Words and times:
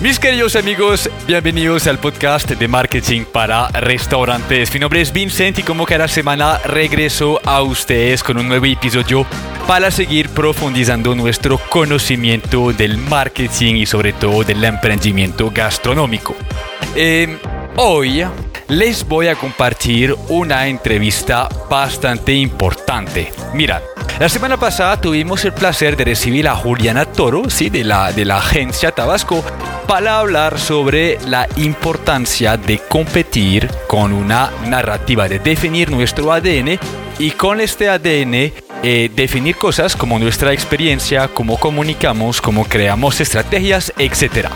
Mis 0.00 0.18
queridos 0.18 0.56
amigos, 0.56 1.10
bienvenidos 1.26 1.86
al 1.86 1.98
podcast 1.98 2.48
de 2.48 2.68
marketing 2.68 3.24
para 3.30 3.68
restaurantes. 3.68 4.72
Mi 4.72 4.80
nombre 4.80 5.02
es 5.02 5.12
Vincent 5.12 5.58
y 5.58 5.62
como 5.62 5.84
cada 5.84 6.08
semana 6.08 6.56
regreso 6.64 7.38
a 7.44 7.60
ustedes 7.60 8.22
con 8.22 8.38
un 8.38 8.48
nuevo 8.48 8.64
episodio 8.64 9.26
para 9.66 9.90
seguir 9.90 10.30
profundizando 10.30 11.14
nuestro 11.14 11.58
conocimiento 11.68 12.72
del 12.72 12.96
marketing 12.96 13.74
y 13.74 13.84
sobre 13.84 14.14
todo 14.14 14.42
del 14.42 14.64
emprendimiento 14.64 15.50
gastronómico. 15.50 16.34
Eh, 16.96 17.36
hoy 17.76 18.24
les 18.68 19.06
voy 19.06 19.28
a 19.28 19.34
compartir 19.34 20.16
una 20.30 20.66
entrevista 20.66 21.46
bastante 21.68 22.32
importante. 22.32 23.30
Mirad, 23.52 23.82
la 24.18 24.28
semana 24.28 24.56
pasada 24.58 25.00
tuvimos 25.00 25.44
el 25.44 25.52
placer 25.52 25.96
de 25.96 26.04
recibir 26.04 26.48
a 26.48 26.54
Juliana 26.54 27.04
Toro, 27.06 27.48
¿sí? 27.48 27.70
de, 27.70 27.84
la, 27.84 28.12
de 28.12 28.24
la 28.24 28.38
agencia 28.38 28.92
Tabasco, 28.92 29.44
para 29.86 30.18
hablar 30.18 30.58
sobre 30.58 31.18
la 31.26 31.48
importancia 31.56 32.56
de 32.56 32.78
competir 32.78 33.68
con 33.86 34.12
una 34.12 34.50
narrativa, 34.66 35.28
de 35.28 35.38
definir 35.38 35.90
nuestro 35.90 36.32
ADN 36.32 36.78
y 37.18 37.30
con 37.32 37.60
este 37.60 37.88
ADN 37.88 38.52
eh, 38.82 39.10
definir 39.14 39.56
cosas 39.56 39.94
como 39.94 40.18
nuestra 40.18 40.52
experiencia, 40.52 41.28
cómo 41.28 41.58
comunicamos, 41.58 42.40
cómo 42.40 42.64
creamos 42.64 43.20
estrategias, 43.20 43.92
etc. 43.98 44.48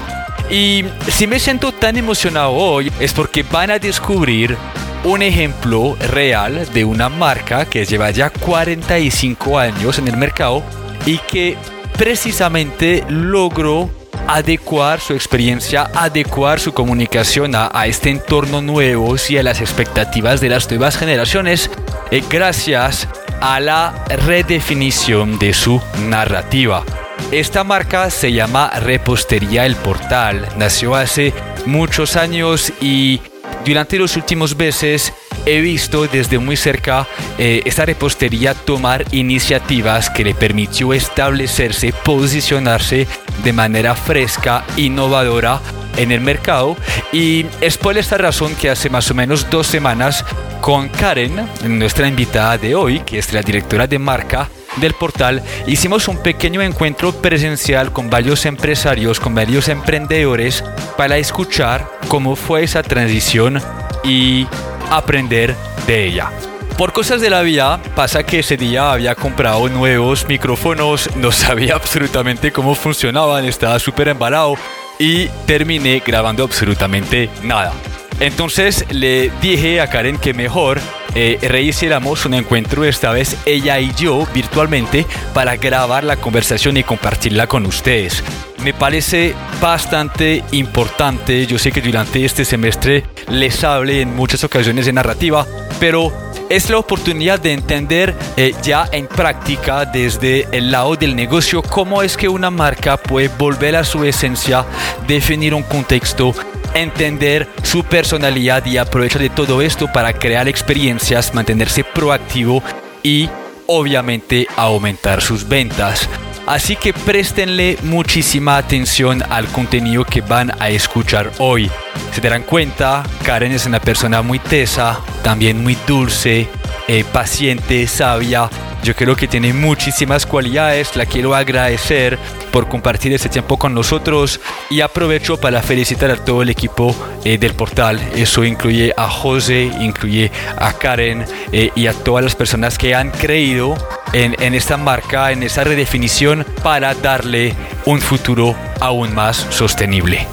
Y 0.51 0.85
si 1.09 1.27
me 1.27 1.39
siento 1.39 1.73
tan 1.73 1.97
emocionado 1.97 2.53
hoy 2.53 2.91
es 3.01 3.13
porque 3.13 3.43
van 3.43 3.71
a 3.71 3.79
descubrir 3.79 4.57
un 5.05 5.23
ejemplo 5.23 5.97
real 6.01 6.67
de 6.73 6.85
una 6.85 7.09
marca 7.09 7.67
que 7.67 7.85
lleva 7.85 8.11
ya 8.11 8.31
45 8.31 9.59
años 9.59 9.99
en 9.99 10.09
el 10.09 10.17
mercado 10.17 10.63
y 11.07 11.19
que 11.19 11.57
precisamente 11.97 13.05
logró 13.09 13.91
adecuar 14.27 15.01
su 15.01 15.13
experiencia, 15.13 15.91
adecuar 15.95 16.59
su 16.59 16.73
comunicación 16.73 17.53
a, 17.55 17.87
este 17.87 18.11
entorno 18.11 18.63
nuevo 18.63 19.15
y 19.29 19.37
a 19.37 19.43
las 19.43 19.61
expectativas 19.61 20.41
de 20.41 20.49
las 20.49 20.71
nuevas 20.71 20.97
generaciones 20.97 21.71
eh, 22.11 22.23
gracias 22.31 23.07
a 23.41 23.61
la 23.61 24.05
redefinición 24.09 25.39
de 25.39 25.53
su 25.53 25.81
narrativa. 26.09 26.83
Esta 27.31 27.65
marca 27.65 28.11
se 28.11 28.33
llama 28.33 28.71
Repostería 28.81 29.67
El 29.67 29.77
Portal, 29.77 30.49
nació 30.57 30.95
hace 30.95 31.35
muchos 31.67 32.17
años 32.17 32.73
y 32.81 33.21
durante 33.65 33.99
los 33.99 34.17
últimos 34.17 34.57
meses 34.57 35.13
he 35.47 35.61
visto 35.61 36.07
desde 36.07 36.39
muy 36.39 36.57
cerca 36.57 37.07
eh, 37.39 37.63
esta 37.65 37.85
repostería 37.85 38.55
tomar 38.55 39.05
iniciativas 39.13 40.11
que 40.11 40.25
le 40.25 40.35
permitió 40.35 40.93
establecerse, 40.93 41.93
posicionarse 42.05 43.07
de 43.43 43.53
manera 43.53 43.95
fresca, 43.95 44.65
innovadora 44.77 45.61
en 45.97 46.13
el 46.13 46.21
mercado. 46.21 46.77
Y 47.13 47.47
es 47.61 47.79
por 47.79 47.97
esta 47.99 48.19
razón 48.19 48.55
que 48.55 48.71
hace 48.71 48.91
más 48.91 49.11
o 49.11 49.15
menos 49.15 49.49
dos 49.51 49.67
semanas 49.67 50.25
con 50.61 50.89
Karen, 50.89 51.49
nuestra 51.65 52.09
invitada 52.09 52.59
de 52.59 52.75
hoy, 52.75 53.01
que 53.01 53.19
es 53.19 53.33
la 53.33 53.43
directora 53.43 53.87
de 53.87 53.99
marca, 53.99 54.49
del 54.77 54.95
portal 54.95 55.43
hicimos 55.67 56.09
un 56.09 56.19
pequeño 56.19 56.63
encuentro 56.63 57.13
presencial 57.13 57.93
con 57.93 58.11
varios 58.11 58.47
empresarios, 58.47 59.21
con 59.21 59.35
varios 59.35 59.69
emprendedores 59.69 60.65
para 60.97 61.19
escuchar 61.19 61.91
cómo 62.09 62.37
fue 62.37 62.65
esa 62.65 62.83
transición 62.83 63.61
y 64.03 64.47
aprender 64.91 65.55
de 65.87 66.07
ella. 66.07 66.31
Por 66.77 66.93
cosas 66.93 67.21
de 67.21 67.31
la 67.31 67.43
vida 67.43 67.81
pasa 67.95 68.25
que 68.25 68.41
ese 68.41 68.57
día 68.57 68.91
había 68.91 69.15
comprado 69.15 69.69
nuevos 69.69 70.27
micrófonos, 70.27 71.09
no 71.17 71.31
sabía 71.31 71.77
absolutamente 71.77 72.51
cómo 72.51 72.75
funcionaban, 72.75 73.45
estaba 73.45 73.79
súper 73.79 74.09
embalado 74.09 74.57
y 74.99 75.29
terminé 75.47 76.03
grabando 76.05 76.43
absolutamente 76.43 77.31
nada. 77.43 77.73
Entonces 78.21 78.85
le 78.91 79.31
dije 79.41 79.81
a 79.81 79.89
Karen 79.89 80.19
que 80.19 80.35
mejor 80.35 80.81
eh, 81.15 81.39
rehiciéramos 81.43 82.25
un 82.27 82.35
encuentro, 82.35 82.85
esta 82.85 83.13
vez 83.13 83.37
ella 83.47 83.79
y 83.81 83.93
yo 83.95 84.27
virtualmente, 84.35 85.07
para 85.33 85.57
grabar 85.57 86.05
la 86.05 86.17
conversación 86.17 86.77
y 86.77 86.83
compartirla 86.83 87.47
con 87.47 87.67
ustedes. 87.67 88.23
Me 88.63 88.73
parece 88.73 89.35
bastante 89.61 90.43
importante, 90.53 91.47
yo 91.47 91.59
sé 91.59 91.71
que 91.71 91.81
durante 91.81 92.25
este 92.25 92.45
semestre 92.45 93.05
les 93.29 93.63
hable 93.63 94.01
en 94.01 94.15
muchas 94.15 94.43
ocasiones 94.45 94.87
de 94.87 94.93
narrativa, 94.93 95.47
pero 95.79 96.13
es 96.49 96.71
la 96.71 96.79
oportunidad 96.79 97.41
de 97.41 97.53
entender 97.53 98.15
eh, 98.37 98.55
ya 98.63 98.89
en 98.93 99.07
práctica 99.07 99.85
desde 99.85 100.47
el 100.53 100.71
lado 100.71 100.97
del 100.97 101.17
negocio 101.17 101.63
cómo 101.63 102.03
es 102.03 102.17
que 102.17 102.29
una 102.29 102.51
marca 102.51 102.97
puede 102.97 103.29
volver 103.29 103.77
a 103.77 103.85
su 103.85 104.05
esencia, 104.05 104.65
definir 105.07 105.55
un 105.55 105.63
contexto 105.63 106.35
entender 106.75 107.49
su 107.63 107.85
personalidad 107.85 108.65
y 108.67 108.79
aprovechar 108.79 109.23
de 109.23 109.31
todo 109.31 109.63
esto 109.63 109.91
para 109.93 110.13
crear 110.13 110.49
experiencias, 110.49 111.35
mantenerse 111.35 111.85
proactivo 111.85 112.63
y 113.03 113.29
obviamente 113.67 114.47
aumentar 114.57 115.23
sus 115.23 115.49
ventas. 115.49 116.09
Así 116.47 116.77
que 116.77 116.93
préstenle 116.93 117.79
muchísima 117.83 118.59
atención 118.59 119.23
al 119.31 119.47
contenido 119.47 120.05
que 120.05 120.21
van 120.21 120.53
a 120.61 120.69
escuchar 120.69 121.33
hoy. 121.39 121.71
Se 122.13 122.21
darán 122.21 122.43
cuenta, 122.43 123.03
Karen 123.25 123.53
es 123.53 123.65
una 123.65 123.81
persona 123.81 124.21
muy 124.21 124.39
tesa, 124.39 125.01
también 125.23 125.63
muy 125.63 125.77
dulce, 125.87 126.49
eh, 126.87 127.05
paciente, 127.11 127.87
sabia 127.87 128.51
yo 128.85 128.95
creo 128.95 129.17
que 129.17 129.27
tiene 129.27 129.55
muchísimas 129.55 130.27
cualidades, 130.27 130.95
la 130.95 131.07
quiero 131.07 131.35
agradecer 131.35 132.19
por 132.53 132.69
compartir 132.69 133.15
este 133.15 133.31
tiempo 133.31 133.57
con 133.57 133.73
nosotros 133.73 134.41
y 134.69 134.83
aprovecho 134.83 135.39
para 135.39 135.63
felicitar 135.63 136.11
a 136.11 136.17
todo 136.17 136.43
el 136.43 136.51
equipo 136.51 136.95
eh, 137.25 137.39
del 137.39 137.55
portal. 137.55 137.99
Eso 138.15 138.45
incluye 138.45 138.93
a 138.95 139.09
José, 139.09 139.71
incluye 139.81 140.31
a 140.59 140.75
Karen 140.75 141.25
eh, 141.51 141.71
y 141.75 141.87
a 141.87 141.95
todas 141.95 142.23
las 142.23 142.37
personas 142.37 142.77
que 142.77 142.95
han 142.95 143.11
creído 143.11 143.75
en, 144.13 144.55
esta 144.55 144.77
marca, 144.77 145.33
en 145.33 145.43
esta 145.43 145.65
redefinición 145.65 146.45
para 146.63 146.95
darle 146.95 147.55
un 147.87 148.01
futuro 148.01 148.55
aún 148.81 149.15
más 149.15 149.47
sostenible. 149.49 150.27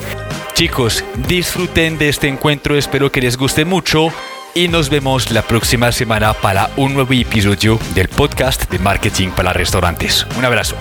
Chicos, 0.53 1.05
disfruten 1.27 1.97
de 1.97 2.09
este 2.09 2.27
encuentro, 2.27 2.77
espero 2.77 3.11
que 3.11 3.21
les 3.21 3.37
guste 3.37 3.63
mucho 3.63 4.09
y 4.53 4.67
nos 4.67 4.89
vemos 4.89 5.31
la 5.31 5.43
próxima 5.43 5.91
semana 5.91 6.33
para 6.33 6.69
un 6.75 6.93
nuevo 6.93 7.13
episodio 7.13 7.79
del 7.95 8.09
podcast 8.09 8.69
de 8.69 8.79
marketing 8.79 9.29
para 9.29 9.53
restaurantes. 9.53 10.27
Un 10.37 10.43
abrazo. 10.43 10.75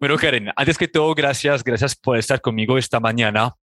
Bueno, 0.00 0.16
Karen, 0.16 0.50
antes 0.56 0.76
que 0.76 0.88
todo, 0.88 1.14
gracias, 1.14 1.62
gracias 1.62 1.94
por 1.94 2.18
estar 2.18 2.40
conmigo 2.40 2.76
esta 2.76 2.98
mañana. 2.98 3.54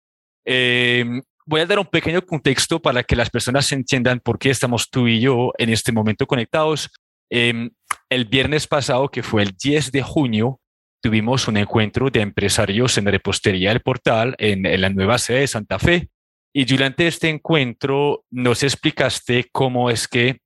Em, 0.44 1.22
voy 1.44 1.60
a 1.60 1.66
dar 1.66 1.78
un 1.78 1.86
pequeño 1.86 2.22
contexto 2.22 2.80
para 2.80 3.04
que 3.04 3.14
las 3.14 3.30
personas 3.30 3.70
entiendan 3.72 4.20
por 4.20 4.38
qué 4.38 4.50
estamos 4.50 4.90
tú 4.90 5.06
y 5.06 5.20
yo 5.20 5.52
en 5.58 5.68
este 5.68 5.92
momento 5.92 6.26
conectados. 6.26 6.90
Em, 7.30 7.70
el 8.08 8.24
viernes 8.24 8.66
pasado, 8.66 9.08
que 9.08 9.22
fue 9.22 9.42
el 9.42 9.52
10 9.52 9.92
de 9.92 10.02
junio, 10.02 10.58
tuvimos 11.02 11.48
un 11.48 11.56
encuentro 11.56 12.08
de 12.10 12.20
empresarios 12.20 12.96
en 12.96 13.06
repostería 13.06 13.70
del 13.70 13.82
portal 13.82 14.34
en, 14.38 14.62
la 14.80 14.88
nueva 14.88 15.18
sede 15.18 15.40
de 15.40 15.48
Santa 15.48 15.78
Fe. 15.78 16.08
Y 16.54 16.64
durante 16.64 17.06
este 17.06 17.28
encuentro 17.28 18.24
nos 18.30 18.62
explicaste 18.62 19.48
cómo 19.50 19.90
es 19.90 20.06
que 20.06 20.38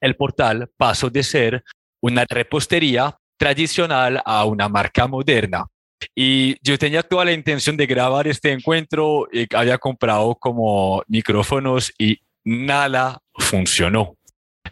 el 0.00 0.16
portal 0.16 0.70
pasó 0.76 1.10
de 1.10 1.22
ser 1.22 1.64
una 2.00 2.24
repostería 2.28 3.16
tradicional 3.36 4.22
a 4.24 4.44
una 4.44 4.68
marca 4.68 5.06
moderna. 5.06 5.66
Y 6.14 6.56
yo 6.62 6.78
tenía 6.78 7.02
toda 7.02 7.24
la 7.24 7.32
intención 7.32 7.76
de 7.76 7.86
grabar 7.86 8.28
este 8.28 8.52
encuentro, 8.52 9.26
y 9.32 9.52
había 9.54 9.78
comprado 9.78 10.36
como 10.36 11.02
micrófonos 11.08 11.92
y 11.98 12.18
nada 12.44 13.18
funcionó. 13.34 14.14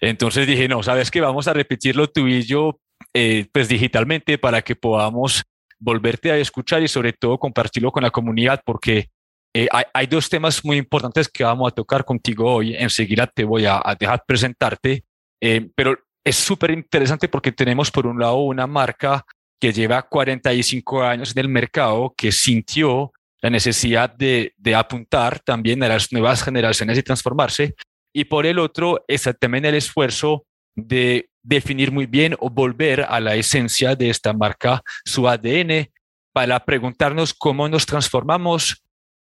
Entonces 0.01 0.47
dije, 0.47 0.69
no, 0.69 0.83
sabes 0.83 1.11
que 1.11 1.21
vamos 1.21 1.49
a 1.49 1.53
repetirlo 1.53 2.07
tú 2.09 2.29
y 2.29 2.43
yo 2.43 2.79
eh, 3.19 3.47
pues 3.51 3.67
digitalmente 3.67 4.37
para 4.37 4.61
que 4.61 4.77
podamos 4.77 5.43
volverte 5.79 6.31
a 6.33 6.37
escuchar 6.37 6.83
y 6.83 6.89
sobre 6.89 7.15
todo 7.15 7.39
compartirlo 7.39 7.91
con 7.91 8.03
la 8.03 8.11
comunidad 8.11 8.61
porque 8.63 9.09
eh, 9.55 9.69
hay, 9.95 10.07
dos 10.07 10.29
temas 10.29 10.63
muy 10.63 10.77
importantes 10.77 11.27
que 11.27 11.43
vamos 11.43 11.73
a 11.73 11.75
tocar 11.75 12.05
contigo 12.05 12.57
hoy. 12.57 12.75
Enseguida 12.77 13.27
te 13.27 13.45
voy 13.45 13.65
a, 13.65 13.81
dejar 13.99 14.23
presentarte, 14.27 15.03
eh, 15.41 15.67
pero 15.75 15.99
es 16.23 16.37
súper 16.37 16.73
interesante 16.73 17.27
porque 17.27 17.53
tenemos 17.53 17.91
por 17.91 18.07
un 18.07 18.21
lado 18.21 18.37
una 18.37 18.67
marca 18.67 19.25
que 19.59 19.73
lleva 19.73 20.03
45 20.03 21.03
años 21.03 21.35
en 21.35 21.41
el 21.41 21.49
mercado, 21.49 22.13
que 22.15 22.31
sintió 22.31 23.13
la 23.41 23.49
necesidad 23.49 24.15
de, 24.15 24.53
de 24.59 24.75
apuntar 24.75 25.41
también 25.41 25.83
a 25.83 25.89
las 25.89 26.13
nuevas 26.13 26.43
generaciones 26.43 26.99
y 26.99 27.03
transformarse. 27.03 27.77
Y 28.13 28.25
por 28.27 28.45
el 28.45 28.59
otro, 28.59 29.03
es 29.09 29.27
también 29.41 29.65
el 29.65 29.77
esfuerzo 29.77 30.45
de 30.77 31.29
definir 31.43 31.91
muy 31.91 32.07
bien 32.07 32.37
o 32.39 32.51
volver 32.51 33.03
a 33.09 33.19
la 33.19 33.35
esencia 33.35 33.97
de 33.97 34.11
esta 34.11 34.33
marca, 34.33 34.83
su 35.05 35.29
ADN, 35.29 35.91
para 36.33 36.65
preguntarnos 36.65 37.33
cómo 37.33 37.69
nos 37.69 37.87
transformamos, 37.87 38.85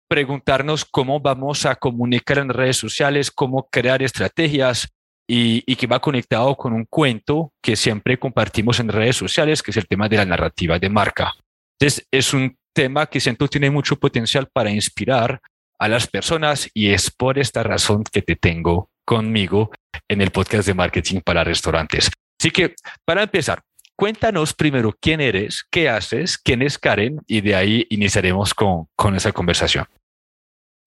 preguntarnos 0.06 0.84
cómo 0.84 1.18
vamos 1.18 1.64
a 1.66 1.74
comunicar 1.76 2.38
en 2.38 2.50
redes 2.50 2.76
sociales, 2.76 3.30
cómo 3.30 3.68
crear 3.70 4.02
estrategias 4.02 4.88
y, 5.26 5.62
y, 5.66 5.76
que 5.76 5.86
va 5.86 6.00
conectado 6.00 6.56
con 6.56 6.72
un 6.72 6.84
cuento 6.84 7.52
que 7.62 7.76
siempre 7.76 8.18
compartimos 8.18 8.80
en 8.80 8.88
redes 8.88 9.16
sociales, 9.16 9.62
que 9.62 9.70
es 9.70 9.76
el 9.76 9.86
tema 9.86 10.08
de 10.08 10.16
la 10.16 10.24
narrativa 10.24 10.78
de 10.78 10.90
marca. 10.90 11.32
Entonces, 11.78 12.06
es 12.10 12.34
un 12.34 12.58
tema 12.74 13.06
que 13.06 13.20
siento 13.20 13.48
tiene 13.48 13.70
mucho 13.70 13.96
potencial 13.96 14.48
para 14.52 14.70
inspirar 14.70 15.40
a 15.78 15.88
las 15.88 16.06
personas 16.06 16.68
y 16.74 16.90
es 16.90 17.10
por 17.10 17.38
esta 17.38 17.62
razón 17.62 18.04
que 18.04 18.20
te 18.20 18.36
tengo 18.36 18.89
conmigo 19.10 19.72
en 20.08 20.20
el 20.20 20.30
podcast 20.30 20.68
de 20.68 20.74
marketing 20.74 21.18
para 21.24 21.42
restaurantes. 21.42 22.08
Así 22.40 22.52
que, 22.52 22.76
para 23.04 23.24
empezar, 23.24 23.60
cuéntanos 23.96 24.54
primero 24.54 24.94
quién 25.00 25.20
eres, 25.20 25.64
qué 25.68 25.88
haces, 25.88 26.38
quién 26.38 26.62
es 26.62 26.78
Karen 26.78 27.20
y 27.26 27.40
de 27.40 27.56
ahí 27.56 27.86
iniciaremos 27.90 28.54
con, 28.54 28.86
con 28.94 29.16
esa 29.16 29.32
conversación. 29.32 29.84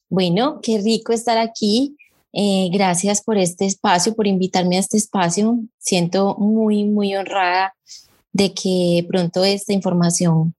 Bueno, 0.09 0.61
qué 0.63 0.77
rico 0.77 1.11
estar 1.11 1.37
aquí. 1.37 1.97
Eh, 2.31 2.69
gracias 2.71 3.21
por 3.21 3.37
este 3.37 3.65
espacio, 3.65 4.15
por 4.15 4.25
invitarme 4.25 4.77
a 4.77 4.79
este 4.79 4.95
espacio. 4.95 5.59
Siento 5.77 6.37
muy, 6.37 6.85
muy 6.85 7.13
honrada 7.17 7.75
de 8.31 8.53
que 8.53 9.05
pronto 9.09 9.43
esta 9.43 9.73
información 9.73 10.55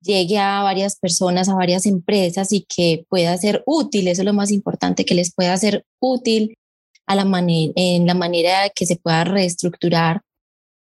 llegue 0.00 0.38
a 0.38 0.62
varias 0.62 0.96
personas, 0.96 1.50
a 1.50 1.54
varias 1.54 1.84
empresas 1.84 2.50
y 2.50 2.64
que 2.66 3.04
pueda 3.10 3.36
ser 3.36 3.62
útil. 3.66 4.08
Eso 4.08 4.22
es 4.22 4.26
lo 4.26 4.32
más 4.32 4.50
importante, 4.50 5.04
que 5.04 5.14
les 5.14 5.34
pueda 5.34 5.54
ser 5.58 5.84
útil 6.00 6.56
a 7.06 7.14
la 7.14 7.24
manera, 7.24 7.72
en 7.76 8.06
la 8.06 8.14
manera 8.14 8.68
que 8.74 8.86
se 8.86 8.96
pueda 8.96 9.24
reestructurar 9.24 10.22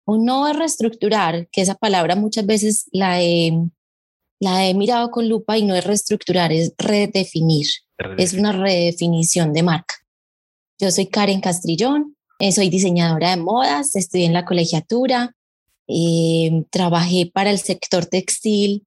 o 0.06 0.18
no 0.18 0.51
reestructurar, 0.53 1.47
que 1.51 1.62
esa 1.62 1.75
palabra 1.75 2.15
muchas 2.15 2.45
veces 2.45 2.85
la 2.91 3.21
he, 3.21 3.53
la 4.39 4.68
he 4.68 4.73
mirado 4.73 5.12
con 5.12 5.29
lupa 5.29 5.57
y 5.57 5.63
no 5.63 5.75
es 5.75 5.85
reestructurar, 5.85 6.51
es 6.51 6.73
redefinir 6.77 7.68
es 8.18 8.33
una 8.33 8.51
redefinición 8.51 9.53
de 9.53 9.63
marca. 9.63 9.95
Yo 10.79 10.91
soy 10.91 11.07
Karen 11.07 11.41
Castrillón, 11.41 12.15
eh, 12.39 12.51
soy 12.51 12.69
diseñadora 12.69 13.31
de 13.31 13.38
modas, 13.38 13.95
estudié 13.95 14.25
en 14.25 14.33
la 14.33 14.45
colegiatura, 14.45 15.35
eh, 15.88 16.63
trabajé 16.71 17.29
para 17.31 17.51
el 17.51 17.59
sector 17.59 18.06
textil 18.06 18.85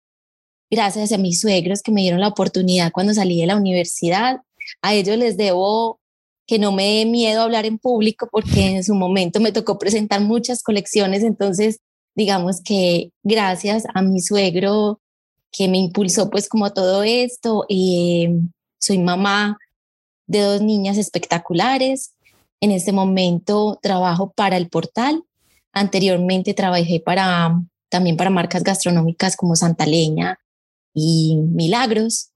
gracias 0.70 1.12
a 1.12 1.18
mis 1.18 1.40
suegros 1.40 1.82
que 1.82 1.92
me 1.92 2.00
dieron 2.00 2.20
la 2.20 2.28
oportunidad 2.28 2.90
cuando 2.90 3.14
salí 3.14 3.40
de 3.40 3.46
la 3.46 3.56
universidad. 3.56 4.40
A 4.82 4.94
ellos 4.94 5.16
les 5.16 5.36
debo 5.36 6.00
que 6.46 6.58
no 6.58 6.72
me 6.72 6.98
dé 6.98 7.06
miedo 7.06 7.42
hablar 7.42 7.66
en 7.66 7.78
público 7.78 8.28
porque 8.30 8.76
en 8.76 8.84
su 8.84 8.94
momento 8.94 9.40
me 9.40 9.52
tocó 9.52 9.78
presentar 9.78 10.20
muchas 10.20 10.62
colecciones, 10.62 11.22
entonces 11.22 11.80
digamos 12.14 12.60
que 12.62 13.10
gracias 13.22 13.84
a 13.94 14.02
mi 14.02 14.20
suegro 14.20 15.00
que 15.50 15.68
me 15.68 15.78
impulsó 15.78 16.30
pues 16.30 16.48
como 16.48 16.72
todo 16.72 17.02
esto 17.02 17.64
eh, 17.68 18.28
soy 18.78 18.98
mamá 18.98 19.58
de 20.26 20.40
dos 20.40 20.60
niñas 20.60 20.98
espectaculares. 20.98 22.14
En 22.60 22.70
este 22.70 22.92
momento 22.92 23.78
trabajo 23.82 24.32
para 24.32 24.56
el 24.56 24.68
portal. 24.68 25.24
Anteriormente 25.72 26.54
trabajé 26.54 27.00
para, 27.00 27.60
también 27.88 28.16
para 28.16 28.30
marcas 28.30 28.62
gastronómicas 28.62 29.36
como 29.36 29.56
Santa 29.56 29.86
Leña 29.86 30.38
y 30.92 31.36
Milagros. 31.36 32.30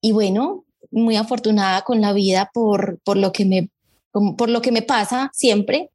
Y 0.00 0.12
bueno, 0.12 0.65
muy 0.96 1.16
afortunada 1.16 1.82
con 1.82 2.00
la 2.00 2.12
vida 2.12 2.50
por, 2.52 2.98
por, 3.04 3.16
lo, 3.16 3.32
que 3.32 3.44
me, 3.44 3.68
por 4.10 4.48
lo 4.48 4.62
que 4.62 4.72
me 4.72 4.82
pasa 4.82 5.30
siempre. 5.32 5.90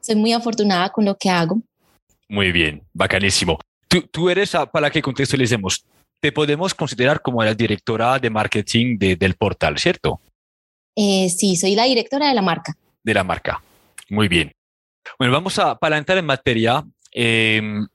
Soy 0.00 0.16
muy 0.16 0.32
afortunada 0.32 0.90
con 0.90 1.04
lo 1.04 1.16
que 1.16 1.30
hago. 1.30 1.62
Muy 2.28 2.52
bien, 2.52 2.82
bacanísimo. 2.92 3.58
Tú, 3.88 4.02
tú 4.02 4.28
eres, 4.28 4.52
para 4.72 4.90
que 4.90 5.00
contextualicemos, 5.00 5.84
te 6.20 6.32
podemos 6.32 6.74
considerar 6.74 7.22
como 7.22 7.42
la 7.42 7.54
directora 7.54 8.18
de 8.18 8.28
marketing 8.28 8.98
del 8.98 9.34
portal, 9.34 9.78
¿cierto? 9.78 10.20
Eh, 10.94 11.30
sí, 11.30 11.56
soy 11.56 11.74
la 11.74 11.84
directora 11.84 12.28
de 12.28 12.34
la 12.34 12.42
marca. 12.42 12.76
De 13.02 13.14
la 13.14 13.24
marca. 13.24 13.62
Muy 14.10 14.28
bien. 14.28 14.52
Bueno, 15.18 15.32
vamos 15.32 15.58
a, 15.58 15.76
para 15.76 15.96
entrar 15.96 16.18
en 16.18 16.26
materia, 16.26 16.84
em, 17.12 17.86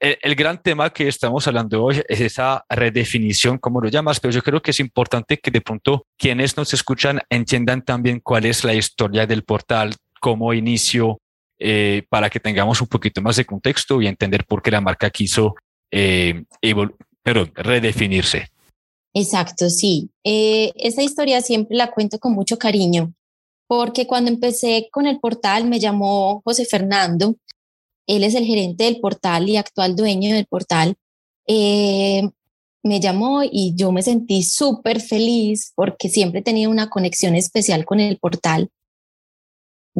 el, 0.00 0.34
gran 0.34 0.62
tema 0.62 0.90
que 0.90 1.06
estamos 1.06 1.46
hablando 1.46 1.84
hoy 1.84 2.02
es 2.08 2.20
esa 2.20 2.64
redefinición, 2.68 3.58
como 3.58 3.80
lo 3.80 3.88
llamas, 3.88 4.18
pero 4.18 4.32
yo 4.32 4.42
creo 4.42 4.62
que 4.62 4.70
es 4.70 4.80
importante 4.80 5.38
que 5.38 5.50
de 5.50 5.60
pronto 5.60 6.06
quienes 6.16 6.56
nos 6.56 6.72
escuchan 6.72 7.20
entiendan 7.28 7.84
también 7.84 8.20
cuál 8.20 8.46
es 8.46 8.64
la 8.64 8.74
historia 8.74 9.26
del 9.26 9.44
portal, 9.44 9.94
cómo 10.20 10.54
inicio, 10.54 11.18
eh, 11.58 12.04
para 12.08 12.30
que 12.30 12.40
tengamos 12.40 12.80
un 12.80 12.88
poquito 12.88 13.20
más 13.20 13.36
de 13.36 13.44
contexto 13.44 14.00
y 14.00 14.06
entender 14.06 14.46
por 14.46 14.62
qué 14.62 14.70
la 14.70 14.80
marca 14.80 15.10
quiso 15.10 15.54
eh, 15.90 16.44
pero 17.22 17.44
redefinirse. 17.54 18.48
Exacto, 19.12 19.68
sí. 19.68 20.08
Eh, 20.24 20.72
esa 20.76 21.02
historia 21.02 21.42
siempre 21.42 21.76
la 21.76 21.90
cuento 21.90 22.18
con 22.18 22.32
mucho 22.32 22.58
cariño, 22.58 23.12
porque 23.66 24.06
cuando 24.06 24.30
empecé 24.30 24.88
con 24.90 25.06
el 25.06 25.20
portal 25.20 25.66
me 25.66 25.78
llamó 25.78 26.40
José 26.44 26.64
Fernando, 26.64 27.36
él 28.10 28.24
es 28.24 28.34
el 28.34 28.44
gerente 28.44 28.84
del 28.84 29.00
portal 29.00 29.48
y 29.48 29.56
actual 29.56 29.94
dueño 29.94 30.34
del 30.34 30.46
portal. 30.46 30.96
Eh, 31.46 32.28
me 32.82 32.98
llamó 32.98 33.42
y 33.44 33.74
yo 33.76 33.92
me 33.92 34.02
sentí 34.02 34.42
súper 34.42 35.00
feliz 35.00 35.72
porque 35.76 36.08
siempre 36.08 36.42
tenido 36.42 36.70
una 36.70 36.90
conexión 36.90 37.36
especial 37.36 37.84
con 37.84 38.00
el 38.00 38.18
portal. 38.18 38.68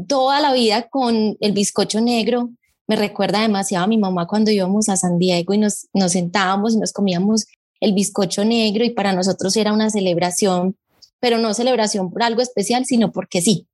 Toda 0.08 0.40
la 0.40 0.52
vida 0.52 0.88
con 0.88 1.36
el 1.40 1.52
bizcocho 1.52 2.00
negro, 2.00 2.50
me 2.88 2.96
recuerda 2.96 3.42
demasiado 3.42 3.84
a 3.84 3.88
mi 3.88 3.98
mamá 3.98 4.26
cuando 4.26 4.50
íbamos 4.50 4.88
a 4.88 4.96
San 4.96 5.18
Diego 5.18 5.54
y 5.54 5.58
nos, 5.58 5.86
nos 5.92 6.12
sentábamos 6.12 6.74
y 6.74 6.78
nos 6.78 6.92
comíamos 6.92 7.46
el 7.80 7.92
bizcocho 7.92 8.44
negro 8.44 8.84
y 8.84 8.90
para 8.90 9.12
nosotros 9.12 9.56
era 9.56 9.72
una 9.72 9.88
celebración, 9.88 10.76
pero 11.20 11.38
no 11.38 11.54
celebración 11.54 12.10
por 12.10 12.24
algo 12.24 12.42
especial, 12.42 12.86
sino 12.86 13.12
porque 13.12 13.40
sí. 13.40 13.68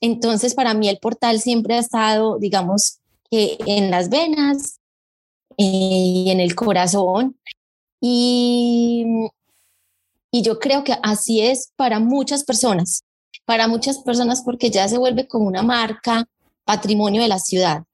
Entonces, 0.00 0.54
para 0.54 0.74
mí 0.74 0.88
el 0.88 0.98
portal 0.98 1.40
siempre 1.40 1.74
ha 1.74 1.78
estado, 1.78 2.38
digamos, 2.38 2.97
que 3.30 3.58
en 3.66 3.90
las 3.90 4.08
venas 4.08 4.80
eh, 5.56 5.64
y 5.64 6.30
en 6.30 6.40
el 6.40 6.54
corazón. 6.54 7.38
Y, 8.00 9.04
y 10.30 10.42
yo 10.42 10.58
creo 10.58 10.84
que 10.84 10.96
así 11.02 11.40
es 11.40 11.72
para 11.76 11.98
muchas 11.98 12.44
personas, 12.44 13.02
para 13.44 13.66
muchas 13.66 13.98
personas 13.98 14.42
porque 14.42 14.70
ya 14.70 14.88
se 14.88 14.98
vuelve 14.98 15.26
como 15.26 15.46
una 15.46 15.62
marca 15.62 16.26
patrimonio 16.64 17.22
de 17.22 17.28
la 17.28 17.38
ciudad 17.38 17.84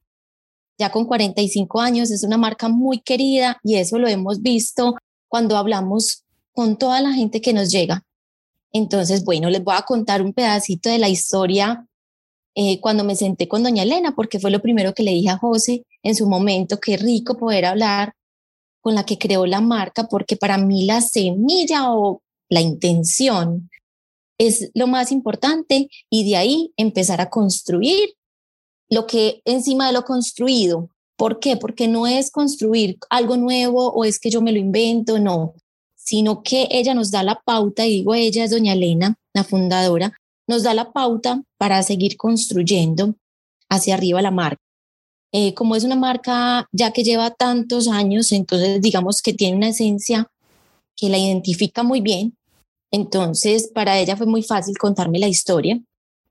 ya 0.77 0.91
con 0.91 1.05
45 1.05 1.79
años, 1.79 2.11
es 2.11 2.23
una 2.23 2.37
marca 2.37 2.67
muy 2.67 2.99
querida 2.99 3.59
y 3.63 3.75
eso 3.75 3.97
lo 3.97 4.07
hemos 4.07 4.41
visto 4.41 4.95
cuando 5.27 5.57
hablamos 5.57 6.23
con 6.53 6.77
toda 6.77 7.01
la 7.01 7.13
gente 7.13 7.41
que 7.41 7.53
nos 7.53 7.71
llega. 7.71 8.03
Entonces, 8.71 9.23
bueno, 9.23 9.49
les 9.49 9.63
voy 9.63 9.75
a 9.77 9.83
contar 9.83 10.21
un 10.21 10.33
pedacito 10.33 10.89
de 10.89 10.99
la 10.99 11.09
historia 11.09 11.85
eh, 12.55 12.79
cuando 12.79 13.03
me 13.03 13.15
senté 13.15 13.47
con 13.47 13.63
doña 13.63 13.83
Elena, 13.83 14.15
porque 14.15 14.39
fue 14.39 14.49
lo 14.49 14.61
primero 14.61 14.93
que 14.93 15.03
le 15.03 15.11
dije 15.11 15.29
a 15.29 15.37
José 15.37 15.83
en 16.03 16.15
su 16.15 16.27
momento, 16.27 16.79
qué 16.79 16.95
rico 16.95 17.37
poder 17.37 17.65
hablar 17.65 18.13
con 18.81 18.95
la 18.95 19.05
que 19.05 19.17
creó 19.17 19.45
la 19.45 19.61
marca, 19.61 20.07
porque 20.07 20.37
para 20.37 20.57
mí 20.57 20.85
la 20.85 21.01
semilla 21.01 21.91
o 21.93 22.21
la 22.49 22.61
intención 22.61 23.69
es 24.37 24.71
lo 24.73 24.87
más 24.87 25.11
importante 25.11 25.89
y 26.09 26.29
de 26.29 26.37
ahí 26.37 26.73
empezar 26.77 27.19
a 27.19 27.29
construir 27.29 28.13
lo 28.89 29.07
que 29.07 29.41
encima 29.45 29.87
de 29.87 29.93
lo 29.93 30.03
construido. 30.03 30.89
¿Por 31.17 31.39
qué? 31.39 31.57
Porque 31.57 31.87
no 31.87 32.07
es 32.07 32.31
construir 32.31 32.97
algo 33.09 33.37
nuevo 33.37 33.91
o 33.91 34.05
es 34.05 34.19
que 34.19 34.29
yo 34.29 34.41
me 34.41 34.51
lo 34.51 34.59
invento, 34.59 35.19
no, 35.19 35.55
sino 35.95 36.43
que 36.43 36.67
ella 36.71 36.93
nos 36.93 37.11
da 37.11 37.23
la 37.23 37.41
pauta, 37.43 37.85
y 37.85 37.89
digo 37.89 38.13
ella 38.13 38.43
es 38.43 38.51
doña 38.51 38.73
Elena, 38.73 39.17
la 39.33 39.43
fundadora, 39.43 40.17
nos 40.47 40.63
da 40.63 40.73
la 40.73 40.91
pauta 40.91 41.41
para 41.57 41.81
seguir 41.83 42.17
construyendo 42.17 43.15
hacia 43.69 43.95
arriba 43.95 44.21
la 44.21 44.31
marca. 44.31 44.61
Eh, 45.31 45.53
como 45.53 45.75
es 45.75 45.83
una 45.83 45.95
marca 45.95 46.67
ya 46.71 46.91
que 46.91 47.03
lleva 47.03 47.31
tantos 47.31 47.87
años, 47.87 48.31
entonces 48.31 48.81
digamos 48.81 49.21
que 49.21 49.33
tiene 49.33 49.57
una 49.57 49.69
esencia 49.69 50.27
que 50.95 51.09
la 51.09 51.17
identifica 51.17 51.83
muy 51.83 51.99
bien. 51.99 52.37
Entonces, 52.91 53.69
para 53.73 53.99
ella 53.99 54.15
fue 54.15 54.27
muy 54.27 54.43
fácil 54.43 54.77
contarme 54.77 55.19
la 55.19 55.27
historia. 55.27 55.81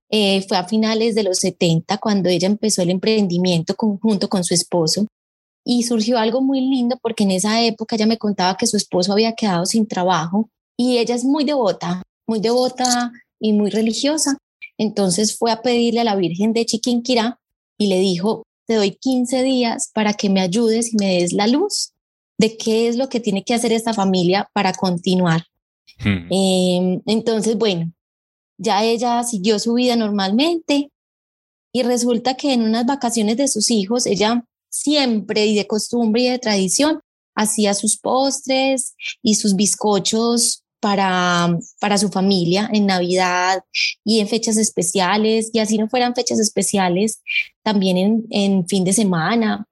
Eh, 0.09 0.43
fue 0.49 0.57
a 0.57 0.65
finales 0.65 1.15
de 1.15 1.23
los 1.23 1.39
70 1.39 1.99
cuando 1.99 2.29
ella 2.29 2.47
empezó 2.47 2.83
el 2.83 2.91
emprendimiento 2.91 3.75
junto 3.77 4.29
con 4.29 4.45
su 4.45 4.55
esposo 4.55 5.07
y 5.65 5.83
surgió 5.83 6.19
algo 6.19 6.41
muy 6.41 6.61
lindo 6.61 6.99
porque 7.03 7.25
en 7.25 7.33
esa 7.33 7.63
época 7.63 7.97
ella 7.97 8.07
me 8.07 8.19
contaba 8.19 8.57
que 8.57 8.67
su 8.67 8.77
esposo 8.77 9.13
había 9.13 9.33
quedado 9.33 9.67
sin 9.67 9.87
trabajo 9.87 10.49
y 10.77 10.99
ella 10.99 11.15
es 11.15 11.25
muy 11.25 11.45
devota, 11.45 12.03
muy 12.27 12.39
devota 12.41 13.13
y 13.45 13.53
muy 13.53 13.69
religiosa. 13.69 14.39
Entonces 14.79 15.37
fue 15.37 15.53
a 15.53 15.61
pedirle 15.61 16.01
a 16.01 16.05
la 16.05 16.17
Virgen 16.17 16.55
de 16.55 16.65
Chiquinquirá 16.65 17.39
y 17.77 17.89
le 17.89 18.01
dijo, 18.01 18.45
te 18.67 18.75
doy 18.75 18.93
15 18.93 19.43
días 19.43 19.91
para 19.93 20.15
que 20.15 20.31
me 20.31 20.41
ayudes 20.41 20.95
y 20.95 20.97
me 20.97 21.19
des 21.19 21.35
la 21.35 21.47
luz 21.47 21.93
de 22.39 22.57
qué 22.57 22.89
es 22.89 22.97
lo 22.97 23.11
que 23.11 23.21
tiene 23.21 23.45
que 23.45 23.53
hacer 23.53 23.71
esta 23.71 23.93
familia 23.93 24.49
para 24.55 24.73
continuar. 24.73 25.45
Hmm. 25.99 26.27
Em, 26.31 27.03
entonces, 27.05 27.59
bueno, 27.59 27.93
ya 28.57 28.83
ella 28.83 29.23
siguió 29.25 29.59
su 29.59 29.75
vida 29.75 29.95
normalmente 29.95 30.91
y 31.71 31.83
resulta 31.83 32.35
que 32.35 32.55
en 32.55 32.63
unas 32.63 32.87
vacaciones 32.87 33.37
de 33.37 33.49
sus 33.49 33.71
hijos, 33.71 34.07
ella 34.07 34.43
siempre 34.71 35.45
y 35.45 35.55
de 35.55 35.67
costumbre 35.67 36.23
y 36.23 36.31
de 36.31 36.39
tradición 36.39 37.01
hacía 37.35 37.75
sus 37.75 37.99
postres 37.99 38.95
y 39.23 39.35
sus 39.35 39.55
bizcochos 39.55 40.64
para, 40.85 41.59
para 41.81 41.97
su 41.97 42.11
familia 42.11 42.69
en 42.71 42.85
Navidad 42.85 43.65
y 44.05 44.21
en 44.21 44.29
fechas 44.29 44.59
especiales, 44.59 45.49
y 45.55 45.59
así 45.59 45.79
no 45.79 45.89
fueran 45.89 46.15
fechas 46.15 46.39
especiales, 46.39 47.23
también 47.63 47.97
en, 47.97 48.27
en 48.29 48.69
fin 48.69 48.85
de 48.85 48.93
semana. 48.93 49.67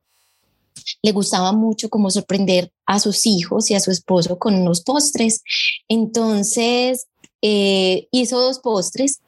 Le 1.03 1.13
gustaba 1.13 1.53
mucho 1.53 1.91
como 1.91 2.11
sorprender 2.11 2.73
a 2.87 2.99
sus 2.99 3.27
hijos 3.27 3.71
y 3.71 3.75
a 3.75 3.81
su 3.81 3.91
esposo 3.91 4.39
con 4.39 4.55
unos 4.55 4.81
postres. 4.81 5.43
Entonces 5.87 7.09
eh, 7.43 8.09
hizo 8.11 8.41
dos 8.41 8.61
postres 8.61 9.21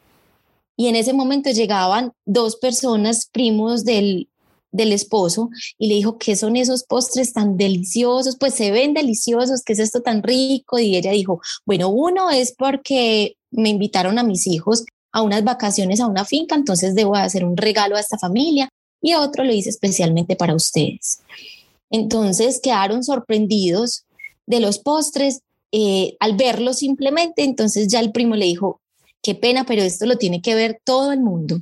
y 0.79 0.87
en 0.87 0.97
ese 0.97 1.13
momento 1.13 1.51
llegaban 1.51 2.13
dos 2.25 2.57
personas, 2.57 3.29
primos 3.31 3.85
del, 3.85 4.31
del 4.75 4.93
esposo 4.93 5.51
y 5.79 5.87
le 5.87 5.95
dijo, 5.95 6.19
¿qué 6.19 6.35
son 6.35 6.57
esos 6.57 6.83
postres 6.83 7.33
tan 7.33 7.57
deliciosos? 7.57 8.37
Pues 8.39 8.55
se 8.55 8.73
ven 8.73 8.93
deliciosos, 8.93 9.63
¿qué 9.63 9.73
es 9.73 9.79
esto 9.79 10.03
tan 10.03 10.23
rico? 10.23 10.81
Y 10.81 10.97
ella 10.97 11.13
dijo, 11.13 11.41
bueno, 11.65 11.89
uno 11.89 12.31
es 12.31 12.53
porque 12.53 13.37
me 13.53 13.69
invitaron 13.69 14.19
a 14.19 14.25
mis 14.25 14.49
hijos 14.49 14.85
a 15.13 15.23
unas 15.23 15.45
vacaciones 15.45 16.01
a 16.01 16.09
una 16.09 16.25
finca, 16.25 16.57
entonces 16.57 16.97
debo 16.97 17.15
hacer 17.15 17.45
un 17.45 17.57
regalo 17.57 17.95
a 17.95 18.01
esta 18.01 18.19
familia 18.19 18.69
y 19.01 19.15
otro 19.15 19.45
lo 19.45 19.53
hice 19.53 19.71
especialmente 19.71 20.35
para 20.35 20.57
ustedes. 20.57 21.21
Entonces 21.89 22.61
quedaron 22.61 23.05
sorprendidos 23.05 24.07
de 24.47 24.59
los 24.59 24.81
postres 24.81 25.39
eh, 25.71 26.17
al 26.19 26.37
verlo 26.37 26.75
simplemente, 26.75 27.45
entonces 27.45 27.87
ya 27.87 28.01
el 28.01 28.11
primo 28.11 28.35
le 28.35 28.47
dijo, 28.47 28.81
qué 29.23 29.37
pena, 29.37 29.65
pero 29.65 29.83
esto 29.83 30.05
lo 30.07 30.19
tiene 30.19 30.43
que 30.43 30.57
ver 30.57 30.81
todo 30.85 31.13
el 31.13 31.21
mundo. 31.21 31.61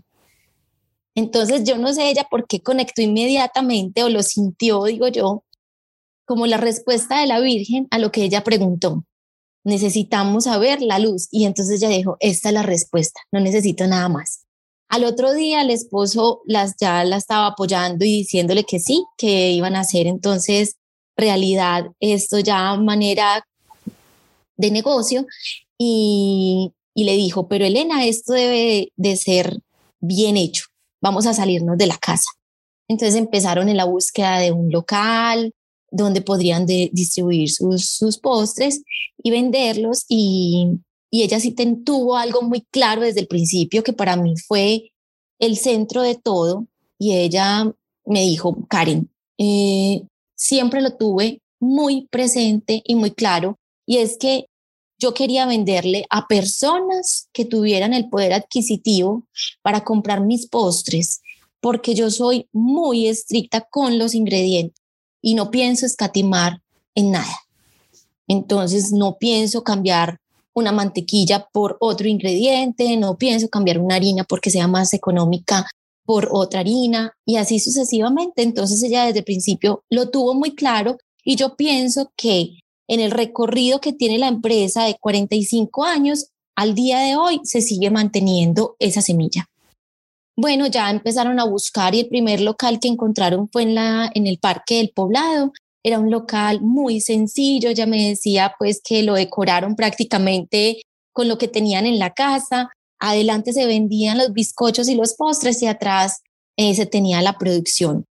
Entonces 1.14 1.64
yo 1.64 1.76
no 1.76 1.92
sé 1.92 2.08
ella 2.10 2.26
por 2.30 2.46
qué 2.46 2.60
conectó 2.60 3.02
inmediatamente 3.02 4.02
o 4.02 4.08
lo 4.08 4.22
sintió, 4.22 4.84
digo 4.84 5.08
yo, 5.08 5.44
como 6.24 6.46
la 6.46 6.56
respuesta 6.56 7.20
de 7.20 7.26
la 7.26 7.40
Virgen 7.40 7.86
a 7.90 7.98
lo 7.98 8.10
que 8.10 8.24
ella 8.24 8.44
preguntó. 8.44 9.04
Necesitamos 9.64 10.44
saber 10.44 10.80
la 10.80 10.98
luz. 10.98 11.28
Y 11.30 11.44
entonces 11.44 11.82
ella 11.82 11.94
dijo, 11.94 12.16
esta 12.20 12.48
es 12.48 12.54
la 12.54 12.62
respuesta, 12.62 13.20
no 13.30 13.40
necesito 13.40 13.86
nada 13.86 14.08
más. 14.08 14.44
Al 14.88 15.04
otro 15.04 15.32
día 15.32 15.62
el 15.62 15.70
esposo 15.70 16.42
las, 16.46 16.74
ya 16.80 17.04
la 17.04 17.16
estaba 17.16 17.48
apoyando 17.48 18.04
y 18.04 18.18
diciéndole 18.18 18.64
que 18.64 18.78
sí, 18.78 19.04
que 19.16 19.50
iban 19.52 19.76
a 19.76 19.80
hacer 19.80 20.06
entonces 20.06 20.76
realidad 21.16 21.86
esto 22.00 22.38
ya 22.38 22.74
manera 22.76 23.46
de 24.56 24.70
negocio. 24.70 25.26
Y, 25.78 26.72
y 26.94 27.04
le 27.04 27.14
dijo, 27.16 27.48
pero 27.48 27.64
Elena, 27.64 28.06
esto 28.06 28.32
debe 28.32 28.92
de 28.96 29.16
ser 29.16 29.60
bien 30.00 30.36
hecho 30.36 30.71
vamos 31.02 31.26
a 31.26 31.34
salirnos 31.34 31.76
de 31.76 31.86
la 31.86 31.98
casa. 31.98 32.30
Entonces 32.88 33.16
empezaron 33.16 33.68
en 33.68 33.76
la 33.76 33.84
búsqueda 33.84 34.38
de 34.38 34.52
un 34.52 34.70
local 34.70 35.52
donde 35.90 36.22
podrían 36.22 36.64
distribuir 36.64 37.50
sus, 37.50 38.18
postres 38.18 38.82
y 39.22 39.30
venderlos 39.30 40.06
y, 40.08 40.78
ella 41.10 41.38
sí 41.38 41.54
tuvo 41.84 42.16
algo 42.16 42.40
muy 42.40 42.62
claro 42.70 43.02
desde 43.02 43.20
el 43.20 43.26
principio 43.26 43.82
que 43.82 43.92
para 43.92 44.16
mí 44.16 44.34
fue 44.48 44.92
el 45.38 45.58
centro 45.58 46.00
de 46.00 46.14
todo 46.14 46.66
y 46.98 47.12
ella 47.12 47.70
me 48.06 48.22
dijo, 48.22 48.66
Karen, 48.66 49.10
eh, 49.36 50.04
siempre 50.34 50.80
lo 50.80 50.96
tuve 50.96 51.42
muy 51.60 52.06
presente 52.10 52.80
y 52.86 52.94
muy 52.94 53.10
claro 53.10 53.58
y 53.84 53.98
es 53.98 54.16
que 54.16 54.46
yo 55.02 55.14
quería 55.14 55.46
venderle 55.46 56.06
a 56.10 56.28
personas 56.28 57.28
que 57.32 57.44
tuvieran 57.44 57.92
el 57.92 58.08
poder 58.08 58.32
adquisitivo 58.32 59.24
para 59.60 59.82
comprar 59.82 60.20
mis 60.20 60.46
postres, 60.46 61.22
porque 61.60 61.96
yo 61.96 62.08
soy 62.08 62.48
muy 62.52 63.08
estricta 63.08 63.66
con 63.68 63.98
los 63.98 64.14
ingredientes 64.14 64.80
y 65.20 65.34
no 65.34 65.50
pienso 65.50 65.86
escatimar 65.86 66.60
en 66.94 67.10
nada. 67.10 67.36
Entonces 68.28 68.92
no 68.92 69.18
pienso 69.18 69.64
cambiar 69.64 70.18
una 70.54 70.70
mantequilla 70.70 71.48
por 71.52 71.78
otro 71.80 72.06
ingrediente, 72.06 72.96
no 72.96 73.16
pienso 73.16 73.48
cambiar 73.48 73.80
una 73.80 73.96
harina 73.96 74.22
porque 74.22 74.50
sea 74.50 74.68
más 74.68 74.94
económica 74.94 75.66
por 76.04 76.28
otra 76.30 76.60
harina 76.60 77.12
y 77.24 77.36
así 77.38 77.58
sucesivamente. 77.58 78.42
Entonces 78.42 78.80
ella 78.84 79.06
desde 79.06 79.20
el 79.20 79.24
principio 79.24 79.82
lo 79.90 80.10
tuvo 80.10 80.34
muy 80.34 80.54
claro 80.54 80.96
y 81.24 81.34
yo 81.34 81.56
pienso 81.56 82.12
que 82.16 82.61
en 82.92 83.00
el 83.00 83.10
recorrido 83.10 83.80
que 83.80 83.94
tiene 83.94 84.18
la 84.18 84.28
empresa 84.28 84.84
de 84.84 84.98
45 85.00 85.82
años, 85.82 86.26
al 86.54 86.74
día 86.74 86.98
de 86.98 87.16
hoy 87.16 87.40
se 87.42 87.62
sigue 87.62 87.90
manteniendo 87.90 88.76
esa 88.78 89.00
semilla. 89.00 89.48
Bueno, 90.36 90.66
ya 90.66 90.90
empezaron 90.90 91.40
a 91.40 91.44
buscar 91.44 91.94
y 91.94 92.00
el 92.00 92.08
primer 92.08 92.42
local 92.42 92.80
que 92.80 92.88
encontraron 92.88 93.48
fue 93.48 93.62
en, 93.62 93.74
la, 93.76 94.10
en 94.14 94.26
el 94.26 94.38
Parque 94.38 94.76
del 94.76 94.90
Poblado. 94.90 95.54
Era 95.82 95.98
un 95.98 96.10
local 96.10 96.60
muy 96.60 97.00
sencillo, 97.00 97.70
ya 97.70 97.86
me 97.86 98.10
decía 98.10 98.52
pues 98.58 98.82
que 98.84 99.02
lo 99.02 99.14
decoraron 99.14 99.74
prácticamente 99.74 100.82
con 101.14 101.28
lo 101.28 101.38
que 101.38 101.48
tenían 101.48 101.86
en 101.86 101.98
la 101.98 102.12
casa. 102.12 102.68
Adelante 103.00 103.54
se 103.54 103.64
vendían 103.64 104.18
los 104.18 104.34
bizcochos 104.34 104.90
y 104.90 104.96
los 104.96 105.14
postres 105.14 105.62
y 105.62 105.66
atrás 105.66 106.20
eh, 106.58 106.74
se 106.74 106.84
tenía 106.84 107.22
la 107.22 107.38
producción 107.38 108.04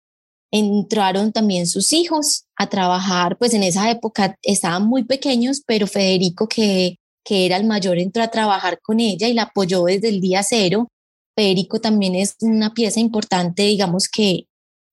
entraron 0.52 1.32
también 1.32 1.66
sus 1.66 1.92
hijos 1.92 2.44
a 2.56 2.68
trabajar, 2.68 3.38
pues 3.38 3.54
en 3.54 3.64
esa 3.64 3.90
época 3.90 4.36
estaban 4.42 4.86
muy 4.86 5.02
pequeños, 5.04 5.62
pero 5.66 5.86
Federico, 5.86 6.46
que, 6.46 6.98
que 7.24 7.46
era 7.46 7.56
el 7.56 7.64
mayor, 7.64 7.98
entró 7.98 8.22
a 8.22 8.30
trabajar 8.30 8.78
con 8.80 9.00
ella 9.00 9.26
y 9.28 9.34
la 9.34 9.44
apoyó 9.44 9.84
desde 9.84 10.10
el 10.10 10.20
día 10.20 10.42
cero. 10.42 10.88
Federico 11.34 11.80
también 11.80 12.14
es 12.14 12.36
una 12.42 12.74
pieza 12.74 13.00
importante, 13.00 13.62
digamos 13.62 14.08
que, 14.08 14.46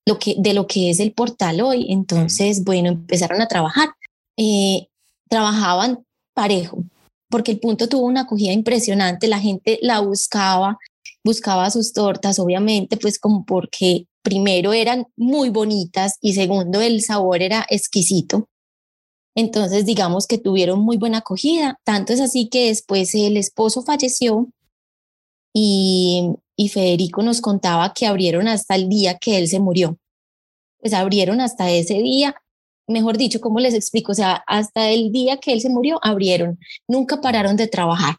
lo 0.07 0.17
que 0.17 0.35
de 0.39 0.53
lo 0.53 0.65
que 0.65 0.89
es 0.89 0.99
el 1.01 1.11
portal 1.11 1.61
hoy. 1.61 1.87
Entonces, 1.89 2.63
bueno, 2.63 2.89
empezaron 2.89 3.41
a 3.41 3.47
trabajar. 3.47 3.89
Eh, 4.37 4.87
trabajaban 5.29 6.05
parejo, 6.33 6.83
porque 7.29 7.51
el 7.51 7.59
punto 7.59 7.87
tuvo 7.89 8.05
una 8.05 8.21
acogida 8.21 8.53
impresionante, 8.53 9.27
la 9.27 9.39
gente 9.39 9.77
la 9.81 9.99
buscaba, 9.99 10.77
buscaba 11.23 11.69
sus 11.69 11.93
tortas, 11.93 12.39
obviamente, 12.39 12.97
pues 12.97 13.19
como 13.19 13.45
porque 13.45 14.05
primero 14.21 14.73
eran 14.73 15.07
muy 15.15 15.49
bonitas 15.49 16.17
y 16.21 16.33
segundo 16.33 16.81
el 16.81 17.01
sabor 17.01 17.41
era 17.41 17.65
exquisito. 17.69 18.47
Entonces, 19.35 19.85
digamos 19.85 20.27
que 20.27 20.37
tuvieron 20.37 20.79
muy 20.79 20.97
buena 20.97 21.19
acogida. 21.19 21.79
Tanto 21.83 22.13
es 22.13 22.19
así 22.19 22.49
que 22.49 22.67
después 22.67 23.13
el 23.15 23.37
esposo 23.37 23.83
falleció 23.83 24.47
y, 25.53 26.35
y 26.55 26.69
Federico 26.69 27.21
nos 27.23 27.41
contaba 27.41 27.93
que 27.93 28.05
abrieron 28.05 28.47
hasta 28.47 28.75
el 28.75 28.89
día 28.89 29.17
que 29.17 29.37
él 29.37 29.47
se 29.47 29.59
murió. 29.59 29.97
Pues 30.79 30.93
abrieron 30.93 31.41
hasta 31.41 31.71
ese 31.71 31.95
día, 31.95 32.35
mejor 32.89 33.17
dicho, 33.17 33.39
¿cómo 33.39 33.59
les 33.59 33.73
explico? 33.73 34.11
O 34.11 34.15
sea, 34.15 34.43
hasta 34.47 34.89
el 34.89 35.11
día 35.11 35.37
que 35.37 35.53
él 35.53 35.61
se 35.61 35.69
murió, 35.69 35.99
abrieron. 36.01 36.59
Nunca 36.87 37.21
pararon 37.21 37.55
de 37.55 37.67
trabajar. 37.67 38.15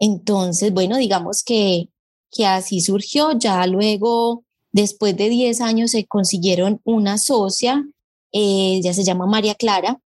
Entonces, 0.00 0.72
bueno, 0.72 0.96
digamos 0.96 1.42
que, 1.44 1.88
que 2.30 2.46
así 2.46 2.80
surgió. 2.80 3.32
Ya 3.38 3.66
luego 3.66 4.44
Después 4.72 5.16
de 5.16 5.28
10 5.28 5.60
años 5.60 5.92
se 5.92 6.06
consiguieron 6.06 6.80
una 6.84 7.18
socia, 7.18 7.86
eh, 8.32 8.80
ya 8.82 8.92
se 8.92 9.04
llama 9.04 9.26
María 9.26 9.54
Clara, 9.54 10.00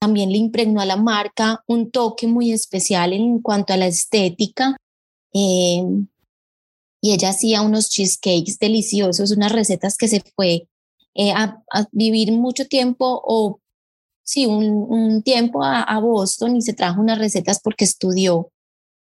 también 0.00 0.30
le 0.30 0.38
impregnó 0.38 0.80
a 0.80 0.86
la 0.86 0.96
marca 0.96 1.62
un 1.66 1.90
toque 1.90 2.26
muy 2.26 2.52
especial 2.52 3.12
en 3.12 3.40
cuanto 3.40 3.72
a 3.72 3.76
la 3.76 3.86
estética. 3.86 4.76
Eh, 5.32 5.82
y 7.02 7.12
ella 7.12 7.30
hacía 7.30 7.62
unos 7.62 7.90
cheesecakes 7.90 8.58
deliciosos, 8.58 9.30
unas 9.30 9.52
recetas 9.52 9.96
que 9.96 10.08
se 10.08 10.22
fue 10.34 10.66
eh, 11.14 11.32
a, 11.32 11.62
vivir 11.92 12.32
mucho 12.32 12.66
tiempo 12.66 13.22
o 13.24 13.60
sí, 14.24 14.46
un, 14.46 15.22
tiempo 15.22 15.62
a, 15.62 15.82
a, 15.82 16.00
Boston 16.00 16.56
y 16.56 16.62
se 16.62 16.72
trajo 16.72 17.00
unas 17.00 17.18
recetas 17.18 17.60
porque 17.62 17.84
estudió 17.84 18.50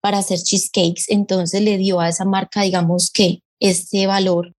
para 0.04 0.18
hacer 0.18 0.38
cheesecakes. 0.38 1.06
Entonces 1.08 1.62
le 1.62 1.78
dio 1.78 1.98
a 1.98 2.10
esa 2.10 2.26
marca, 2.26 2.60
digamos 2.60 3.10
que, 3.10 3.40
este 3.58 4.06
valor 4.06 4.52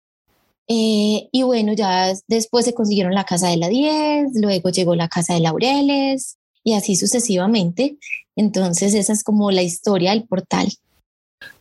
eh, 0.67 1.29
y 1.31 1.43
bueno, 1.43 1.73
ya 1.73 2.11
después 2.27 2.65
se 2.65 2.73
consiguieron 2.73 3.13
la 3.13 3.23
casa 3.23 3.49
de 3.49 3.57
la 3.57 3.67
10, 3.67 4.31
luego 4.41 4.69
llegó 4.69 4.95
la 4.95 5.07
casa 5.07 5.35
de 5.35 5.41
Laureles 5.41 6.37
y 6.63 6.73
así 6.73 6.95
sucesivamente. 6.95 7.97
Entonces 8.35 8.95
esa 8.95 9.13
es 9.13 9.23
como 9.23 9.51
la 9.51 9.61
historia 9.61 10.11
del 10.11 10.25
portal. 10.27 10.67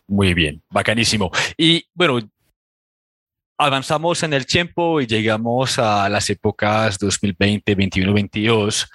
Muy 0.07 0.33
bien, 0.33 0.63
bacanísimo. 0.71 1.29
Y 1.55 1.83
bueno, 1.93 2.19
avanzamos 3.59 4.23
en 4.23 4.33
el 4.33 4.47
tiempo 4.47 4.99
y 4.99 5.05
llegamos 5.05 5.77
a 5.77 6.09
las 6.09 6.27
épocas 6.31 6.97
2020, 6.97 7.75
21, 7.75 8.13
22, 8.13 8.89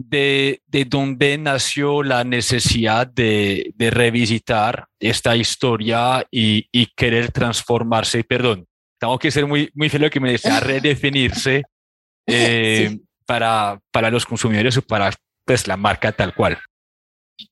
de, 0.00 0.62
de 0.68 0.84
donde 0.84 1.36
nació 1.38 2.04
la 2.04 2.22
necesidad 2.22 3.08
de, 3.08 3.72
de 3.74 3.90
revisitar 3.90 4.86
esta 5.00 5.34
historia 5.34 6.24
y, 6.30 6.68
y, 6.70 6.86
querer 6.94 7.32
transformarse, 7.32 8.22
perdón, 8.22 8.64
tengo 9.00 9.18
que 9.18 9.32
ser 9.32 9.46
muy, 9.46 9.70
muy 9.74 9.88
feliz 9.88 10.10
que 10.10 10.20
me 10.20 10.30
desea 10.30 10.60
redefinirse 10.60 11.64
eh, 12.28 12.96
para, 13.26 13.80
para 13.90 14.10
los 14.10 14.24
consumidores 14.24 14.76
o 14.76 14.82
para 14.82 15.12
pues, 15.44 15.66
la 15.66 15.76
marca 15.76 16.12
tal 16.12 16.32
cual. 16.32 16.58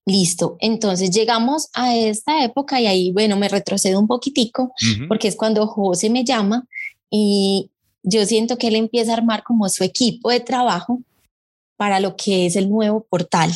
Listo, 0.04 0.56
entonces 0.60 1.10
llegamos 1.10 1.68
a 1.74 1.96
esta 1.96 2.44
época 2.44 2.80
y 2.80 2.86
ahí, 2.86 3.10
bueno, 3.10 3.36
me 3.36 3.48
retrocedo 3.48 3.98
un 3.98 4.06
poquitico 4.06 4.72
porque 5.08 5.28
es 5.28 5.36
cuando 5.36 5.66
José 5.66 6.10
me 6.10 6.24
llama 6.24 6.64
y 7.10 7.70
yo 8.04 8.24
siento 8.24 8.56
que 8.56 8.68
él 8.68 8.76
empieza 8.76 9.12
a 9.12 9.16
armar 9.16 9.42
como 9.42 9.68
su 9.68 9.82
equipo 9.82 10.30
de 10.30 10.38
trabajo 10.38 11.00
para 11.76 12.00
lo 12.00 12.16
que 12.16 12.46
es 12.46 12.56
el 12.56 12.70
nuevo 12.70 13.06
portal. 13.08 13.52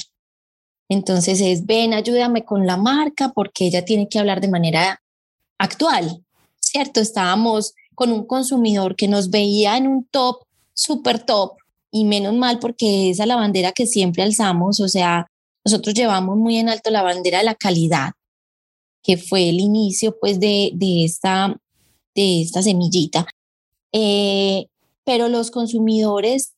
Entonces 0.89 1.41
es, 1.41 1.67
ven, 1.67 1.95
ayúdame 1.95 2.45
con 2.45 2.67
la 2.67 2.77
marca 2.77 3.33
porque 3.35 3.67
ella 3.67 3.85
tiene 3.85 4.09
que 4.09 4.19
hablar 4.19 4.41
de 4.41 4.49
manera 4.49 5.01
actual, 5.59 6.25
¿cierto? 6.59 7.01
Estábamos 7.01 7.75
con 7.95 8.13
un 8.13 8.27
consumidor 8.27 8.97
que 8.97 9.09
nos 9.09 9.31
veía 9.31 9.77
en 9.77 9.87
un 9.87 10.05
top, 10.05 10.45
súper 10.75 11.21
top, 11.21 11.53
y 11.91 12.05
menos 12.05 12.35
mal 12.35 12.59
porque 12.59 13.11
esa 13.11 13.25
es 13.25 13.29
la 13.29 13.37
bandera 13.37 13.73
que 13.73 13.87
siempre 13.87 14.23
alzamos, 14.23 14.81
o 14.81 14.89
sea, 14.89 15.27
nosotros 15.65 15.95
llevamos 15.95 16.37
muy 16.37 16.57
en 16.59 16.69
alto 16.69 16.91
la 16.91 17.03
bandera 17.03 17.39
de 17.39 17.45
la 17.45 17.55
calidad, 17.55 18.13
que 19.03 19.17
fue 19.17 19.49
el 19.49 19.61
inicio 19.61 20.17
pues 20.21 20.41
de, 20.41 20.71
de, 20.75 21.05
esta, 21.05 21.57
de 22.15 22.43
esta 22.43 22.63
semillita. 22.63 23.27
Eh, 23.93 24.67
pero 25.05 25.29
los 25.29 25.51
consumidores 25.51 26.55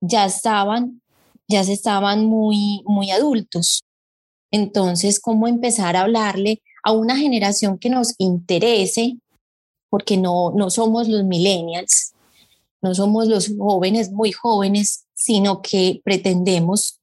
ya 0.00 0.26
estaban, 0.26 1.02
ya 1.48 1.64
se 1.64 1.72
estaban 1.72 2.26
muy, 2.26 2.82
muy 2.84 3.10
adultos. 3.10 3.84
Entonces, 4.50 5.20
¿cómo 5.20 5.48
empezar 5.48 5.96
a 5.96 6.02
hablarle 6.02 6.62
a 6.82 6.92
una 6.92 7.16
generación 7.16 7.78
que 7.78 7.90
nos 7.90 8.14
interese? 8.18 9.18
Porque 9.90 10.16
no, 10.16 10.50
no 10.52 10.70
somos 10.70 11.08
los 11.08 11.24
millennials, 11.24 12.14
no 12.82 12.94
somos 12.94 13.26
los 13.28 13.52
jóvenes 13.58 14.12
muy 14.12 14.32
jóvenes, 14.32 15.06
sino 15.14 15.62
que 15.62 16.00
pretendemos 16.04 17.00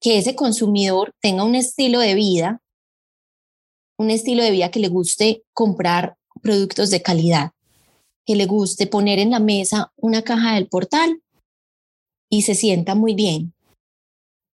que 0.00 0.18
ese 0.18 0.34
consumidor 0.34 1.14
tenga 1.20 1.44
un 1.44 1.54
estilo 1.54 1.98
de 1.98 2.14
vida, 2.14 2.62
un 3.98 4.10
estilo 4.10 4.44
de 4.44 4.52
vida 4.52 4.70
que 4.70 4.80
le 4.80 4.88
guste 4.88 5.42
comprar 5.52 6.16
productos 6.40 6.90
de 6.90 7.02
calidad, 7.02 7.52
que 8.24 8.36
le 8.36 8.46
guste 8.46 8.86
poner 8.86 9.18
en 9.18 9.30
la 9.30 9.40
mesa 9.40 9.92
una 9.96 10.22
caja 10.22 10.54
del 10.54 10.68
portal 10.68 11.20
y 12.28 12.42
se 12.42 12.54
sienta 12.54 12.94
muy 12.94 13.14
bien. 13.14 13.52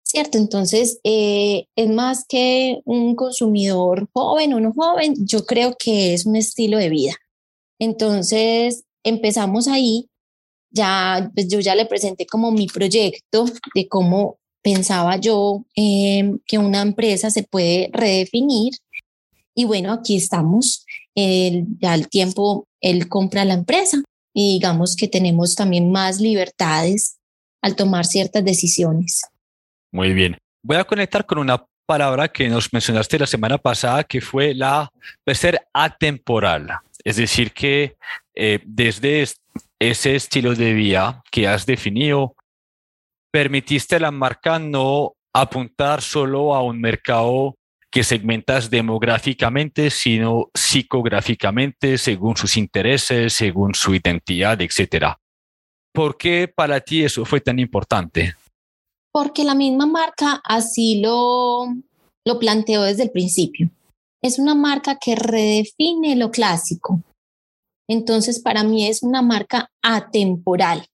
¿Cierto? 0.04 0.36
Entonces, 0.36 1.00
eh, 1.04 1.66
es 1.74 1.88
más 1.88 2.26
que 2.28 2.80
un 2.84 3.14
consumidor 3.16 4.08
joven 4.12 4.52
o 4.52 4.60
no 4.60 4.72
joven, 4.72 5.14
yo 5.26 5.46
creo 5.46 5.74
que 5.78 6.12
es 6.12 6.26
un 6.26 6.36
estilo 6.36 6.76
de 6.76 6.90
vida. 6.90 7.14
Entonces, 7.78 8.84
empezamos 9.04 9.68
ahí, 9.68 10.08
ya, 10.70 11.30
pues 11.34 11.48
yo 11.48 11.60
ya 11.60 11.74
le 11.74 11.86
presenté 11.86 12.26
como 12.26 12.50
mi 12.50 12.66
proyecto 12.66 13.46
de 13.74 13.88
cómo 13.88 14.38
pensaba 14.62 15.16
yo 15.16 15.64
em, 15.74 16.38
que 16.46 16.58
una 16.58 16.82
empresa 16.82 17.30
se 17.30 17.42
puede 17.42 17.90
redefinir. 17.92 18.74
Y 19.54 19.64
bueno, 19.64 19.92
aquí 19.92 20.16
estamos. 20.16 20.84
ya 21.14 21.92
al 21.92 22.08
tiempo 22.08 22.66
él 22.80 23.08
compra 23.08 23.44
la 23.44 23.54
empresa 23.54 24.02
y 24.34 24.54
digamos 24.54 24.96
que 24.96 25.08
tenemos 25.08 25.54
también 25.54 25.90
más 25.92 26.20
libertades 26.20 27.18
al 27.62 27.76
tomar 27.76 28.04
ciertas 28.04 28.44
decisiones. 28.44 29.22
Muy 29.92 30.12
bien. 30.12 30.36
Voy 30.62 30.76
a 30.76 30.84
conectar 30.84 31.24
con 31.24 31.38
una 31.38 31.64
palabra 31.86 32.28
que 32.28 32.48
nos 32.48 32.72
mencionaste 32.72 33.18
la 33.18 33.26
semana 33.26 33.58
pasada, 33.58 34.04
que 34.04 34.20
fue 34.20 34.54
la 34.54 34.90
de 35.26 35.34
ser 35.34 35.60
atemporal. 35.72 36.68
Es 37.04 37.16
decir, 37.16 37.52
que 37.52 37.96
eh, 38.34 38.60
desde 38.64 39.26
ese 39.78 40.14
estilo 40.14 40.54
de 40.54 40.72
vida 40.72 41.22
que 41.30 41.48
has 41.48 41.66
definido, 41.66 42.36
permitiste 43.32 43.96
a 43.96 44.00
la 44.00 44.10
marca 44.10 44.58
no 44.58 45.14
apuntar 45.34 46.02
solo 46.02 46.54
a 46.54 46.62
un 46.62 46.80
mercado 46.80 47.56
que 47.90 48.04
segmentas 48.04 48.70
demográficamente, 48.70 49.90
sino 49.90 50.50
psicográficamente, 50.54 51.98
según 51.98 52.36
sus 52.36 52.56
intereses, 52.56 53.34
según 53.34 53.74
su 53.74 53.94
identidad, 53.94 54.60
etc. 54.62 55.16
¿Por 55.92 56.16
qué 56.16 56.48
para 56.48 56.80
ti 56.80 57.04
eso 57.04 57.24
fue 57.24 57.40
tan 57.40 57.58
importante? 57.58 58.34
Porque 59.12 59.44
la 59.44 59.54
misma 59.54 59.86
marca 59.86 60.40
así 60.44 61.00
lo, 61.00 61.66
lo 62.24 62.38
planteó 62.38 62.82
desde 62.82 63.04
el 63.04 63.10
principio. 63.10 63.70
Es 64.22 64.38
una 64.38 64.54
marca 64.54 64.98
que 64.98 65.14
redefine 65.14 66.16
lo 66.16 66.30
clásico. 66.30 67.02
Entonces, 67.88 68.40
para 68.40 68.62
mí 68.62 68.86
es 68.86 69.02
una 69.02 69.20
marca 69.20 69.70
atemporal. 69.82 70.86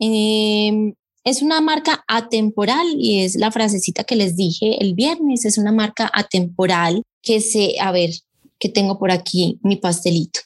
Eh, 0.00 0.94
es 1.24 1.42
una 1.42 1.60
marca 1.60 2.04
atemporal 2.08 2.86
y 2.98 3.20
es 3.20 3.36
la 3.36 3.52
frasecita 3.52 4.02
que 4.02 4.16
les 4.16 4.34
dije 4.34 4.82
el 4.82 4.94
viernes, 4.94 5.44
es 5.44 5.56
una 5.56 5.70
marca 5.70 6.10
atemporal 6.12 7.02
que 7.22 7.40
se, 7.40 7.78
a 7.80 7.92
ver, 7.92 8.10
que 8.58 8.68
tengo 8.68 8.98
por 8.98 9.12
aquí 9.12 9.60
mi 9.62 9.76
pastelito. 9.76 10.40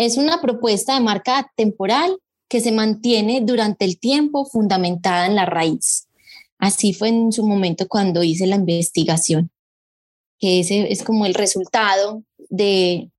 Es 0.00 0.16
una 0.16 0.40
propuesta 0.40 0.94
de 0.94 1.00
marca 1.00 1.38
atemporal 1.38 2.16
que 2.48 2.60
se 2.60 2.72
mantiene 2.72 3.42
durante 3.42 3.84
el 3.84 4.00
tiempo 4.00 4.46
fundamentada 4.46 5.26
en 5.26 5.34
la 5.34 5.44
raíz. 5.44 6.08
Así 6.58 6.94
fue 6.94 7.08
en 7.08 7.32
su 7.32 7.46
momento 7.46 7.86
cuando 7.86 8.22
hice 8.22 8.46
la 8.46 8.56
investigación, 8.56 9.50
que 10.38 10.60
ese 10.60 10.90
es 10.90 11.02
como 11.02 11.26
el 11.26 11.34
resultado 11.34 12.22
de, 12.48 13.10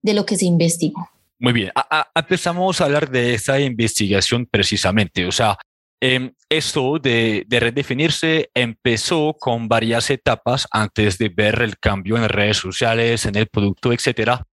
de 0.00 0.14
lo 0.14 0.24
que 0.24 0.36
se 0.36 0.44
investigó. 0.44 1.08
Muy 1.40 1.52
bien, 1.52 1.72
empezamos 2.14 2.80
a 2.80 2.84
hablar 2.84 3.10
de 3.10 3.34
esa 3.34 3.58
investigación 3.58 4.46
precisamente. 4.46 5.26
O 5.26 5.32
sea, 5.32 5.58
em, 6.00 6.32
esto 6.48 7.00
de, 7.00 7.44
de, 7.48 7.58
redefinirse 7.58 8.48
empezó 8.54 9.34
con 9.40 9.66
varias 9.66 10.08
etapas 10.08 10.68
antes 10.70 11.18
de 11.18 11.30
ver 11.30 11.62
el 11.62 11.78
cambio 11.80 12.16
en 12.16 12.28
redes 12.28 12.58
sociales, 12.58 13.26
en 13.26 13.34
el 13.34 13.48
producto, 13.48 13.92
etcétera. 13.92 14.46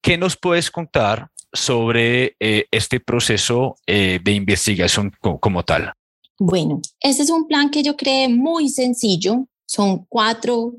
¿Qué 0.00 0.18
nos 0.18 0.36
puedes 0.36 0.70
contar 0.70 1.30
sobre 1.52 2.36
eh, 2.40 2.66
este 2.70 3.00
proceso 3.00 3.76
eh, 3.86 4.20
de 4.22 4.32
investigación 4.32 5.12
como 5.20 5.62
tal? 5.64 5.92
Bueno, 6.38 6.80
este 7.00 7.22
es 7.22 7.30
un 7.30 7.46
plan 7.46 7.70
que 7.70 7.82
yo 7.82 7.96
creé 7.96 8.28
muy 8.28 8.68
sencillo. 8.68 9.46
Son 9.66 10.06
cuatro 10.08 10.74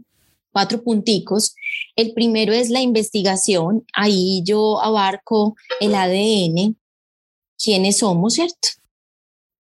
cuatro 0.51 0.81
punticos. 0.83 1.55
El 1.95 2.13
primero 2.13 2.53
es 2.53 2.69
la 2.69 2.81
investigación. 2.81 3.85
Ahí 3.93 4.41
yo 4.43 4.81
abarco 4.81 5.55
el 5.79 5.95
ADN, 5.95 6.75
quiénes 7.57 7.99
somos, 7.99 8.33
¿cierto? 8.35 8.69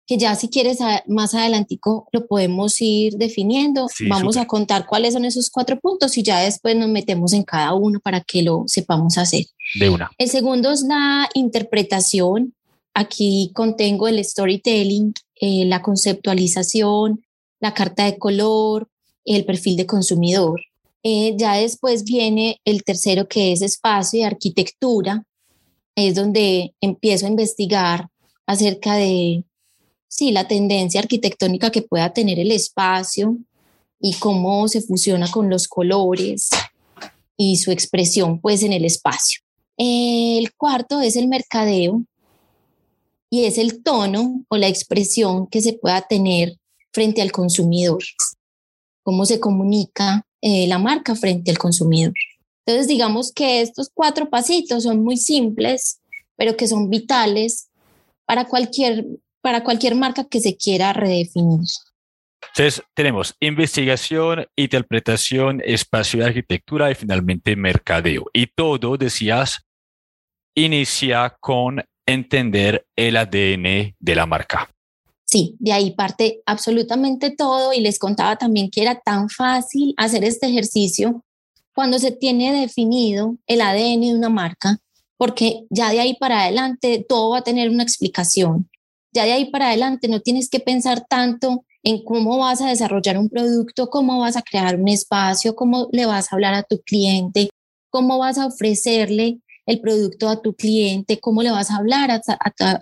Que 0.05 0.17
ya 0.17 0.35
si 0.35 0.49
quieres 0.49 0.79
más 1.07 1.33
adelantico 1.33 2.09
lo 2.11 2.27
podemos 2.27 2.81
ir 2.81 3.13
definiendo. 3.17 3.87
Vamos 4.09 4.37
a 4.37 4.45
contar 4.45 4.85
cuáles 4.85 5.13
son 5.13 5.25
esos 5.25 5.49
cuatro 5.49 5.79
puntos 5.79 6.17
y 6.17 6.23
ya 6.23 6.39
después 6.39 6.75
nos 6.75 6.89
metemos 6.89 7.31
en 7.33 7.43
cada 7.43 7.73
uno 7.73 7.99
para 7.99 8.21
que 8.21 8.43
lo 8.43 8.63
sepamos 8.67 9.17
hacer. 9.17 9.45
De 9.79 9.89
una. 9.89 10.11
El 10.17 10.29
segundo 10.29 10.71
es 10.71 10.83
la 10.83 11.29
interpretación. 11.33 12.53
Aquí 12.93 13.51
contengo 13.55 14.07
el 14.07 14.23
storytelling, 14.23 15.13
eh, 15.39 15.65
la 15.65 15.81
conceptualización, 15.81 17.23
la 17.59 17.73
carta 17.73 18.05
de 18.05 18.17
color, 18.17 18.89
el 19.25 19.45
perfil 19.45 19.77
de 19.77 19.85
consumidor. 19.85 20.61
Eh, 21.01 21.35
ya 21.37 21.55
después 21.55 22.03
viene 22.03 22.61
el 22.65 22.83
tercero 22.83 23.27
que 23.27 23.51
es 23.51 23.61
espacio 23.61 24.19
y 24.19 24.23
arquitectura. 24.23 25.25
Es 25.95 26.15
donde 26.15 26.75
empiezo 26.81 27.25
a 27.25 27.29
investigar 27.29 28.09
acerca 28.45 28.95
de 28.95 29.43
sí, 30.15 30.31
la 30.31 30.47
tendencia 30.47 31.01
arquitectónica 31.01 31.71
que 31.71 31.81
pueda 31.81 32.13
tener 32.13 32.39
el 32.39 32.51
espacio 32.51 33.37
y 33.99 34.13
cómo 34.15 34.67
se 34.67 34.81
fusiona 34.81 35.29
con 35.31 35.49
los 35.49 35.67
colores 35.67 36.49
y 37.35 37.57
su 37.57 37.71
expresión 37.71 38.39
pues 38.39 38.61
en 38.61 38.73
el 38.73 38.85
espacio. 38.85 39.41
El 39.75 40.53
cuarto 40.53 41.01
es 41.01 41.15
el 41.15 41.27
mercadeo 41.27 42.03
y 43.31 43.45
es 43.45 43.57
el 43.57 43.81
tono 43.81 44.45
o 44.49 44.57
la 44.57 44.67
expresión 44.67 45.47
que 45.47 45.61
se 45.61 45.73
pueda 45.73 46.01
tener 46.01 46.59
frente 46.91 47.23
al 47.23 47.31
consumidor, 47.31 48.03
cómo 49.01 49.25
se 49.25 49.39
comunica 49.39 50.27
eh, 50.41 50.67
la 50.67 50.77
marca 50.77 51.15
frente 51.15 51.49
al 51.49 51.57
consumidor. 51.57 52.13
Entonces, 52.65 52.87
digamos 52.87 53.31
que 53.31 53.61
estos 53.61 53.89
cuatro 53.91 54.29
pasitos 54.29 54.83
son 54.83 55.03
muy 55.03 55.17
simples, 55.17 55.99
pero 56.35 56.55
que 56.55 56.67
son 56.67 56.91
vitales 56.91 57.69
para 58.25 58.45
cualquier, 58.45 59.05
para 59.43 59.63
cualquier 59.63 59.95
marca 59.95 60.23
que 60.23 60.39
se 60.39 60.55
quiera 60.55 60.93
redefinir. 60.93 61.59
Entonces, 62.47 62.81
tenemos 62.93 63.35
investigación, 63.41 64.47
interpretación, 64.55 65.61
espacio 65.65 66.19
de 66.19 66.27
arquitectura 66.27 66.89
y 66.89 66.95
finalmente 66.95 67.55
mercadeo. 67.55 68.25
Y 68.33 68.47
todo, 68.47 68.95
decías, 68.95 69.65
inicia 70.55 71.35
con 71.41 71.83
entender 72.05 72.85
el 72.95 73.17
ADN 73.17 73.95
de 73.99 74.15
la 74.15 74.25
marca. 74.25 74.69
Sí, 75.25 75.55
de 75.59 75.73
ahí 75.73 75.91
parte 75.91 76.41
absolutamente 76.45 77.31
todo 77.31 77.73
y 77.73 77.81
les 77.81 77.99
contaba 77.99 78.37
también 78.37 78.69
que 78.69 78.81
era 78.81 78.99
tan 78.99 79.29
fácil 79.29 79.93
hacer 79.97 80.23
este 80.23 80.47
ejercicio 80.47 81.23
cuando 81.73 81.99
se 81.99 82.11
tiene 82.11 82.53
definido 82.53 83.35
el 83.47 83.61
ADN 83.61 84.01
de 84.01 84.15
una 84.15 84.29
marca, 84.29 84.77
porque 85.17 85.65
ya 85.69 85.89
de 85.89 85.99
ahí 85.99 86.15
para 86.19 86.43
adelante 86.43 87.03
todo 87.07 87.31
va 87.31 87.39
a 87.39 87.43
tener 87.43 87.69
una 87.69 87.83
explicación. 87.83 88.69
Ya 89.13 89.25
de 89.25 89.33
ahí 89.33 89.51
para 89.51 89.67
adelante 89.67 90.07
no 90.07 90.21
tienes 90.21 90.49
que 90.49 90.59
pensar 90.59 91.05
tanto 91.07 91.65
en 91.83 92.03
cómo 92.03 92.37
vas 92.39 92.61
a 92.61 92.69
desarrollar 92.69 93.17
un 93.17 93.29
producto, 93.29 93.89
cómo 93.89 94.19
vas 94.19 94.37
a 94.37 94.41
crear 94.41 94.79
un 94.79 94.87
espacio, 94.87 95.55
cómo 95.55 95.89
le 95.91 96.05
vas 96.05 96.31
a 96.31 96.35
hablar 96.35 96.53
a 96.53 96.63
tu 96.63 96.79
cliente, 96.81 97.49
cómo 97.89 98.17
vas 98.17 98.37
a 98.37 98.47
ofrecerle 98.47 99.39
el 99.65 99.79
producto 99.79 100.29
a 100.29 100.41
tu 100.41 100.55
cliente, 100.55 101.19
cómo 101.19 101.43
le 101.43 101.51
vas 101.51 101.71
a 101.71 101.77
hablar 101.77 102.09
a, 102.11 102.21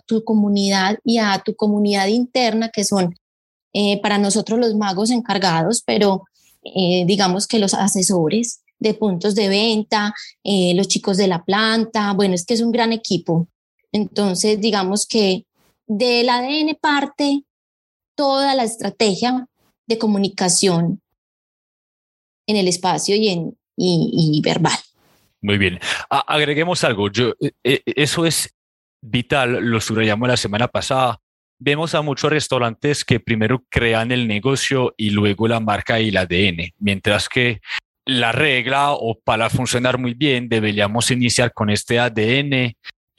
tu 0.06 0.24
comunidad 0.24 0.98
y 1.04 1.18
a 1.18 1.42
tu 1.44 1.56
comunidad 1.56 2.08
interna, 2.08 2.70
que 2.70 2.84
son 2.84 3.16
eh, 3.74 4.02
para 4.02 4.18
nosotros 4.18 4.60
los 4.60 4.76
magos 4.76 5.12
encargados, 5.12 5.84
pero 5.86 6.24
eh, 6.64 7.04
digamos 7.06 7.48
que 7.48 7.60
los 7.60 7.74
asesores 7.74 8.62
de 8.80 8.94
puntos 8.94 9.36
de 9.36 9.48
venta, 9.48 10.14
eh, 10.44 10.74
los 10.76 10.88
chicos 10.88 11.18
de 11.18 11.28
la 11.28 11.44
planta, 11.44 12.14
bueno, 12.14 12.34
es 12.34 12.46
que 12.46 12.56
es 12.56 12.62
un 12.62 12.72
gran 12.72 12.94
equipo. 12.94 13.48
Entonces, 13.92 14.60
digamos 14.60 15.06
que 15.06 15.46
del 15.98 16.30
ADN 16.30 16.78
parte 16.80 17.44
toda 18.16 18.56
la 18.56 18.64
estrategia 18.64 19.48
de 19.88 19.98
comunicación 19.98 21.02
en 22.48 22.56
el 22.56 22.68
espacio 22.68 23.16
y, 23.16 23.30
en, 23.30 23.58
y, 23.76 24.42
verbal. 24.44 24.78
Muy 25.42 25.58
bien. 25.58 25.80
agreguemos 26.10 26.84
algo. 26.84 27.10
Yo, 27.10 27.34
eso 27.64 28.26
es 28.26 28.56
vital, 29.02 29.60
lo 29.62 29.82
subrayamos 29.82 30.28
la 30.28 30.38
semana 30.38 30.68
pasada 30.68 31.20
vemos 31.64 31.94
a 31.94 32.02
muchos 32.02 32.32
restaurantes 32.32 33.06
que 33.06 33.20
primero 33.20 33.64
crean 33.70 34.12
el 34.12 34.28
negocio 34.28 34.96
y 34.98 35.12
luego 35.12 35.48
la 35.48 35.60
marca 35.60 36.00
y 36.00 36.10
el 36.10 36.18
ADN, 36.18 36.74
mientras 36.80 37.30
que 37.30 37.62
la 38.04 38.32
regla 38.32 38.94
o 38.94 39.20
para 39.20 39.48
funcionar 39.52 40.00
muy 40.00 40.16
bien 40.16 40.50
deberíamos 40.50 41.12
iniciar 41.12 41.54
con 41.54 41.70
este 41.70 42.00
ADN. 42.00 42.74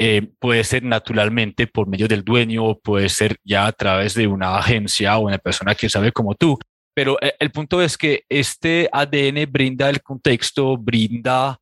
Eh, 0.05 0.33
puede 0.41 0.65
ser 0.65 0.83
naturalmente 0.83 1.69
por 1.69 1.87
medio 1.87 2.09
del 2.09 2.25
dueño 2.25 2.65
o 2.65 2.77
puede 2.77 3.09
ser 3.09 3.37
ya 3.45 3.69
a 3.69 3.73
través 3.73 4.15
de 4.15 4.27
una 4.27 4.59
agencia 4.59 5.17
o 5.17 5.27
una 5.29 5.39
persona 5.39 5.77
que 5.77 5.89
sabe 5.89 6.11
como 6.11 6.35
tú. 6.35 6.59
Pero 6.93 7.19
eh, 7.23 7.37
el 7.39 7.53
punto 7.53 7.81
es 7.81 7.97
que 7.97 8.25
este 8.29 8.89
ADN 8.91 9.49
brinda 9.49 9.89
el 9.89 10.03
contexto, 10.03 10.77
brinda 10.77 11.61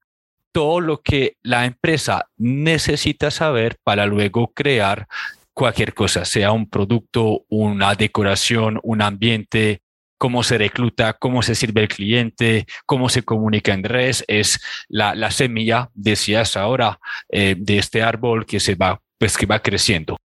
todo 0.53 0.81
lo 0.81 1.03
que 1.03 1.37
la 1.43 1.67
empresa 1.67 2.31
necesita 2.39 3.31
saber 3.31 3.77
para 3.85 4.07
luego 4.07 4.51
crear 4.55 5.07
cualquier 5.53 5.93
cosa, 5.93 6.25
sea 6.25 6.53
un 6.53 6.67
producto, 6.67 7.45
una 7.51 7.95
decoración, 7.95 8.81
un 8.83 9.03
ambiente, 9.03 9.83
cómo 10.21 10.43
se 10.43 10.59
recluta, 10.59 11.15
cómo 11.15 11.41
se 11.41 11.55
sirve 11.55 11.81
el 11.81 11.89
cliente, 11.89 12.67
cómo 12.85 13.09
se 13.09 13.23
comunica 13.23 13.73
en 13.73 13.83
redes, 13.83 14.23
es 14.29 14.61
la, 14.87 15.15
la 15.15 15.31
semilla, 15.31 15.91
decías 15.95 16.59
ahora, 16.59 17.01
eh, 17.31 17.55
de 17.59 17.79
este 17.79 18.03
árbol 18.03 18.45
que 18.45 18.61
se 18.61 18.75
va, 18.75 19.01
pues 19.17 19.39
que 19.39 19.47
va 19.47 19.63
creciendo. 19.63 20.19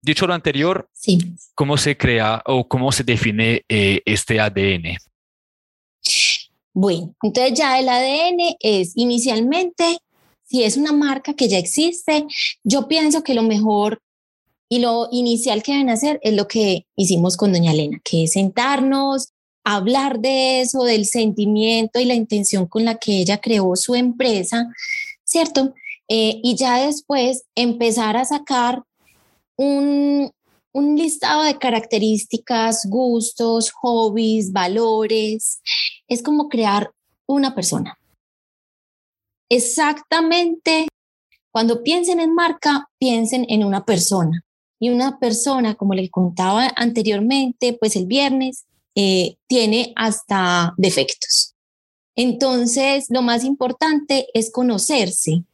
Dicho 0.00 0.26
lo 0.26 0.32
anterior, 0.32 0.88
sí. 0.94 1.18
¿cómo 1.54 1.76
se 1.76 1.98
crea 1.98 2.42
o 2.46 2.66
cómo 2.66 2.90
se 2.90 3.04
define 3.04 3.66
eh, 3.68 4.00
este 4.06 4.40
ADN? 4.40 4.96
Bueno, 6.72 7.14
entonces 7.22 7.52
ya 7.52 7.78
el 7.78 7.90
ADN 7.90 8.56
es 8.60 8.96
inicialmente, 8.96 9.98
si 10.44 10.64
es 10.64 10.78
una 10.78 10.92
marca 10.92 11.34
que 11.34 11.48
ya 11.48 11.58
existe, 11.58 12.24
yo 12.64 12.88
pienso 12.88 13.22
que 13.22 13.34
lo 13.34 13.42
mejor 13.42 14.00
y 14.68 14.80
lo 14.80 15.08
inicial 15.10 15.62
que 15.62 15.72
deben 15.72 15.90
hacer 15.90 16.20
es 16.22 16.34
lo 16.34 16.46
que 16.46 16.86
hicimos 16.96 17.36
con 17.36 17.52
doña 17.52 17.72
Elena, 17.72 18.00
que 18.04 18.24
es 18.24 18.32
sentarnos, 18.32 19.32
hablar 19.64 20.20
de 20.20 20.60
eso, 20.60 20.82
del 20.82 21.06
sentimiento 21.06 21.98
y 22.00 22.04
la 22.04 22.14
intención 22.14 22.66
con 22.66 22.84
la 22.84 22.96
que 22.96 23.18
ella 23.18 23.40
creó 23.40 23.76
su 23.76 23.94
empresa, 23.94 24.66
¿cierto? 25.24 25.74
Eh, 26.08 26.40
y 26.42 26.56
ya 26.56 26.86
después 26.86 27.44
empezar 27.54 28.16
a 28.16 28.24
sacar 28.24 28.82
un, 29.56 30.30
un 30.72 30.96
listado 30.96 31.42
de 31.42 31.58
características, 31.58 32.86
gustos, 32.88 33.70
hobbies, 33.72 34.52
valores. 34.52 35.60
Es 36.08 36.22
como 36.22 36.48
crear 36.48 36.90
una 37.26 37.54
persona. 37.54 37.98
Exactamente, 39.50 40.88
cuando 41.50 41.82
piensen 41.82 42.20
en 42.20 42.34
marca, 42.34 42.88
piensen 42.98 43.46
en 43.48 43.64
una 43.64 43.84
persona 43.86 44.44
y 44.80 44.90
una 44.90 45.18
persona, 45.18 45.74
como 45.74 45.94
le 45.94 46.08
contaba 46.10 46.72
anteriormente, 46.76 47.72
pues 47.74 47.96
el 47.96 48.06
viernes, 48.06 48.64
eh, 48.94 49.36
tiene 49.46 49.92
hasta 49.96 50.74
defectos. 50.76 51.54
Entonces, 52.16 53.06
lo 53.10 53.22
más 53.22 53.44
importante 53.44 54.26
es 54.34 54.50
conocerse, 54.50 55.44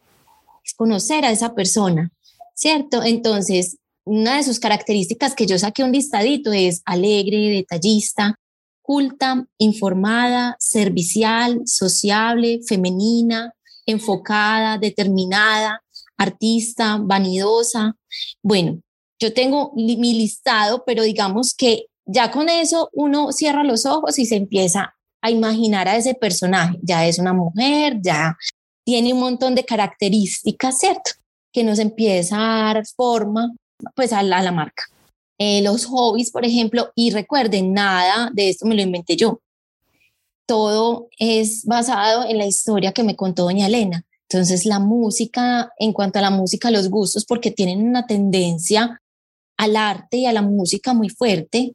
es 0.64 0.74
conocer 0.74 1.24
a 1.24 1.30
esa 1.30 1.54
persona, 1.54 2.10
¿cierto? 2.54 3.02
Entonces, 3.02 3.76
una 4.04 4.36
de 4.36 4.42
sus 4.42 4.58
características 4.58 5.34
que 5.34 5.46
yo 5.46 5.58
saqué 5.58 5.84
un 5.84 5.92
listadito 5.92 6.52
es 6.52 6.82
alegre, 6.84 7.50
detallista, 7.50 8.38
culta, 8.82 9.46
informada, 9.58 10.56
servicial, 10.58 11.62
sociable, 11.64 12.60
femenina, 12.66 13.54
enfocada, 13.86 14.78
determinada, 14.78 15.82
artista, 16.16 16.98
vanidosa. 17.00 17.96
Bueno, 18.42 18.80
yo 19.24 19.32
tengo 19.32 19.72
mi 19.74 20.14
listado, 20.14 20.84
pero 20.84 21.02
digamos 21.02 21.54
que 21.54 21.86
ya 22.06 22.30
con 22.30 22.48
eso 22.48 22.90
uno 22.92 23.32
cierra 23.32 23.64
los 23.64 23.86
ojos 23.86 24.18
y 24.18 24.26
se 24.26 24.36
empieza 24.36 24.94
a 25.22 25.30
imaginar 25.30 25.88
a 25.88 25.96
ese 25.96 26.14
personaje. 26.14 26.78
Ya 26.82 27.06
es 27.06 27.18
una 27.18 27.32
mujer, 27.32 27.98
ya 28.02 28.36
tiene 28.84 29.14
un 29.14 29.20
montón 29.20 29.54
de 29.54 29.64
características, 29.64 30.78
¿cierto? 30.78 31.12
Que 31.52 31.64
nos 31.64 31.78
empieza 31.78 32.36
a 32.36 32.74
dar 32.74 32.86
forma 32.86 33.54
pues 33.94 34.12
a 34.12 34.22
la, 34.22 34.52
marca. 34.52 34.84
Eh, 35.38 35.62
los 35.62 35.86
hobbies, 35.86 36.30
por 36.30 36.44
ejemplo, 36.44 36.90
y 36.94 37.10
recuerden, 37.10 37.72
nada 37.72 38.30
de 38.34 38.50
esto 38.50 38.66
me 38.66 38.74
lo 38.74 38.82
inventé 38.82 39.16
yo. 39.16 39.40
Todo 40.46 41.08
es 41.18 41.64
basado 41.64 42.24
en 42.28 42.36
la 42.36 42.46
historia 42.46 42.92
que 42.92 43.02
me 43.02 43.16
contó 43.16 43.44
doña 43.44 43.66
Elena. 43.66 44.04
Entonces, 44.28 44.66
la 44.66 44.78
música, 44.78 45.72
en 45.78 45.92
cuanto 45.92 46.18
a 46.18 46.22
la 46.22 46.30
música, 46.30 46.70
los 46.70 46.90
gustos, 46.90 47.24
porque 47.24 47.50
tienen 47.50 47.86
una 47.86 48.06
tendencia 48.06 49.00
al 49.56 49.76
arte 49.76 50.18
y 50.18 50.26
a 50.26 50.32
la 50.32 50.42
música 50.42 50.94
muy 50.94 51.08
fuerte. 51.08 51.74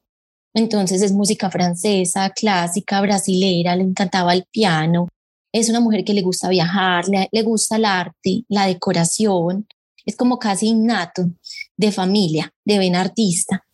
Entonces 0.54 1.02
es 1.02 1.12
música 1.12 1.50
francesa, 1.50 2.30
clásica, 2.32 3.02
brasilera, 3.02 3.76
le 3.76 3.84
encantaba 3.84 4.34
el 4.34 4.46
piano. 4.52 5.08
Es 5.52 5.70
una 5.70 5.80
mujer 5.80 6.04
que 6.04 6.14
le 6.14 6.22
gusta 6.22 6.50
viajar, 6.50 7.06
le, 7.08 7.44
gusta 7.44 7.78
el 7.78 7.86
arte, 7.86 8.44
la 8.48 8.68
decoración. 8.68 9.68
Es 10.06 10.16
como 10.16 10.40
casi 10.40 10.68
innato 10.68 11.30
de 11.78 11.92
familia, 11.92 12.54
de 12.66 12.78
buen 12.78 12.96
artista. 12.96 13.66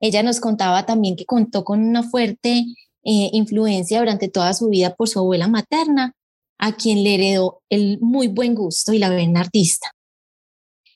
Ella 0.00 0.22
nos 0.22 0.40
contaba 0.40 0.86
también 0.86 1.16
que 1.16 1.24
contó 1.24 1.64
con 1.64 1.82
una 1.82 2.02
fuerte 2.02 2.64
eh, 3.04 3.30
influencia 3.32 3.98
durante 3.98 4.28
toda 4.28 4.54
su 4.54 4.68
vida 4.68 4.94
por 4.94 5.08
su 5.08 5.18
abuela 5.18 5.48
materna, 5.48 6.14
a 6.58 6.76
quien 6.76 7.02
le 7.02 7.14
heredó 7.14 7.62
el 7.68 7.98
muy 8.00 8.28
buen 8.28 8.54
gusto 8.54 8.92
y 8.92 8.98
la 8.98 9.08
ven 9.08 9.36
artista. 9.36 9.92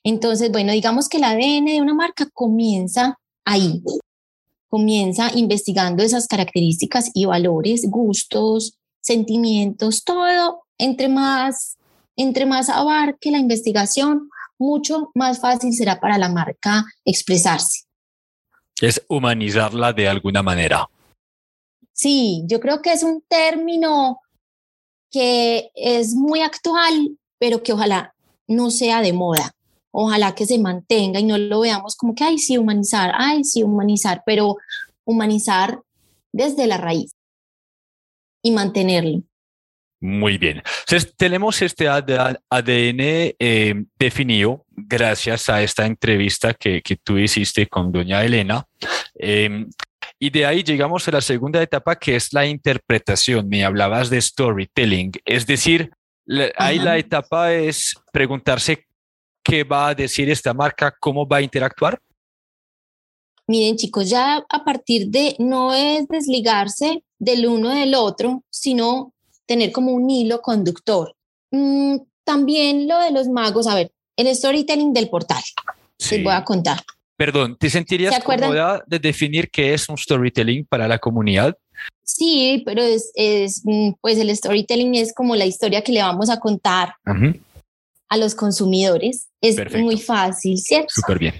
Entonces, 0.03 0.51
bueno, 0.51 0.73
digamos 0.73 1.07
que 1.07 1.17
el 1.17 1.23
ADN 1.23 1.65
de 1.65 1.81
una 1.81 1.93
marca 1.93 2.27
comienza 2.33 3.17
ahí, 3.45 3.81
comienza 4.67 5.31
investigando 5.33 6.03
esas 6.03 6.27
características 6.27 7.11
y 7.13 7.25
valores, 7.25 7.85
gustos, 7.89 8.77
sentimientos, 8.99 10.03
todo, 10.03 10.63
entre 10.77 11.07
más, 11.07 11.77
entre 12.17 12.45
más 12.45 12.69
abarque 12.69 13.31
la 13.31 13.37
investigación, 13.37 14.29
mucho 14.59 15.11
más 15.15 15.39
fácil 15.39 15.73
será 15.73 15.99
para 15.99 16.17
la 16.17 16.29
marca 16.29 16.85
expresarse. 17.05 17.85
Es 18.81 19.01
humanizarla 19.07 19.93
de 19.93 20.09
alguna 20.09 20.43
manera. 20.43 20.89
Sí, 21.93 22.43
yo 22.47 22.59
creo 22.59 22.81
que 22.81 22.91
es 22.91 23.03
un 23.03 23.23
término 23.27 24.19
que 25.11 25.71
es 25.75 26.13
muy 26.15 26.41
actual, 26.41 27.17
pero 27.37 27.63
que 27.63 27.71
ojalá 27.71 28.13
no 28.47 28.71
sea 28.71 29.01
de 29.01 29.13
moda 29.13 29.53
ojalá 29.93 30.33
que 30.33 30.45
se 30.45 30.57
mantenga 30.57 31.19
y 31.19 31.23
no 31.23 31.37
lo 31.37 31.61
veamos 31.61 31.95
como 31.95 32.15
que, 32.15 32.23
ay, 32.23 32.39
sí, 32.39 32.57
humanizar, 32.57 33.13
ay, 33.15 33.43
sí, 33.43 33.63
humanizar, 33.63 34.23
pero 34.25 34.57
humanizar 35.05 35.79
desde 36.31 36.65
la 36.65 36.77
raíz 36.77 37.11
y 38.41 38.51
mantenerlo. 38.51 39.21
Muy 40.01 40.37
bien. 40.37 40.61
Entonces, 40.81 41.15
tenemos 41.15 41.61
este 41.61 41.87
ADN 41.87 42.99
eh, 43.39 43.85
definido 43.97 44.65
gracias 44.69 45.47
a 45.47 45.61
esta 45.61 45.85
entrevista 45.85 46.53
que, 46.53 46.81
que 46.81 46.97
tú 46.97 47.17
hiciste 47.17 47.67
con 47.67 47.91
doña 47.91 48.25
Elena. 48.25 48.65
Em, 49.15 49.69
y 50.19 50.29
de 50.29 50.45
ahí 50.45 50.63
llegamos 50.63 51.07
a 51.07 51.11
la 51.11 51.21
segunda 51.21 51.61
etapa, 51.61 51.95
que 51.95 52.15
es 52.15 52.33
la 52.33 52.45
interpretación. 52.45 53.47
Me 53.47 53.63
hablabas 53.63 54.09
de 54.09 54.19
storytelling, 54.19 55.11
es 55.23 55.45
decir, 55.45 55.91
ahí 56.57 56.79
la 56.79 56.97
etapa 56.97 57.53
es 57.53 57.93
preguntarse 58.11 58.85
qué 59.43 59.63
va 59.63 59.89
a 59.89 59.95
decir 59.95 60.29
esta 60.29 60.53
marca, 60.53 60.95
cómo 60.99 61.27
va 61.27 61.37
a 61.37 61.41
interactuar? 61.41 61.99
Miren 63.45 63.75
chicos, 63.75 64.09
ya 64.09 64.43
a 64.49 64.63
partir 64.63 65.07
de 65.09 65.35
no 65.37 65.73
es 65.73 66.07
desligarse 66.07 67.03
del 67.19 67.45
uno 67.45 67.69
del 67.69 67.93
otro, 67.93 68.43
sino 68.49 69.13
tener 69.45 69.71
como 69.71 69.91
un 69.91 70.09
hilo 70.09 70.41
conductor. 70.41 71.13
Mm, 71.51 71.97
también 72.23 72.87
lo 72.87 72.99
de 72.99 73.11
los 73.11 73.27
magos, 73.27 73.67
a 73.67 73.75
ver, 73.75 73.91
el 74.15 74.33
storytelling 74.33 74.93
del 74.93 75.09
portal. 75.09 75.43
Sí. 75.97 76.15
Les 76.15 76.23
voy 76.23 76.33
a 76.33 76.43
contar. 76.43 76.81
Perdón, 77.17 77.57
¿te 77.59 77.69
sentirías 77.69 78.23
cómoda 78.23 78.83
de 78.87 78.99
definir 78.99 79.49
qué 79.51 79.73
es 79.73 79.87
un 79.87 79.97
storytelling 79.97 80.65
para 80.65 80.87
la 80.87 80.97
comunidad? 80.97 81.55
Sí, 82.03 82.63
pero 82.65 82.81
es, 82.81 83.11
es, 83.15 83.61
mm, 83.63 83.91
pues 84.01 84.17
el 84.17 84.35
storytelling 84.35 84.95
es 84.95 85.13
como 85.13 85.35
la 85.35 85.45
historia 85.45 85.83
que 85.83 85.91
le 85.91 86.01
vamos 86.01 86.29
a 86.29 86.39
contar 86.39 86.95
a 88.09 88.17
los 88.17 88.35
consumidores. 88.35 89.27
Es 89.41 89.57
muy 89.75 89.97
fácil, 89.97 90.57
¿cierto? 90.57 90.93
Súper 90.93 91.19
bien. 91.19 91.33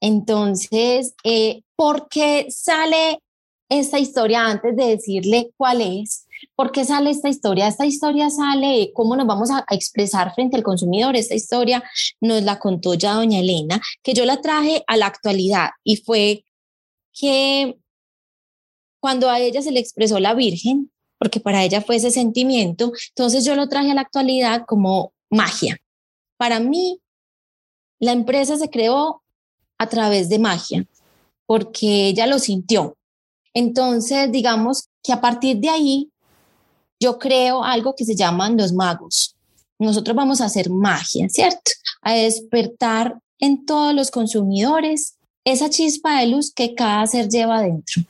Entonces, 0.00 1.14
eh, 1.24 1.62
¿por 1.74 2.08
qué 2.08 2.46
sale 2.50 3.20
esta 3.68 3.98
historia 3.98 4.46
antes 4.46 4.76
de 4.76 4.86
decirle 4.86 5.50
cuál 5.56 5.80
es? 5.80 6.26
¿Por 6.54 6.70
qué 6.70 6.84
sale 6.84 7.10
esta 7.10 7.28
historia? 7.28 7.66
Esta 7.66 7.86
historia 7.86 8.30
sale, 8.30 8.92
¿cómo 8.94 9.16
nos 9.16 9.26
vamos 9.26 9.50
a, 9.50 9.64
expresar 9.70 10.34
frente 10.34 10.56
al 10.56 10.62
consumidor? 10.62 11.16
Esta 11.16 11.34
historia 11.34 11.82
nos 12.20 12.42
la 12.42 12.58
contó 12.58 12.94
ya 12.94 13.14
doña 13.14 13.40
Elena, 13.40 13.80
que 14.02 14.14
yo 14.14 14.24
la 14.24 14.40
traje 14.40 14.84
a 14.86 14.96
la 14.96 15.06
actualidad 15.06 15.70
y 15.82 15.96
fue 15.96 16.44
que 17.12 17.78
cuando 19.00 19.30
a 19.30 19.40
ella 19.40 19.62
se 19.62 19.72
le 19.72 19.80
expresó 19.80 20.20
la 20.20 20.34
Virgen, 20.34 20.90
porque 21.18 21.40
para 21.40 21.64
ella 21.64 21.80
fue 21.80 21.96
ese 21.96 22.10
sentimiento, 22.10 22.92
entonces 23.10 23.44
yo 23.44 23.56
lo 23.56 23.68
traje 23.68 23.90
a 23.90 23.94
la 23.94 24.02
actualidad 24.02 24.64
como 24.66 25.14
magia. 25.30 25.78
Para 26.36 26.60
mí, 26.60 27.00
la 27.98 28.12
empresa 28.12 28.56
se 28.56 28.68
creó 28.68 29.22
a 29.78 29.88
través 29.88 30.28
de 30.28 30.38
magia, 30.38 30.86
porque 31.46 32.08
ella 32.08 32.26
lo 32.26 32.38
sintió. 32.38 32.96
Entonces, 33.54 34.30
digamos 34.30 34.88
que 35.02 35.12
a 35.12 35.20
partir 35.20 35.58
de 35.58 35.70
ahí, 35.70 36.10
yo 37.00 37.18
creo 37.18 37.62
algo 37.62 37.94
que 37.94 38.04
se 38.04 38.14
llaman 38.14 38.56
los 38.56 38.72
magos. 38.72 39.36
Nosotros 39.78 40.16
vamos 40.16 40.40
a 40.40 40.46
hacer 40.46 40.70
magia, 40.70 41.28
¿cierto? 41.28 41.70
A 42.02 42.14
despertar 42.14 43.18
en 43.38 43.66
todos 43.66 43.94
los 43.94 44.10
consumidores 44.10 45.16
esa 45.44 45.70
chispa 45.70 46.20
de 46.20 46.26
luz 46.28 46.52
que 46.52 46.74
cada 46.74 47.06
ser 47.06 47.28
lleva 47.28 47.62
dentro 47.62 48.02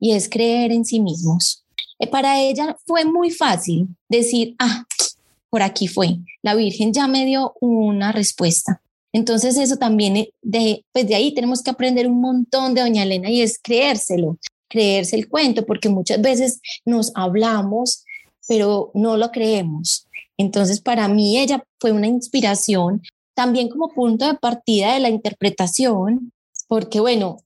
y 0.00 0.12
es 0.12 0.28
creer 0.28 0.72
en 0.72 0.84
sí 0.84 1.00
mismos. 1.00 1.64
Eh, 1.98 2.08
para 2.08 2.40
ella 2.40 2.76
fue 2.86 3.04
muy 3.04 3.30
fácil 3.30 3.86
decir, 4.08 4.56
ah, 4.58 4.84
por 5.52 5.62
aquí 5.62 5.86
fue, 5.86 6.16
la 6.40 6.54
Virgen 6.54 6.94
ya 6.94 7.06
me 7.06 7.26
dio 7.26 7.52
una 7.60 8.10
respuesta. 8.10 8.80
Entonces 9.12 9.58
eso 9.58 9.76
también, 9.76 10.16
eh, 10.16 10.32
de, 10.40 10.86
pues 10.92 11.06
de 11.06 11.14
ahí 11.14 11.34
tenemos 11.34 11.62
que 11.62 11.70
aprender 11.70 12.06
un 12.06 12.22
montón 12.22 12.72
de 12.72 12.80
doña 12.80 13.02
Elena 13.02 13.28
y 13.28 13.42
es 13.42 13.58
creérselo, 13.62 14.38
creerse 14.66 15.14
el 15.14 15.28
cuento, 15.28 15.66
porque 15.66 15.90
muchas 15.90 16.22
veces 16.22 16.62
nos 16.86 17.12
hablamos, 17.14 18.06
pero 18.48 18.92
no 18.94 19.18
lo 19.18 19.30
creemos. 19.30 20.06
Entonces 20.38 20.80
para 20.80 21.06
mí 21.06 21.38
ella 21.38 21.62
fue 21.78 21.92
una 21.92 22.06
inspiración 22.06 23.02
también 23.34 23.68
como 23.68 23.90
punto 23.90 24.26
de 24.26 24.38
partida 24.38 24.94
de 24.94 25.00
la 25.00 25.10
interpretación, 25.10 26.32
porque 26.66 26.98
bueno, 26.98 27.36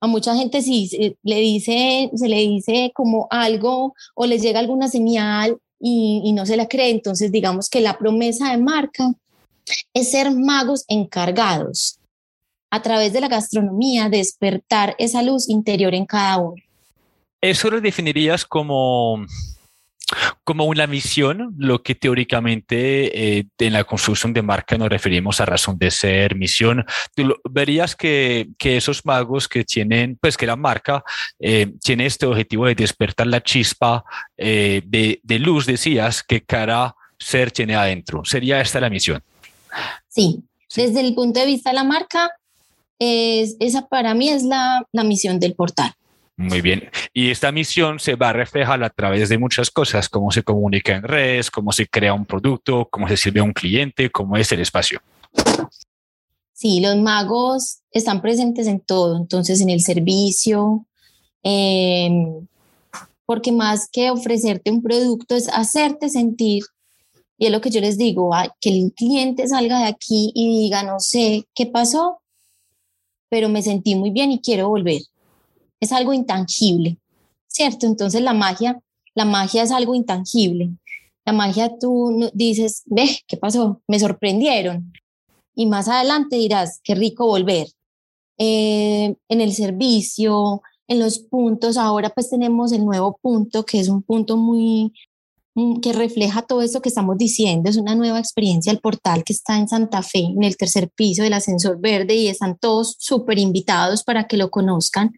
a 0.00 0.06
mucha 0.06 0.36
gente 0.36 0.60
sí 0.60 1.16
le 1.22 1.36
dice, 1.36 2.10
se 2.14 2.28
le 2.28 2.40
dice 2.40 2.92
como 2.94 3.26
algo 3.30 3.94
o 4.14 4.26
les 4.26 4.42
llega 4.42 4.60
alguna 4.60 4.88
señal 4.88 5.56
y, 5.80 6.32
no 6.32 6.46
se 6.46 6.56
la 6.56 6.68
cree. 6.68 6.90
Entonces, 6.90 7.32
digamos 7.32 7.68
que 7.68 7.80
la 7.80 7.98
promesa 7.98 8.50
de 8.50 8.58
marca 8.58 9.12
es 9.92 10.10
ser 10.10 10.30
magos 10.34 10.84
encargados 10.88 11.98
a 12.70 12.82
través 12.82 13.12
de 13.12 13.20
la 13.20 13.28
gastronomía, 13.28 14.08
despertar 14.08 14.94
esa 14.98 15.22
luz 15.22 15.48
interior 15.48 15.94
en 15.94 16.06
cada 16.06 16.38
uno. 16.38 16.62
¿Eso 17.40 17.70
lo 17.70 17.80
definirías 17.80 18.44
como 18.44 19.24
como 20.44 20.64
una 20.64 20.86
misión, 20.86 21.54
lo 21.58 21.82
que 21.82 21.94
teóricamente 21.94 23.38
eh, 23.38 23.46
en 23.58 23.72
la 23.72 23.84
construcción 23.84 24.32
de 24.32 24.42
marca 24.42 24.78
nos 24.78 24.88
referimos 24.88 25.40
a 25.40 25.46
razón 25.46 25.78
de 25.78 25.90
ser, 25.90 26.34
misión. 26.34 26.84
Tú 27.14 27.34
verías 27.50 27.94
que, 27.94 28.48
que, 28.58 28.76
esos 28.76 29.04
magos 29.04 29.48
que 29.48 29.64
tienen, 29.64 30.16
pues 30.20 30.36
que 30.36 30.46
la 30.46 30.56
marca 30.56 31.04
eh, 31.38 31.74
tiene 31.82 32.06
este 32.06 32.26
objetivo 32.26 32.66
de 32.66 32.74
despertar 32.74 33.26
la 33.26 33.42
chispa 33.42 34.04
eh, 34.36 34.82
de, 34.86 35.20
de, 35.22 35.38
luz, 35.38 35.66
decías, 35.66 36.22
que 36.22 36.42
cada 36.42 36.94
ser 37.18 37.50
tiene 37.50 37.74
adentro. 37.74 38.24
¿Sería 38.24 38.60
esta 38.60 38.80
la 38.80 38.88
misión? 38.88 39.22
Sí, 40.08 40.42
desde 40.74 41.00
el 41.00 41.14
punto 41.14 41.40
de 41.40 41.46
vista 41.46 41.70
de 41.70 41.74
la 41.74 41.84
marca, 41.84 42.30
es, 42.98 43.56
esa 43.60 43.86
para 43.86 44.14
mí 44.14 44.28
es 44.30 44.42
la, 44.42 44.86
la 44.92 45.04
misión 45.04 45.38
del 45.38 45.54
portal. 45.54 45.92
Muy 46.38 46.60
bien. 46.60 46.88
Y 47.12 47.32
esta 47.32 47.50
misión 47.50 47.98
se 47.98 48.14
va 48.14 48.28
a 48.28 48.32
reflejar 48.32 48.84
a 48.84 48.90
través 48.90 49.28
de 49.28 49.38
muchas 49.38 49.72
cosas, 49.72 50.08
cómo 50.08 50.30
se 50.30 50.44
comunica 50.44 50.94
en 50.94 51.02
redes, 51.02 51.50
cómo 51.50 51.72
se 51.72 51.88
crea 51.88 52.14
un 52.14 52.24
producto, 52.24 52.88
cómo 52.88 53.08
se 53.08 53.16
sirve 53.16 53.40
a 53.40 53.42
un 53.42 53.52
cliente, 53.52 54.08
cómo 54.08 54.36
es 54.36 54.52
el 54.52 54.60
espacio. 54.60 55.02
Sí, 56.52 56.78
los 56.78 56.96
magos 56.96 57.80
están 57.90 58.22
presentes 58.22 58.68
en 58.68 58.78
todo, 58.78 59.16
entonces 59.16 59.60
en 59.60 59.68
el 59.68 59.80
servicio, 59.80 60.86
em, 61.42 62.46
porque 63.26 63.50
más 63.50 63.88
que 63.90 64.12
ofrecerte 64.12 64.70
un 64.70 64.80
producto 64.80 65.34
es 65.34 65.48
hacerte 65.48 66.08
sentir, 66.08 66.62
y 67.36 67.46
es 67.46 67.52
lo 67.52 67.60
que 67.60 67.70
yo 67.70 67.80
les 67.80 67.98
digo, 67.98 68.30
que 68.60 68.70
el 68.70 68.92
cliente 68.94 69.48
salga 69.48 69.80
de 69.80 69.86
aquí 69.86 70.30
y 70.36 70.62
diga, 70.62 70.84
no 70.84 71.00
sé 71.00 71.48
qué 71.52 71.66
pasó, 71.66 72.20
pero 73.28 73.48
me 73.48 73.60
sentí 73.60 73.96
muy 73.96 74.10
bien 74.10 74.30
y 74.30 74.40
quiero 74.40 74.68
volver 74.68 75.02
es 75.80 75.92
algo 75.92 76.12
intangible, 76.12 76.98
¿cierto? 77.46 77.86
Entonces 77.86 78.22
la 78.22 78.34
magia, 78.34 78.80
la 79.14 79.24
magia 79.24 79.62
es 79.62 79.70
algo 79.70 79.94
intangible. 79.94 80.70
La 81.24 81.32
magia 81.32 81.78
tú 81.78 82.30
dices, 82.32 82.82
ve, 82.86 83.20
¿qué 83.26 83.36
pasó? 83.36 83.82
Me 83.86 83.98
sorprendieron. 83.98 84.92
Y 85.54 85.66
más 85.66 85.88
adelante 85.88 86.36
dirás, 86.36 86.80
qué 86.82 86.94
rico 86.94 87.26
volver. 87.26 87.68
Eh, 88.38 89.16
en 89.28 89.40
el 89.40 89.52
servicio, 89.52 90.62
en 90.86 91.00
los 91.00 91.18
puntos, 91.18 91.76
ahora 91.76 92.10
pues 92.10 92.30
tenemos 92.30 92.72
el 92.72 92.84
nuevo 92.84 93.18
punto, 93.20 93.64
que 93.64 93.78
es 93.80 93.88
un 93.88 94.02
punto 94.02 94.36
muy, 94.36 94.94
mm, 95.54 95.80
que 95.80 95.92
refleja 95.92 96.42
todo 96.42 96.62
eso 96.62 96.80
que 96.80 96.88
estamos 96.88 97.18
diciendo. 97.18 97.68
Es 97.68 97.76
una 97.76 97.94
nueva 97.94 98.20
experiencia 98.20 98.72
el 98.72 98.80
portal 98.80 99.24
que 99.24 99.34
está 99.34 99.58
en 99.58 99.68
Santa 99.68 100.02
Fe, 100.02 100.20
en 100.20 100.44
el 100.44 100.56
tercer 100.56 100.88
piso 100.90 101.24
del 101.24 101.34
ascensor 101.34 101.78
verde 101.80 102.14
y 102.14 102.28
están 102.28 102.56
todos 102.56 102.96
súper 102.98 103.38
invitados 103.38 104.02
para 104.02 104.26
que 104.26 104.36
lo 104.38 104.50
conozcan. 104.50 105.12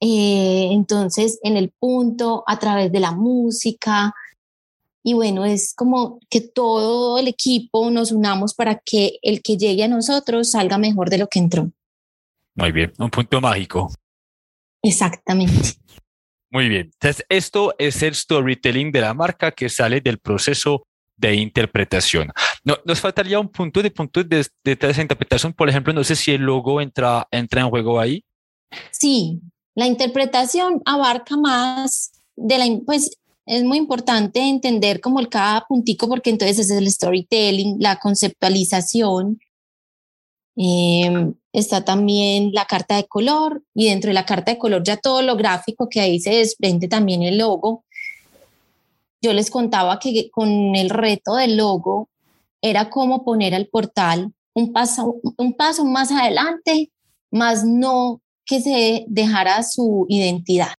Eh, 0.00 0.68
entonces, 0.72 1.38
en 1.42 1.56
el 1.56 1.70
punto, 1.70 2.42
a 2.46 2.58
través 2.58 2.90
de 2.90 3.00
la 3.00 3.12
música. 3.12 4.14
Y 5.02 5.14
bueno, 5.14 5.44
es 5.44 5.74
como 5.74 6.18
que 6.28 6.40
todo 6.40 7.18
el 7.18 7.28
equipo 7.28 7.90
nos 7.90 8.12
unamos 8.12 8.54
para 8.54 8.78
que 8.78 9.18
el 9.22 9.42
que 9.42 9.56
llegue 9.56 9.84
a 9.84 9.88
nosotros 9.88 10.50
salga 10.50 10.78
mejor 10.78 11.10
de 11.10 11.18
lo 11.18 11.28
que 11.28 11.38
entró. 11.38 11.70
Muy 12.54 12.72
bien, 12.72 12.92
un 12.98 13.10
punto 13.10 13.40
mágico. 13.40 13.92
Exactamente. 14.82 15.74
Muy 16.50 16.68
bien. 16.68 16.90
Entonces, 16.92 17.24
esto 17.28 17.74
es 17.78 18.02
el 18.02 18.14
storytelling 18.14 18.90
de 18.90 19.00
la 19.02 19.14
marca 19.14 19.52
que 19.52 19.68
sale 19.68 20.00
del 20.00 20.18
proceso 20.18 20.86
de 21.16 21.34
interpretación. 21.34 22.32
No, 22.64 22.78
nos 22.84 23.00
faltaría 23.00 23.38
un 23.38 23.48
punto 23.48 23.82
de 23.82 23.90
punto 23.90 24.24
de, 24.24 24.46
de, 24.64 24.78
esa 24.80 25.02
interpretación. 25.02 25.52
Por 25.52 25.68
ejemplo, 25.68 25.92
no 25.92 26.02
sé 26.02 26.16
si 26.16 26.32
el 26.32 26.42
logo 26.42 26.80
entra, 26.80 27.28
entra 27.30 27.60
en 27.60 27.68
juego 27.68 28.00
ahí. 28.00 28.24
Sí, 28.90 29.40
la 29.74 29.86
interpretación 29.86 30.82
abarca 30.84 31.36
más 31.36 32.12
de 32.36 32.58
la, 32.58 32.66
pues 32.84 33.18
es 33.46 33.64
muy 33.64 33.78
importante 33.78 34.40
entender 34.40 35.00
como 35.00 35.20
el 35.20 35.28
cada 35.28 35.66
puntico 35.66 36.08
porque 36.08 36.30
entonces 36.30 36.58
es 36.58 36.70
el 36.70 36.90
storytelling, 36.90 37.76
la 37.80 37.96
conceptualización, 37.96 39.40
em, 40.56 41.34
está 41.52 41.84
también 41.84 42.52
la 42.52 42.66
carta 42.66 42.96
de 42.96 43.06
color 43.06 43.62
y 43.74 43.88
dentro 43.88 44.08
de 44.08 44.14
la 44.14 44.26
carta 44.26 44.52
de 44.52 44.58
color 44.58 44.82
ya 44.84 44.96
todo 44.96 45.22
lo 45.22 45.36
gráfico 45.36 45.88
que 45.88 46.00
ahí 46.00 46.20
se 46.20 46.30
desprende 46.30 46.88
también 46.88 47.22
el 47.22 47.38
logo. 47.38 47.84
Yo 49.22 49.32
les 49.32 49.50
contaba 49.50 49.98
que 49.98 50.30
con 50.30 50.76
el 50.76 50.90
reto 50.90 51.34
del 51.34 51.56
logo 51.56 52.08
era 52.62 52.90
como 52.90 53.24
poner 53.24 53.54
al 53.54 53.66
portal 53.66 54.32
un 54.54 54.72
paso, 54.72 55.16
un 55.36 55.54
paso 55.54 55.84
más 55.84 56.10
adelante, 56.12 56.90
más 57.30 57.64
no 57.64 58.20
que 58.50 58.60
se 58.60 59.04
dejara 59.06 59.62
su 59.62 60.06
identidad. 60.08 60.74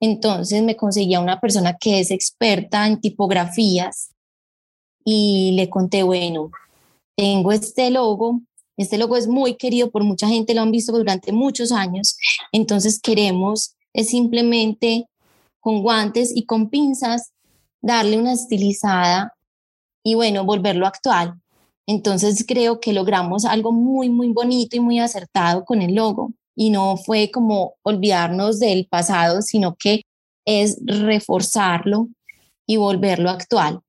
Entonces 0.00 0.62
me 0.62 0.76
conseguía 0.76 1.20
una 1.20 1.38
persona 1.38 1.76
que 1.78 2.00
es 2.00 2.10
experta 2.10 2.86
en 2.86 3.02
tipografías 3.02 4.14
y 5.04 5.52
le 5.56 5.68
conté, 5.68 6.02
bueno, 6.02 6.50
tengo 7.14 7.52
este 7.52 7.90
logo, 7.90 8.40
este 8.78 8.96
logo 8.96 9.18
es 9.18 9.28
muy 9.28 9.56
querido 9.56 9.90
por 9.90 10.04
mucha 10.04 10.26
gente, 10.26 10.54
lo 10.54 10.62
han 10.62 10.70
visto 10.70 10.92
durante 10.92 11.32
muchos 11.32 11.70
años, 11.70 12.16
entonces 12.50 12.98
queremos 12.98 13.76
es 13.92 14.08
simplemente 14.08 15.06
con 15.60 15.82
guantes 15.82 16.34
y 16.34 16.46
con 16.46 16.70
pinzas 16.70 17.34
darle 17.82 18.16
una 18.16 18.32
estilizada 18.32 19.34
y 20.02 20.14
bueno, 20.14 20.46
volverlo 20.46 20.86
actual. 20.86 21.34
Entonces 21.86 22.42
creo 22.48 22.80
que 22.80 22.94
logramos 22.94 23.44
algo 23.44 23.70
muy, 23.70 24.08
muy 24.08 24.32
bonito 24.32 24.76
y 24.78 24.80
muy 24.80 24.98
acertado 24.98 25.66
con 25.66 25.82
el 25.82 25.94
logo 25.94 26.32
y 26.60 26.68
no 26.68 26.98
fue 26.98 27.30
como 27.30 27.76
olvidarnos 27.82 28.60
del 28.60 28.86
pasado, 28.86 29.40
sino 29.40 29.76
que 29.76 30.02
es 30.44 30.78
reforzarlo 30.84 32.08
y 32.66 32.76
volverlo 32.76 33.30
actual. 33.30 33.80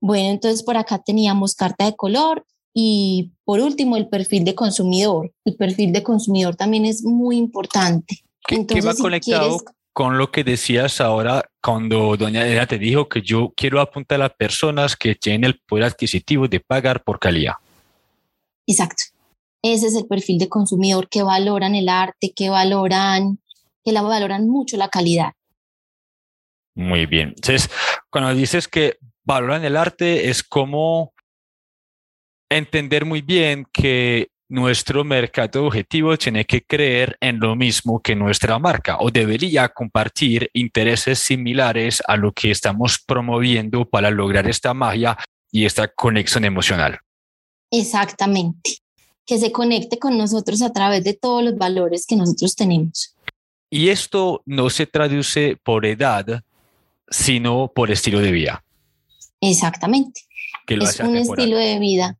Bueno, 0.00 0.30
entonces 0.30 0.62
por 0.62 0.76
acá 0.76 1.02
teníamos 1.04 1.56
carta 1.56 1.86
de 1.86 1.96
color 1.96 2.46
y 2.72 3.32
por 3.44 3.58
último 3.58 3.96
el 3.96 4.06
perfil 4.06 4.44
de 4.44 4.54
consumidor. 4.54 5.32
El 5.44 5.56
perfil 5.56 5.92
de 5.92 6.04
consumidor 6.04 6.54
también 6.54 6.86
es 6.86 7.02
muy 7.02 7.36
importante. 7.36 8.22
¿Qué, 8.46 8.80
va 8.80 8.94
conectado 8.94 9.58
con 9.92 10.18
lo 10.18 10.30
que 10.30 10.44
decías 10.44 11.00
ahora 11.00 11.50
cuando 11.60 12.16
doña 12.16 12.46
Elena 12.46 12.68
te 12.68 12.78
dijo 12.78 13.08
que 13.08 13.22
yo 13.22 13.52
quiero 13.56 13.80
apuntar 13.80 14.22
a 14.22 14.28
personas 14.28 14.94
que 14.94 15.16
tienen 15.16 15.42
el 15.42 15.58
poder 15.66 15.86
adquisitivo 15.86 16.46
de 16.46 16.60
pagar 16.60 17.02
por 17.02 17.18
calidad? 17.18 17.54
Exacto. 18.68 19.15
Ese 19.72 19.88
es 19.88 19.96
el 19.96 20.06
perfil 20.06 20.38
de 20.38 20.48
consumidor 20.48 21.08
que 21.08 21.24
valoran 21.24 21.74
el 21.74 21.88
arte, 21.88 22.32
que 22.32 22.50
valoran, 22.50 23.40
que 23.84 23.90
la 23.90 24.02
valoran 24.02 24.48
mucho 24.48 24.76
la 24.76 24.88
calidad. 24.88 25.32
Muy 26.76 27.06
bien. 27.06 27.30
Entonces, 27.30 27.68
cuando 28.08 28.32
dices 28.32 28.68
que 28.68 28.98
valoran 29.24 29.64
el 29.64 29.76
arte, 29.76 30.28
es 30.28 30.44
como 30.44 31.12
entender 32.48 33.04
muy 33.04 33.22
bien 33.22 33.66
que 33.72 34.28
nuestro 34.48 35.02
mercado 35.02 35.66
objetivo 35.66 36.16
tiene 36.16 36.44
que 36.44 36.62
creer 36.62 37.16
en 37.20 37.40
lo 37.40 37.56
mismo 37.56 38.00
que 38.00 38.14
nuestra 38.14 38.60
marca 38.60 38.98
o 39.00 39.10
debería 39.10 39.68
compartir 39.70 40.48
intereses 40.52 41.18
similares 41.18 42.00
a 42.06 42.16
lo 42.16 42.30
que 42.30 42.52
estamos 42.52 43.02
promoviendo 43.04 43.84
para 43.84 44.12
lograr 44.12 44.48
esta 44.48 44.72
magia 44.74 45.18
y 45.50 45.64
esta 45.64 45.88
conexión 45.88 46.44
emocional. 46.44 47.00
Exactamente, 47.72 48.85
que 49.26 49.38
se 49.38 49.52
conecte 49.52 49.98
con 49.98 50.16
nosotros 50.16 50.62
a 50.62 50.72
través 50.72 51.04
de 51.04 51.14
todos 51.14 51.42
los 51.42 51.56
valores 51.56 52.06
que 52.06 52.16
nosotros 52.16 52.54
tenemos. 52.54 53.14
Y 53.68 53.88
esto 53.88 54.42
no 54.46 54.70
se 54.70 54.86
traduce 54.86 55.58
por 55.62 55.84
edad, 55.84 56.42
sino 57.10 57.70
por 57.74 57.90
estilo 57.90 58.20
de 58.20 58.30
vida. 58.30 58.64
Exactamente. 59.40 60.22
es 60.68 61.00
un 61.00 61.16
estilo 61.16 61.58
de 61.58 61.78
vida 61.78 62.16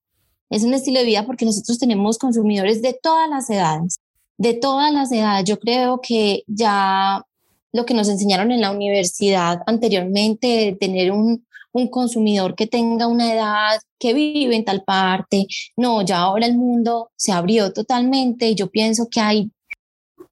es 0.50 0.64
un 0.64 0.74
estilo 0.74 1.00
de 1.00 1.06
vida 1.06 1.26
porque 1.26 1.44
nosotros 1.44 1.78
tenemos 1.78 2.18
consumidores 2.18 2.82
de 2.82 2.92
todas 3.00 3.28
las 3.28 3.50
edades, 3.50 3.98
de 4.38 4.54
todas 4.54 4.92
las 4.92 5.10
edades. 5.10 5.44
Yo 5.44 5.58
creo 5.58 6.00
que 6.00 6.44
ya 6.46 7.24
lo 7.72 7.84
que 7.84 7.94
nos 7.94 8.08
enseñaron 8.08 8.52
en 8.52 8.60
la 8.60 8.70
universidad 8.70 9.62
anteriormente, 9.66 10.46
de 10.46 10.72
tener 10.78 11.10
un, 11.10 11.45
un 11.76 11.88
consumidor 11.88 12.54
que 12.54 12.66
tenga 12.66 13.06
una 13.06 13.32
edad, 13.32 13.80
que 13.98 14.14
vive 14.14 14.56
en 14.56 14.64
tal 14.64 14.82
parte, 14.82 15.46
no, 15.76 16.02
ya 16.02 16.18
ahora 16.18 16.46
el 16.46 16.56
mundo 16.56 17.10
se 17.16 17.32
abrió 17.32 17.72
totalmente 17.72 18.48
y 18.48 18.54
yo 18.54 18.68
pienso 18.68 19.08
que 19.10 19.20
hay 19.20 19.50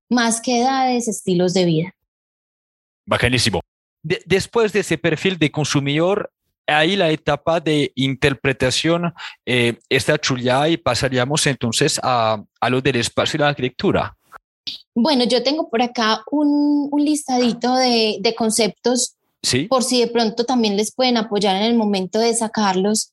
más 0.09 0.41
que 0.41 0.61
edades, 0.61 1.07
estilos 1.07 1.53
de 1.53 1.65
vida. 1.67 1.95
Bacanísimo. 3.07 3.61
después 4.03 4.73
de 4.73 4.81
ese 4.81 4.97
perfil 4.97 5.39
de 5.39 5.51
consumidor, 5.51 6.31
ahí 6.67 6.97
la 6.97 7.11
etapa 7.11 7.61
de 7.61 7.93
interpretación 7.95 9.13
eh, 9.45 9.79
está 9.91 10.19
chula 10.19 10.69
y 10.71 10.79
pasaríamos 10.79 11.47
entonces 11.47 12.01
a, 12.03 12.43
a, 12.61 12.71
lo 12.71 12.81
del 12.81 12.97
espacio 12.97 13.37
y 13.37 13.41
la 13.41 13.49
arquitectura. 13.49 14.17
Bueno, 14.95 15.25
yo 15.25 15.43
tengo 15.43 15.69
por 15.69 15.83
acá 15.83 16.23
un, 16.31 16.89
un 16.91 17.05
listadito 17.05 17.75
de, 17.77 18.19
de 18.21 18.35
conceptos, 18.35 19.14
Por 19.69 19.85
si 19.85 20.01
de 20.01 20.07
pronto 20.09 20.45
también 20.45 20.77
les 20.77 20.95
pueden 20.95 21.17
apoyar 21.17 21.57
en 21.57 21.63
el 21.63 21.75
momento 21.75 22.19
de 22.19 22.35
sacarlos 22.35 23.13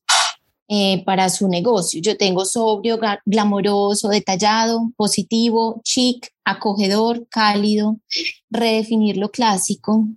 eh, 0.69 1.03
para 1.03 1.29
su 1.29 1.49
negocio. 1.49 2.01
Yo 2.01 2.15
tengo 2.15 2.45
sobrio, 2.45 2.97
glamoroso, 3.25 4.07
detallado, 4.07 4.91
positivo, 4.95 5.81
chic, 5.83 6.29
acogedor, 6.45 7.27
cálido, 7.27 7.97
redefinir 8.49 9.17
lo 9.17 9.31
clásico, 9.31 10.07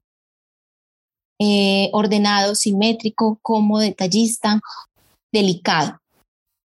eh, 1.41 1.91
ordenado, 1.93 2.55
simétrico, 2.55 3.41
como 3.43 3.81
detallista, 3.81 4.61
delicado, 5.33 5.99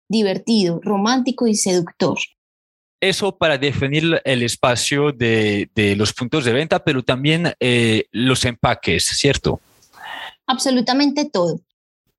divertido, 0.07 0.79
romántico 0.83 1.47
y 1.47 1.55
seductor. 1.55 2.19
Eso 3.01 3.37
para 3.37 3.57
definir 3.57 4.21
el 4.25 4.43
espacio 4.43 5.11
de, 5.11 5.69
los 5.97 6.13
puntos 6.13 6.43
de 6.43 6.53
venta, 6.53 6.83
pero 6.83 7.03
también 7.03 7.53
eh, 7.59 8.05
los 8.11 8.43
empaques, 8.45 9.05
¿cierto? 9.05 9.61
Absolutamente 10.45 11.25
todo. 11.25 11.59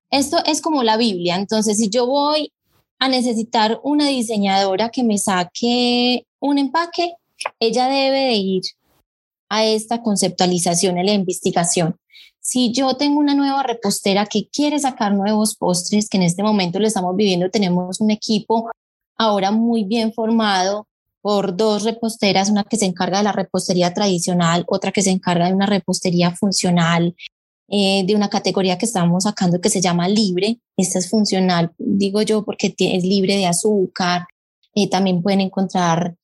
Esto 0.09 0.43
es 0.45 0.61
como 0.61 0.83
la 0.83 0.97
Biblia, 0.97 1.35
entonces 1.35 1.77
si 1.77 1.89
yo 1.89 2.05
voy 2.05 2.51
a 2.99 3.07
necesitar 3.07 3.79
una 3.83 4.07
diseñadora 4.07 4.89
que 4.89 5.03
me 5.03 5.17
saque 5.17 6.25
un 6.39 6.57
empaque, 6.57 7.13
ella 7.59 7.87
debe 7.87 8.19
de 8.19 8.33
ir 8.33 8.63
a 9.49 9.65
esta 9.65 10.01
conceptualización, 10.01 10.97
a 10.97 11.03
la 11.03 11.13
investigación 11.13 11.95
si 12.41 12.73
yo 12.73 12.95
tengo 12.95 13.19
una 13.19 13.35
nueva 13.35 13.61
repostera 13.63 14.25
que 14.25 14.47
quiere 14.49 14.79
sacar 14.79 15.13
nuevos 15.13 15.55
postres, 15.55 16.09
que 16.09 16.17
en 16.17 16.23
este 16.23 16.41
momento 16.41 16.79
lo 16.79 16.87
estamos 16.87 17.15
viviendo, 17.15 17.51
tenemos 17.51 18.01
un 18.01 18.09
equipo 18.09 18.69
ahora 19.21 19.51
muy 19.51 19.83
bien 19.83 20.13
formado 20.13 20.87
por 21.21 21.55
dos 21.55 21.83
reposteras, 21.83 22.49
una 22.49 22.63
que 22.63 22.77
se 22.77 22.85
encarga 22.85 23.19
de 23.19 23.25
la 23.25 23.31
repostería 23.31 23.93
tradicional, 23.93 24.65
otra 24.67 24.91
que 24.91 25.03
se 25.03 25.11
encarga 25.11 25.45
de 25.45 25.53
una 25.53 25.67
repostería 25.67 26.31
funcional, 26.31 27.15
eh, 27.67 28.03
de 28.03 28.15
una 28.15 28.29
categoría 28.29 28.79
que 28.79 28.87
estamos 28.87 29.25
sacando 29.25 29.61
que 29.61 29.69
se 29.69 29.79
llama 29.79 30.07
libre. 30.07 30.59
Esta 30.75 30.97
es 30.97 31.07
funcional, 31.07 31.71
digo 31.77 32.23
yo, 32.23 32.43
porque 32.43 32.73
es 32.79 33.03
libre 33.03 33.37
de 33.37 33.45
azúcar. 33.45 34.25
Eh, 34.73 34.89
también 34.89 35.21
pueden 35.21 35.41
encontrar 35.41 36.15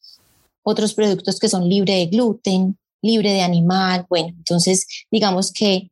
otros 0.63 0.95
productos 0.95 1.39
que 1.39 1.49
son 1.49 1.69
libre 1.69 1.93
de 1.93 2.07
gluten, 2.07 2.79
libre 3.03 3.31
de 3.31 3.43
animal. 3.43 4.07
Bueno, 4.09 4.29
entonces 4.29 4.87
digamos 5.11 5.51
que 5.51 5.91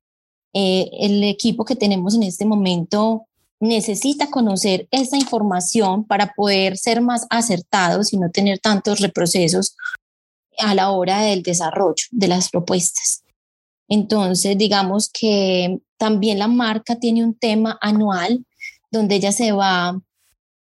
eh, 0.53 0.89
el 0.99 1.23
equipo 1.23 1.65
que 1.65 1.75
tenemos 1.75 2.15
en 2.15 2.23
este 2.23 2.45
momento 2.45 3.27
necesita 3.59 4.29
conocer 4.29 4.87
esa 4.91 5.17
información 5.17 6.05
para 6.05 6.33
poder 6.33 6.77
ser 6.77 7.01
más 7.01 7.25
acertados 7.29 8.13
y 8.13 8.17
no 8.17 8.29
tener 8.29 8.59
tantos 8.59 8.99
reprocesos 8.99 9.75
a 10.59 10.73
la 10.75 10.91
hora 10.91 11.21
del 11.21 11.43
desarrollo 11.43 12.05
de 12.11 12.27
las 12.27 12.49
propuestas. 12.49 13.23
Entonces, 13.87 14.57
digamos 14.57 15.09
que 15.09 15.79
también 15.97 16.39
la 16.39 16.47
marca 16.47 16.97
tiene 16.97 17.23
un 17.23 17.35
tema 17.35 17.77
anual 17.81 18.45
donde 18.91 19.15
ella 19.15 19.31
se 19.31 19.51
va, 19.51 19.99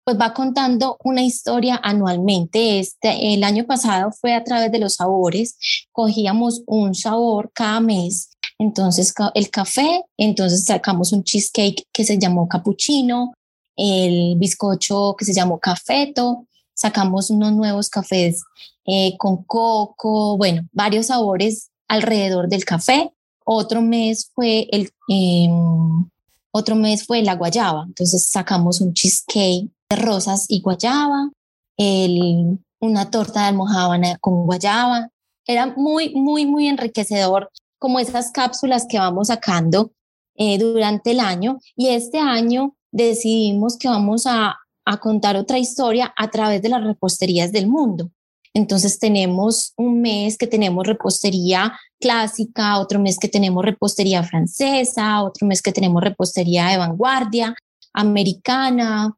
pues 0.04 0.18
va 0.18 0.32
contando 0.32 0.96
una 1.02 1.22
historia 1.22 1.80
anualmente. 1.82 2.78
Este, 2.78 3.34
el 3.34 3.42
año 3.44 3.66
pasado 3.66 4.12
fue 4.12 4.34
a 4.34 4.44
través 4.44 4.70
de 4.70 4.78
los 4.78 4.94
sabores, 4.94 5.56
cogíamos 5.92 6.62
un 6.66 6.94
sabor 6.94 7.50
cada 7.52 7.80
mes 7.80 8.30
entonces 8.60 9.14
el 9.34 9.48
café, 9.48 10.04
entonces 10.18 10.66
sacamos 10.66 11.12
un 11.12 11.24
cheesecake 11.24 11.86
que 11.90 12.04
se 12.04 12.18
llamó 12.18 12.46
cappuccino, 12.46 13.32
el 13.74 14.36
bizcocho 14.36 15.16
que 15.18 15.24
se 15.24 15.32
llamó 15.32 15.58
cafeto, 15.58 16.46
sacamos 16.74 17.30
unos 17.30 17.52
nuevos 17.52 17.88
cafés 17.88 18.42
eh, 18.84 19.16
con 19.16 19.44
coco, 19.44 20.36
bueno, 20.36 20.68
varios 20.72 21.06
sabores 21.06 21.70
alrededor 21.88 22.50
del 22.50 22.66
café. 22.66 23.10
Otro 23.46 23.80
mes 23.80 24.30
fue 24.34 24.68
el, 24.70 24.90
em, 25.08 26.06
otro 26.52 26.76
mes 26.76 27.06
fue 27.06 27.22
la 27.22 27.36
guayaba, 27.36 27.84
entonces 27.86 28.24
sacamos 28.24 28.82
un 28.82 28.92
cheesecake 28.92 29.70
de 29.88 29.96
rosas 29.96 30.44
y 30.48 30.60
guayaba, 30.60 31.30
el, 31.78 32.58
una 32.78 33.10
torta 33.10 33.40
de 33.40 33.46
almohábana 33.46 34.18
con 34.18 34.44
guayaba. 34.44 35.08
Era 35.46 35.72
muy, 35.74 36.14
muy, 36.14 36.44
muy 36.44 36.68
enriquecedor 36.68 37.50
como 37.80 37.98
esas 37.98 38.30
cápsulas 38.30 38.86
que 38.88 38.98
vamos 38.98 39.28
sacando 39.28 39.92
eh, 40.36 40.58
durante 40.58 41.10
el 41.10 41.18
año. 41.18 41.58
Y 41.74 41.88
este 41.88 42.18
año 42.18 42.76
decidimos 42.92 43.76
que 43.76 43.88
vamos 43.88 44.26
a, 44.26 44.56
a 44.84 44.96
contar 44.98 45.36
otra 45.36 45.58
historia 45.58 46.14
a 46.16 46.30
través 46.30 46.62
de 46.62 46.68
las 46.68 46.84
reposterías 46.84 47.50
del 47.50 47.66
mundo. 47.66 48.12
Entonces 48.52 48.98
tenemos 48.98 49.72
un 49.76 50.00
mes 50.00 50.36
que 50.36 50.46
tenemos 50.46 50.86
repostería 50.86 51.78
clásica, 52.00 52.78
otro 52.78 53.00
mes 53.00 53.18
que 53.18 53.28
tenemos 53.28 53.64
repostería 53.64 54.22
francesa, 54.22 55.22
otro 55.22 55.46
mes 55.46 55.62
que 55.62 55.72
tenemos 55.72 56.02
repostería 56.02 56.66
de 56.68 56.78
vanguardia, 56.78 57.54
americana, 57.92 59.16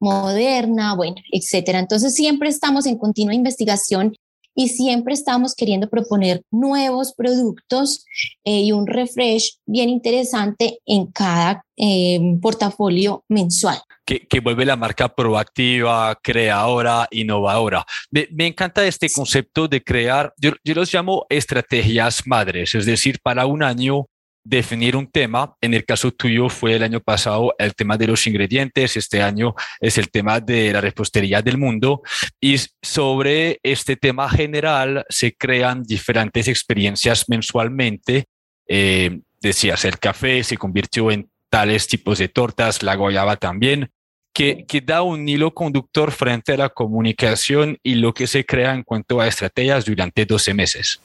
moderna, 0.00 0.94
bueno, 0.94 1.16
etcétera. 1.30 1.78
Entonces 1.78 2.14
siempre 2.14 2.48
estamos 2.48 2.86
en 2.86 2.98
continua 2.98 3.34
investigación 3.34 4.14
y 4.54 4.68
siempre 4.68 5.14
estamos 5.14 5.54
queriendo 5.54 5.88
proponer 5.88 6.42
nuevos 6.50 7.14
productos 7.14 8.04
eh, 8.44 8.60
y 8.60 8.72
un 8.72 8.86
refresh 8.86 9.58
bien 9.66 9.88
interesante 9.88 10.78
en 10.86 11.06
cada 11.06 11.64
em, 11.76 12.40
portafolio 12.40 13.24
mensual. 13.28 13.78
Que, 14.04 14.26
que, 14.26 14.40
vuelve 14.40 14.64
la 14.64 14.76
marca 14.76 15.08
proactiva, 15.08 16.18
creadora, 16.20 17.06
innovadora. 17.10 17.84
Me, 18.10 18.26
me 18.32 18.46
encanta 18.46 18.84
este 18.84 19.10
concepto 19.10 19.68
de 19.68 19.82
crear, 19.82 20.34
yo, 20.36 20.52
yo 20.64 20.74
los 20.74 20.92
llamo 20.92 21.26
estrategias 21.28 22.26
madres, 22.26 22.74
es 22.74 22.86
decir, 22.86 23.20
para 23.22 23.46
un 23.46 23.62
año 23.62 24.06
definir 24.44 24.96
un 24.96 25.06
tema. 25.06 25.54
En 25.60 25.74
el 25.74 25.84
caso 25.84 26.10
tuyo 26.12 26.48
fue 26.48 26.76
el 26.76 26.82
año 26.82 27.00
pasado 27.00 27.54
el 27.58 27.74
tema 27.74 27.96
de 27.96 28.06
los 28.06 28.26
ingredientes, 28.26 28.96
este 28.96 29.22
año 29.22 29.54
es 29.80 29.98
el 29.98 30.10
tema 30.10 30.40
de 30.40 30.72
la 30.72 30.80
repostería 30.80 31.42
del 31.42 31.58
mundo 31.58 32.02
y 32.40 32.56
sobre 32.82 33.58
este 33.62 33.96
tema 33.96 34.28
general 34.28 35.04
se 35.08 35.34
crean 35.34 35.82
diferentes 35.82 36.48
experiencias 36.48 37.28
mensualmente. 37.28 38.26
Eh, 38.66 39.20
decías, 39.40 39.84
el 39.84 39.98
café 39.98 40.42
se 40.44 40.56
convirtió 40.56 41.10
en 41.10 41.28
tales 41.48 41.86
tipos 41.88 42.18
de 42.18 42.28
tortas, 42.28 42.82
la 42.82 42.94
goyaba 42.94 43.36
también, 43.36 43.90
que, 44.32 44.64
que 44.66 44.80
da 44.80 45.02
un 45.02 45.28
hilo 45.28 45.52
conductor 45.52 46.12
frente 46.12 46.52
a 46.52 46.56
la 46.56 46.68
comunicación 46.68 47.78
y 47.82 47.96
lo 47.96 48.14
que 48.14 48.26
se 48.26 48.46
crea 48.46 48.74
en 48.74 48.84
cuanto 48.84 49.20
a 49.20 49.26
estrategias 49.26 49.84
durante 49.84 50.24
12 50.24 50.54
meses. 50.54 51.00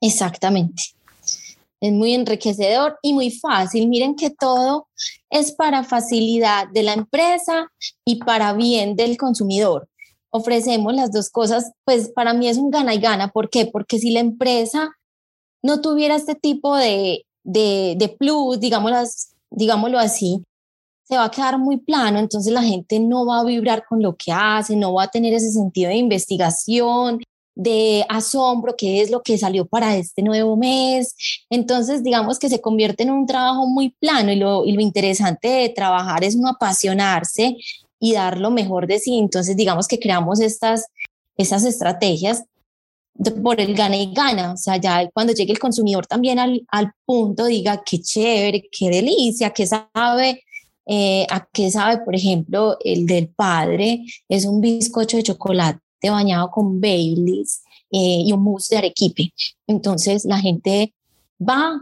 Exactamente. 0.00 0.97
Es 1.80 1.92
muy 1.92 2.14
enriquecedor 2.14 2.98
y 3.02 3.12
muy 3.12 3.30
fácil. 3.30 3.88
Miren 3.88 4.16
que 4.16 4.30
todo 4.30 4.88
es 5.30 5.52
para 5.52 5.84
facilidad 5.84 6.68
de 6.68 6.82
la 6.82 6.94
empresa 6.94 7.70
y 8.04 8.16
para 8.16 8.52
bien 8.52 8.96
del 8.96 9.16
consumidor. 9.16 9.88
ofrecemos 10.30 10.94
las 10.94 11.10
dos 11.10 11.30
cosas, 11.30 11.72
pues 11.84 12.10
para 12.10 12.34
mí 12.34 12.48
es 12.48 12.58
un 12.58 12.70
gana 12.70 12.94
y 12.94 12.98
gana. 13.00 13.28
¿Por 13.28 13.48
qué? 13.48 13.66
Porque 13.66 13.98
si 13.98 14.10
la 14.10 14.20
empresa 14.20 14.90
no 15.62 15.80
tuviera 15.80 16.16
este 16.16 16.34
tipo 16.34 16.76
de, 16.76 17.24
de, 17.44 17.94
de 17.98 18.08
plus, 18.10 18.60
digámoslo, 18.60 18.98
digámoslo 19.50 19.98
así, 19.98 20.42
se 21.04 21.16
va 21.16 21.24
a 21.24 21.30
quedar 21.30 21.58
muy 21.58 21.78
plano, 21.78 22.18
entonces 22.18 22.52
la 22.52 22.62
gente 22.62 23.00
no 23.00 23.24
va 23.24 23.40
a 23.40 23.44
vibrar 23.44 23.84
con 23.88 24.02
lo 24.02 24.14
que 24.16 24.30
hace, 24.30 24.76
no 24.76 24.92
va 24.92 25.04
a 25.04 25.10
tener 25.10 25.32
ese 25.32 25.50
sentido 25.50 25.88
de 25.88 25.96
investigación, 25.96 27.22
de 27.58 28.06
asombro, 28.08 28.76
qué 28.76 29.02
es 29.02 29.10
lo 29.10 29.20
que 29.20 29.36
salió 29.36 29.66
para 29.66 29.96
este 29.96 30.22
nuevo 30.22 30.56
mes. 30.56 31.16
Entonces, 31.50 32.04
digamos 32.04 32.38
que 32.38 32.48
se 32.48 32.60
convierte 32.60 33.02
en 33.02 33.10
un 33.10 33.26
trabajo 33.26 33.66
muy 33.66 33.90
plano 33.90 34.30
y 34.30 34.36
lo, 34.36 34.64
y 34.64 34.72
lo 34.72 34.80
interesante 34.80 35.48
de 35.48 35.68
trabajar 35.68 36.22
es 36.22 36.36
no 36.36 36.48
apasionarse 36.48 37.56
y 37.98 38.12
dar 38.12 38.38
lo 38.38 38.52
mejor 38.52 38.86
de 38.86 39.00
sí. 39.00 39.18
Entonces, 39.18 39.56
digamos 39.56 39.88
que 39.88 39.98
creamos 39.98 40.38
estas, 40.38 40.86
estas 41.36 41.64
estrategias 41.64 42.44
por 43.42 43.60
el 43.60 43.74
gana 43.74 43.96
y 43.96 44.14
gana. 44.14 44.52
O 44.52 44.56
sea, 44.56 44.76
ya 44.76 45.10
cuando 45.10 45.32
llegue 45.32 45.52
el 45.52 45.58
consumidor 45.58 46.06
también 46.06 46.38
al, 46.38 46.64
al 46.68 46.92
punto 47.04 47.46
diga 47.46 47.82
qué 47.84 48.00
chévere, 48.00 48.68
qué 48.70 48.88
delicia, 48.88 49.50
qué 49.50 49.66
sabe. 49.66 50.44
Eh, 50.90 51.26
a 51.28 51.46
qué 51.52 51.70
sabe, 51.70 51.98
por 52.02 52.14
ejemplo, 52.14 52.78
el 52.82 53.04
del 53.04 53.28
padre 53.28 54.06
es 54.26 54.46
un 54.46 54.62
bizcocho 54.62 55.18
de 55.18 55.22
chocolate 55.22 55.80
bañado 56.02 56.50
con 56.50 56.80
Baileys 56.80 57.62
eh, 57.90 58.22
y 58.24 58.32
un 58.32 58.42
mousse 58.42 58.68
de 58.70 58.78
arequipe. 58.78 59.32
Entonces 59.66 60.24
la 60.24 60.38
gente 60.38 60.94
va 61.40 61.80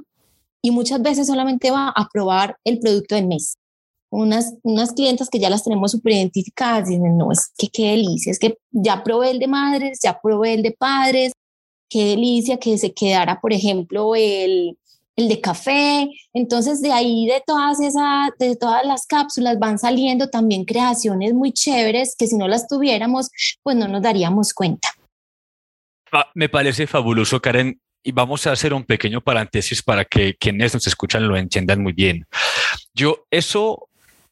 y 0.62 0.70
muchas 0.70 1.00
veces 1.02 1.26
solamente 1.26 1.70
va 1.70 1.88
a 1.88 2.08
probar 2.12 2.56
el 2.64 2.80
producto 2.80 3.14
del 3.14 3.26
mes. 3.26 3.56
Unas, 4.10 4.54
unas 4.62 4.92
clientas 4.92 5.28
que 5.28 5.38
ya 5.38 5.50
las 5.50 5.64
tenemos 5.64 5.92
súper 5.92 6.14
identificadas 6.14 6.88
dicen, 6.88 7.18
no, 7.18 7.30
es 7.32 7.52
que 7.58 7.68
qué 7.68 7.90
delicia, 7.90 8.30
es 8.30 8.38
que 8.38 8.56
ya 8.70 9.02
probé 9.02 9.30
el 9.30 9.38
de 9.38 9.48
madres, 9.48 9.98
ya 10.02 10.18
probé 10.20 10.54
el 10.54 10.62
de 10.62 10.72
padres, 10.72 11.32
qué 11.88 12.06
delicia 12.06 12.58
que 12.58 12.78
se 12.78 12.92
quedara, 12.92 13.40
por 13.40 13.52
ejemplo, 13.52 14.14
el, 14.14 14.78
el 15.16 15.28
de 15.28 15.40
café. 15.40 16.08
Entonces, 16.32 16.80
de 16.82 16.92
ahí, 16.92 17.26
de 17.26 17.42
todas 17.46 17.80
esas, 17.80 18.30
de 18.38 18.54
todas 18.56 18.86
las 18.86 19.06
cápsulas 19.06 19.58
van 19.58 19.78
saliendo 19.78 20.28
también 20.28 20.64
creaciones 20.64 21.32
muy 21.32 21.52
chéveres 21.52 22.14
que 22.16 22.26
si 22.26 22.36
no 22.36 22.46
las 22.46 22.68
tuviéramos, 22.68 23.30
pues 23.62 23.76
no 23.76 23.88
nos 23.88 24.02
daríamos 24.02 24.52
cuenta. 24.52 24.88
Ah, 26.12 26.30
me 26.34 26.48
parece 26.48 26.86
fabuloso, 26.86 27.40
Karen. 27.40 27.80
Y 28.02 28.12
vamos 28.12 28.46
a 28.46 28.52
hacer 28.52 28.72
un 28.72 28.84
pequeño 28.84 29.20
paréntesis 29.20 29.82
para 29.82 30.04
que 30.04 30.36
quienes 30.36 30.72
nos 30.72 30.86
escuchan 30.86 31.26
lo 31.26 31.36
entiendan 31.36 31.82
muy 31.82 31.92
bien. 31.92 32.24
Yo, 32.94 33.26
eso 33.32 33.88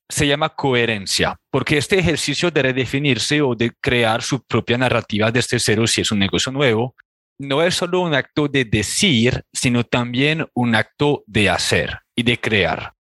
se 0.09 0.29
llama 0.29 0.51
coherencia, 0.51 1.41
porque 1.51 1.79
este 1.79 1.99
ejercicio 1.99 2.51
de 2.51 2.63
redefinirse 2.63 3.43
o 3.43 3.57
de 3.57 3.73
crear 3.81 4.23
su 4.23 4.45
propia 4.45 4.79
narrativa 4.79 5.33
desde 5.33 5.59
cero, 5.59 5.89
si 5.89 6.03
es 6.03 6.13
un 6.13 6.21
negocio 6.21 6.53
nuevo, 6.53 6.95
no 7.39 7.63
es 7.63 7.75
solo 7.75 8.01
un 8.01 8.15
acto 8.15 8.49
de 8.49 8.65
decir, 8.65 9.43
sino 9.53 9.85
también 9.85 10.47
un 10.55 10.75
acto 10.75 11.25
de 11.27 11.51
hacer 11.51 11.99
y 12.15 12.23
de 12.23 12.41
crear. 12.41 12.93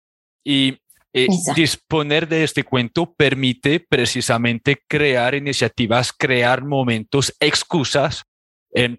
Y 0.44 0.78
eh, 1.12 1.28
disponer 1.54 2.28
de 2.28 2.42
este 2.42 2.64
cuento 2.64 3.14
permite 3.14 3.80
precisamente 3.80 4.82
crear 4.88 5.34
iniciativas, 5.34 6.12
crear 6.12 6.64
momentos, 6.64 7.34
excusas 7.38 8.24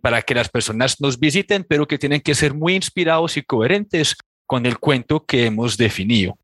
para 0.02 0.22
que 0.22 0.34
las 0.34 0.48
personas 0.48 1.02
nos 1.02 1.20
visiten, 1.20 1.66
pero 1.68 1.86
que 1.86 1.98
tienen 1.98 2.22
que 2.22 2.34
ser 2.34 2.54
muy 2.54 2.76
inspirados 2.76 3.36
y 3.36 3.42
coherentes 3.42 4.16
con 4.46 4.66
el 4.66 4.80
cuento 4.80 5.26
que 5.26 5.46
hemos 5.46 5.76
definido. 5.76 6.38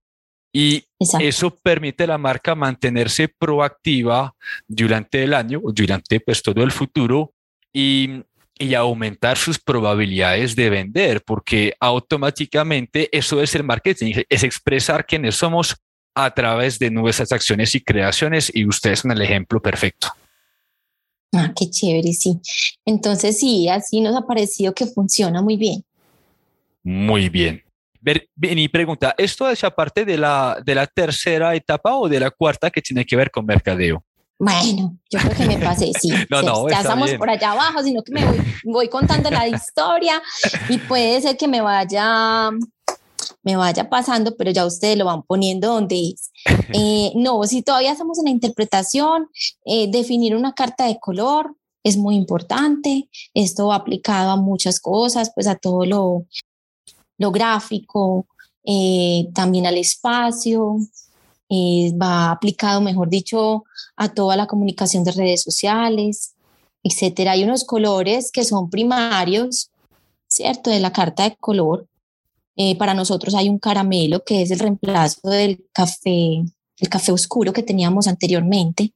Y 0.54 0.84
eso 1.22 1.58
permite 1.64 2.04
a 2.04 2.08
la 2.08 2.18
marca 2.18 2.56
mantenerse 2.56 3.30
proactiva 3.30 4.36
durante 4.68 5.24
el 5.24 5.34
año, 5.34 5.62
durante 5.64 6.20
pues, 6.20 6.44
todo 6.44 6.62
el 6.62 6.72
futuro 6.72 7.34
y 7.72 8.22
y 8.62 8.76
aumentar 8.76 9.38
sus 9.38 9.60
probabilidades 9.60 10.56
de 10.56 10.70
vender, 10.70 11.24
porque 11.24 11.74
automáticamente 11.80 13.10
eso 13.16 13.42
es 13.42 13.56
el 13.56 13.64
marketing, 13.64 14.14
es 14.30 14.44
expresar 14.44 15.06
quiénes 15.06 15.36
somos 15.36 15.76
a 16.14 16.34
través 16.34 16.78
de 16.78 16.92
nuestras 16.92 17.32
acciones 17.32 17.74
y 17.74 17.82
creaciones 17.82 18.52
y 18.54 18.66
ustedes 18.68 19.00
son 19.00 19.12
el 19.12 19.22
ejemplo 19.22 19.62
perfecto. 19.62 20.08
Ah, 21.34 21.52
qué 21.56 21.70
chévere, 21.70 22.14
sí. 22.14 22.40
Entonces 22.86 23.40
sí, 23.40 23.68
así 23.70 24.02
nos 24.02 24.16
ha 24.16 24.28
parecido 24.28 24.74
que 24.74 24.86
funciona 24.86 25.42
muy 25.42 25.56
bien. 25.56 25.84
Muy 26.84 27.30
bien. 27.30 27.64
Y 28.42 28.68
pregunta, 28.68 29.16
¿esto 29.18 29.50
es 29.50 29.64
aparte 29.64 30.06
de 30.06 30.18
la, 30.18 30.62
de 30.66 30.76
la 30.76 30.88
tercera 30.88 31.56
etapa 31.56 31.96
o 31.96 32.10
de 32.10 32.20
la 32.20 32.32
cuarta 32.32 32.70
que 32.70 32.82
tiene 32.82 33.06
que 33.06 33.16
ver 33.16 33.32
con 33.32 33.46
mercadeo? 33.46 34.04
Bueno, 34.44 34.98
yo 35.12 35.20
creo 35.20 35.36
que 35.36 35.46
me 35.46 35.64
pasé, 35.64 35.92
sí. 36.02 36.10
no, 36.32 36.42
no, 36.42 36.68
ya 36.68 36.82
estamos 36.82 37.14
por 37.14 37.30
allá 37.30 37.52
abajo, 37.52 37.84
sino 37.84 38.02
que 38.02 38.12
me 38.12 38.26
voy, 38.64 38.90
contando 38.90 39.30
la 39.30 39.48
historia 39.48 40.20
y 40.68 40.80
puede 40.80 41.22
ser 41.22 41.38
que 41.38 41.48
me 41.48 41.62
vaya 41.62 42.50
me 43.44 43.56
vaya 43.56 43.88
pasando, 43.88 44.36
pero 44.36 44.50
ya 44.50 44.66
ustedes 44.66 44.98
lo 44.98 45.06
van 45.06 45.22
poniendo 45.22 45.68
donde 45.68 46.10
es. 46.10 46.32
Eh, 46.74 47.12
no, 47.16 47.44
si 47.44 47.62
todavía 47.62 47.92
estamos 47.92 48.18
en 48.18 48.26
la 48.26 48.32
interpretación, 48.32 49.28
eh, 49.66 49.92
definir 49.92 50.36
una 50.36 50.54
carta 50.54 50.86
de 50.86 51.00
color 51.00 51.54
es 51.84 51.98
muy 51.98 52.16
importante. 52.16 53.10
Esto 53.34 53.68
va 53.68 53.76
aplicado 53.76 54.32
a 54.32 54.38
muchas 54.38 54.80
cosas, 54.80 55.32
pues 55.36 55.48
a 55.48 55.56
todo 55.56 55.86
lo, 55.86 56.26
lo 57.18 57.32
gráfico, 57.32 58.26
eh, 58.64 59.28
también 59.36 59.68
al 59.68 59.78
espacio, 59.78 60.78
eh, 61.54 61.92
va 62.02 62.32
aplicado, 62.32 62.80
mejor 62.80 63.10
dicho, 63.10 63.66
a 63.98 64.14
toda 64.14 64.38
la 64.38 64.48
comunicación 64.48 65.04
de 65.04 65.12
redes 65.12 65.44
sociales, 65.44 66.34
etcétera. 66.82 67.34
Hay 67.34 67.44
unos 67.44 67.66
colores 67.66 68.32
que 68.32 68.46
son 68.46 68.70
primarios, 68.70 69.70
¿cierto? 70.28 70.70
De 70.70 70.80
la 70.80 70.94
carta 70.94 71.24
de 71.24 71.36
color. 71.36 71.88
Eh, 72.56 72.78
para 72.78 72.94
nosotros 72.94 73.36
hay 73.36 73.50
un 73.50 73.60
caramelo 73.60 74.24
que 74.24 74.42
es 74.42 74.52
el 74.52 74.60
reemplazo 74.60 75.30
del 75.30 75.66
café, 75.74 76.42
el 76.78 76.90
café 76.90 77.12
oscuro 77.12 77.52
que 77.52 77.64
teníamos 77.64 78.08
anteriormente. 78.08 78.94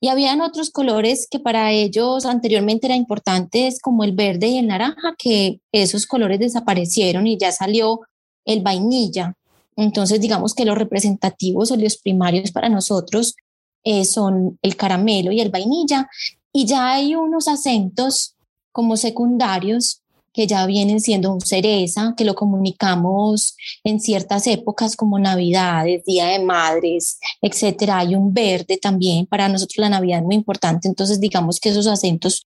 Y 0.00 0.08
habían 0.08 0.40
otros 0.40 0.70
colores 0.70 1.28
que 1.30 1.38
para 1.38 1.70
ellos 1.70 2.24
anteriormente 2.24 2.86
eran 2.86 2.98
importantes, 2.98 3.80
como 3.80 4.02
el 4.02 4.12
verde 4.12 4.48
y 4.48 4.58
el 4.58 4.66
naranja, 4.66 5.14
que 5.16 5.60
esos 5.70 6.06
colores 6.06 6.40
desaparecieron 6.40 7.26
y 7.28 7.38
ya 7.38 7.52
salió 7.52 8.00
el 8.44 8.62
vainilla. 8.62 9.34
Entonces, 9.78 10.20
digamos 10.20 10.54
que 10.54 10.64
los 10.64 10.76
representativos 10.76 11.70
o 11.70 11.76
los 11.76 11.98
primarios 11.98 12.50
para 12.50 12.68
nosotros 12.68 13.36
eh, 13.84 14.04
son 14.04 14.58
el 14.60 14.76
caramelo 14.76 15.30
y 15.30 15.40
el 15.40 15.50
vainilla. 15.50 16.08
Y 16.52 16.66
ya 16.66 16.90
hay 16.94 17.14
unos 17.14 17.46
acentos 17.46 18.34
como 18.72 18.96
secundarios 18.96 20.02
que 20.32 20.48
ya 20.48 20.66
vienen 20.66 21.00
siendo 21.00 21.32
un 21.32 21.40
cereza, 21.40 22.14
que 22.16 22.24
lo 22.24 22.34
comunicamos 22.34 23.56
en 23.84 24.00
ciertas 24.00 24.48
épocas 24.48 24.96
como 24.96 25.16
Navidades, 25.20 26.04
Día 26.04 26.26
de 26.26 26.40
Madres, 26.40 27.20
etcétera. 27.40 27.98
Hay 27.98 28.16
un 28.16 28.34
verde 28.34 28.78
también, 28.78 29.26
para 29.26 29.48
nosotros 29.48 29.78
la 29.78 29.90
Navidad 29.90 30.18
es 30.18 30.24
muy 30.24 30.34
importante, 30.34 30.88
entonces 30.88 31.20
digamos 31.20 31.60
que 31.60 31.68
esos 31.68 31.86
acentos 31.86 32.46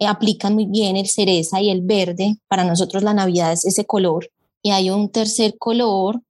eh, 0.00 0.06
aplican 0.06 0.54
muy 0.54 0.66
bien 0.66 0.96
el 0.96 1.06
cereza 1.06 1.60
y 1.60 1.70
el 1.70 1.82
verde, 1.82 2.36
para 2.48 2.64
nosotros 2.64 3.04
la 3.04 3.14
Navidad 3.14 3.52
es 3.52 3.64
ese 3.64 3.84
color. 3.84 4.30
Y 4.62 4.70
hay 4.70 4.90
un 4.90 5.10
tercer 5.10 5.56
color 5.58 6.20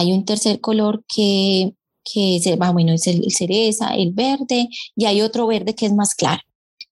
hay 0.00 0.12
un 0.12 0.24
tercer 0.24 0.60
color 0.60 1.04
que, 1.06 1.74
que 2.10 2.36
es, 2.36 2.46
ah, 2.58 2.70
bueno, 2.72 2.92
es 2.94 3.06
el, 3.06 3.30
cereza, 3.30 3.94
el 3.94 4.12
verde, 4.12 4.68
y 4.96 5.04
hay 5.04 5.20
otro 5.20 5.46
verde 5.46 5.74
que 5.74 5.86
es 5.86 5.92
más 5.92 6.14
claro. 6.14 6.40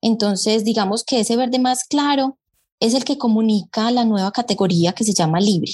Entonces, 0.02 0.62
digamos 0.64 1.04
que 1.04 1.20
ese 1.20 1.36
verde 1.36 1.58
más 1.58 1.84
claro 1.84 2.38
es 2.80 2.94
el 2.94 3.04
que 3.04 3.16
comunica 3.16 3.90
la 3.90 4.04
nueva 4.04 4.30
categoría 4.30 4.92
que 4.92 5.04
se 5.04 5.14
llama 5.14 5.40
libre. 5.40 5.72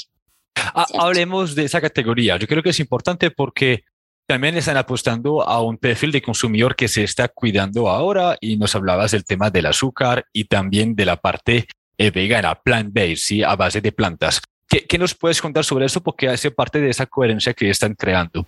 Ah, 0.57 0.87
hablemos 0.97 1.57
de 1.57 1.65
esa 1.65 1.81
categoría. 1.81 2.37
Yo 2.37 2.47
creo 2.47 2.63
que 2.63 2.71
es 2.71 2.79
importante 2.81 3.33
porque 3.33 3.83
también 4.27 4.57
están 4.57 4.77
apostando 4.77 5.43
a 5.43 5.61
un 5.61 5.77
perfil 5.77 6.13
de 6.13 6.23
consumidor 6.23 6.77
que 6.77 6.87
se 6.87 7.03
está 7.03 7.29
cuidando 7.29 7.89
ahora 7.89 8.39
y 8.41 8.57
nos 8.57 8.75
hablabas 8.77 9.11
del 9.11 9.25
tema 9.25 9.51
del 9.51 9.67
azúcar 9.67 10.25
y 10.33 10.45
también 10.45 10.95
de 10.95 11.05
la 11.05 11.17
parte 11.17 11.67
eh, 11.99 12.11
vegana, 12.11 12.55
plant-based, 12.55 13.17
¿sí? 13.17 13.43
a 13.43 13.57
base 13.57 13.81
de 13.81 13.91
plantas. 13.91 14.41
¿Qué, 14.69 14.99
nos 14.99 15.15
puedes 15.15 15.41
contar 15.41 15.65
sobre 15.65 15.87
eso? 15.87 16.01
Porque 16.01 16.29
hace 16.29 16.51
parte 16.51 16.81
de 16.81 16.91
esa 16.91 17.07
coherencia 17.07 17.55
que 17.55 17.71
están 17.71 17.95
creando. 17.95 18.47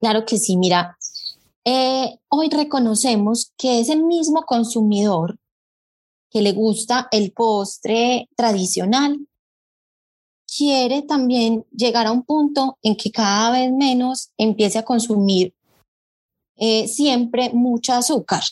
Claro 0.00 0.24
que 0.26 0.38
sí, 0.38 0.56
mira, 0.56 0.96
eh, 1.64 2.18
hoy 2.28 2.48
reconocemos 2.50 3.52
que 3.56 3.80
es 3.80 3.88
el 3.88 4.02
mismo 4.02 4.42
consumidor 4.42 5.38
que 6.30 6.42
le 6.42 6.52
gusta 6.52 7.08
el 7.10 7.32
postre 7.32 8.28
tradicional, 8.36 9.18
quiere 10.46 11.02
también 11.02 11.64
llegar 11.70 12.06
a 12.06 12.12
un 12.12 12.22
punto 12.22 12.78
en 12.82 12.96
que 12.96 13.10
cada 13.10 13.50
vez 13.50 13.70
menos 13.72 14.30
empiece 14.36 14.78
a 14.78 14.84
consumir 14.84 15.54
eh, 16.56 16.88
siempre 16.88 17.50
mucho 17.52 17.92
azúcar. 17.92 18.42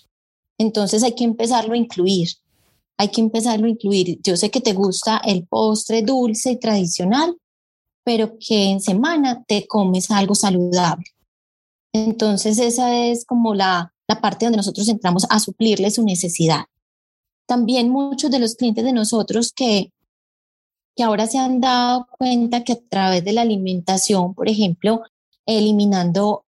Entonces 0.58 1.02
hay 1.02 1.14
que 1.14 1.24
empezarlo 1.24 1.74
a 1.74 1.78
incluir 1.78 2.28
hay 2.98 3.08
que 3.08 3.20
empezarlo 3.20 3.66
a 3.66 3.70
incluir. 3.70 4.20
Yo 4.22 4.36
sé 4.36 4.50
que 4.50 4.60
te 4.60 4.72
gusta 4.72 5.18
el 5.24 5.46
postre 5.46 6.02
dulce 6.02 6.50
y 6.52 6.58
tradicional, 6.58 7.38
pero 8.04 8.36
que 8.38 8.70
en 8.70 8.80
semana 8.80 9.44
te 9.46 9.66
comes 9.66 10.10
algo 10.10 10.34
saludable. 10.34 11.04
Entonces 11.92 12.58
esa 12.58 12.96
es 13.06 13.24
como 13.24 13.54
la, 13.54 13.94
la 14.08 14.20
parte 14.20 14.46
donde 14.46 14.56
nosotros 14.56 14.88
entramos 14.88 15.26
a 15.30 15.38
suplirle 15.38 15.90
su 15.90 16.02
necesidad. 16.02 16.64
También 17.46 17.88
muchos 17.88 18.30
de 18.30 18.40
los 18.40 18.56
clientes 18.56 18.84
de 18.84 18.92
nosotros 18.92 19.52
que, 19.52 19.92
que 20.96 21.02
ahora 21.04 21.26
se 21.28 21.38
han 21.38 21.60
dado 21.60 22.08
cuenta 22.18 22.64
que 22.64 22.72
a 22.72 22.80
través 22.88 23.24
de 23.24 23.32
la 23.32 23.42
alimentación, 23.42 24.34
por 24.34 24.48
ejemplo, 24.48 25.02
eliminando 25.46 26.44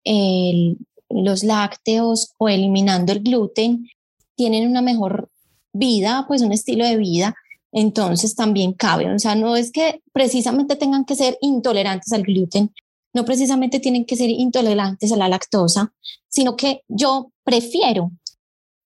los 1.08 1.44
lácteos 1.44 2.34
o 2.38 2.48
eliminando 2.48 3.12
el 3.12 3.20
gluten, 3.20 3.88
tienen 4.34 4.68
una 4.68 4.82
mejor 4.82 5.30
vida, 5.72 6.24
pues 6.28 6.42
un 6.42 6.52
estilo 6.52 6.84
de 6.84 6.96
vida, 6.96 7.34
entonces 7.72 8.34
también 8.34 8.72
cabe. 8.72 9.12
O 9.12 9.18
sea, 9.18 9.34
no 9.34 9.56
es 9.56 9.70
que 9.70 10.02
precisamente 10.12 10.76
tengan 10.76 11.04
que 11.04 11.14
ser 11.14 11.38
intolerantes 11.40 12.12
al 12.12 12.22
gluten, 12.22 12.72
no 13.12 13.24
precisamente 13.24 13.80
tienen 13.80 14.04
que 14.04 14.16
ser 14.16 14.30
intolerantes 14.30 15.12
a 15.12 15.16
la 15.16 15.28
lactosa, 15.28 15.92
sino 16.28 16.56
que 16.56 16.82
yo 16.88 17.32
prefiero, 17.44 18.12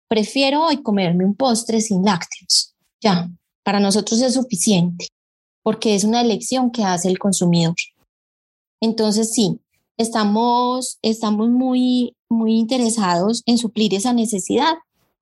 prefiero 0.09 0.66
hoy 0.66 0.82
comerme 0.82 1.24
un 1.24 1.35
postre 1.35 1.80
sin 1.80 2.05
lácteos. 2.05 2.74
Ya, 3.01 3.28
para 3.62 3.80
nosotros 3.80 4.20
es 4.22 4.35
suficiente, 4.35 5.09
porque 5.62 5.95
es 5.95 6.05
una 6.05 6.20
elección 6.20 6.70
que 6.70 6.85
hace 6.85 7.09
el 7.09 7.18
consumidor. 7.18 7.74
Entonces, 8.80 9.32
sí, 9.32 9.61
estamos, 9.97 10.99
estamos 11.03 11.51
muy, 11.51 12.16
muy 12.28 12.55
interesados 12.55 13.43
en 13.47 13.59
suplir 13.59 13.95
esa 13.95 14.12
necesidad, 14.12 14.74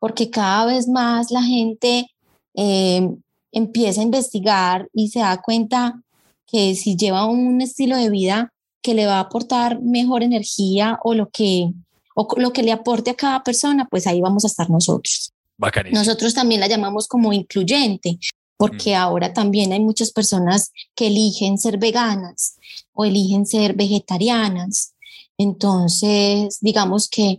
porque 0.02 0.30
cada 0.30 0.66
vez 0.66 0.88
más 0.88 1.30
la 1.30 1.44
gente 1.44 2.10
eh, 2.56 3.08
empieza 3.52 4.00
a 4.00 4.04
investigar 4.04 4.88
y 4.92 5.10
se 5.10 5.20
da 5.20 5.40
cuenta 5.40 6.02
que 6.44 6.74
si 6.74 6.96
lleva 6.96 7.26
un 7.26 7.60
estilo 7.60 7.96
de 7.96 8.10
vida 8.10 8.52
que 8.82 8.94
le 8.94 9.06
va 9.06 9.18
a 9.18 9.20
aportar 9.20 9.80
mejor 9.80 10.24
energía 10.24 10.98
o 11.04 11.14
lo 11.14 11.30
que, 11.30 11.70
o 12.16 12.26
lo 12.36 12.52
que 12.52 12.64
le 12.64 12.72
aporte 12.72 13.12
a 13.12 13.14
cada 13.14 13.44
persona, 13.44 13.86
pues 13.88 14.08
ahí 14.08 14.20
vamos 14.20 14.42
a 14.42 14.48
estar 14.48 14.68
nosotros. 14.70 15.32
Nosotros 15.92 16.34
también 16.34 16.60
la 16.60 16.66
llamamos 16.66 17.06
como 17.06 17.32
incluyente, 17.32 18.18
porque 18.56 18.96
mm. 18.96 18.98
ahora 18.98 19.32
también 19.32 19.72
hay 19.72 19.78
muchas 19.78 20.10
personas 20.10 20.72
que 20.96 21.06
eligen 21.06 21.58
ser 21.58 21.78
veganas 21.78 22.56
o 22.92 23.04
eligen 23.04 23.46
ser 23.46 23.74
vegetarianas. 23.74 24.94
Entonces, 25.38 26.58
digamos 26.60 27.08
que 27.08 27.38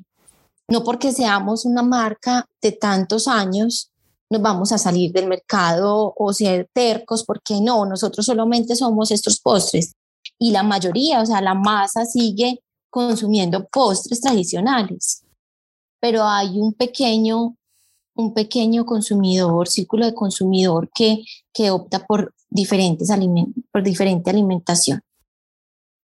no 0.74 0.84
porque 0.84 1.12
seamos 1.12 1.66
una 1.66 1.84
marca 1.84 2.50
de 2.60 2.72
tantos 2.72 3.28
años, 3.28 3.92
nos 4.32 4.42
vamos 4.42 4.72
a 4.72 4.80
salir 4.80 5.12
del 5.12 5.28
mercado 5.28 6.16
o 6.18 6.34
ser 6.34 6.68
tercos, 6.74 7.24
porque 7.24 7.62
no, 7.62 7.86
nosotros 7.86 8.26
solamente 8.26 8.76
somos 8.76 9.12
estos 9.12 9.40
postres 9.40 9.94
y 10.40 10.50
la 10.50 10.64
mayoría, 10.64 11.22
o 11.22 11.26
sea, 11.28 11.42
la 11.42 11.54
masa 11.54 12.06
sigue 12.06 12.64
consumiendo 12.90 13.68
postres 13.68 14.20
tradicionales, 14.20 15.24
pero 16.00 16.24
hay 16.24 16.60
un 16.60 16.74
pequeño, 16.74 17.56
un 18.16 18.34
pequeño 18.34 18.84
consumidor, 18.84 19.68
círculo 19.68 20.08
de 20.08 20.16
consumidor 20.16 20.90
que, 20.92 21.24
que 21.54 21.70
opta 21.70 22.04
por 22.04 22.34
diferentes 22.50 23.10
por 23.72 23.84
diferente 23.84 24.32
alimentación. 24.32 25.02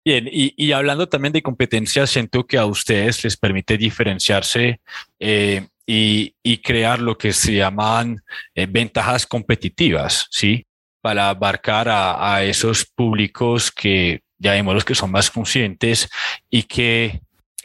Bien, 0.06 0.28
y, 0.30 0.54
y, 0.58 0.74
hablando 0.74 1.08
también 1.08 1.32
de 1.32 1.41
competencia, 1.41 2.06
siento 2.06 2.45
que 2.45 2.58
a 2.58 2.66
ustedes 2.66 3.24
les 3.24 3.38
permite 3.38 3.78
diferenciarse 3.78 4.82
eh, 5.18 5.68
y, 5.86 6.36
y, 6.43 6.58
crear 6.58 6.99
lo 6.99 7.18
que 7.18 7.32
se 7.32 7.54
llaman 7.56 8.22
eh, 8.54 8.66
ventajas 8.70 9.26
competitivas, 9.26 10.28
¿sí? 10.30 10.66
Para 11.01 11.30
abarcar 11.30 11.88
a, 11.88 12.36
a, 12.36 12.43
esos 12.43 12.86
públicos 12.86 13.72
que 13.72 14.22
ya 14.38 14.51
vemos 14.51 14.74
los 14.74 14.84
que 14.84 14.95
son 14.95 15.10
más 15.10 15.32
conscientes 15.32 16.10
y 16.49 16.64
que 16.64 17.22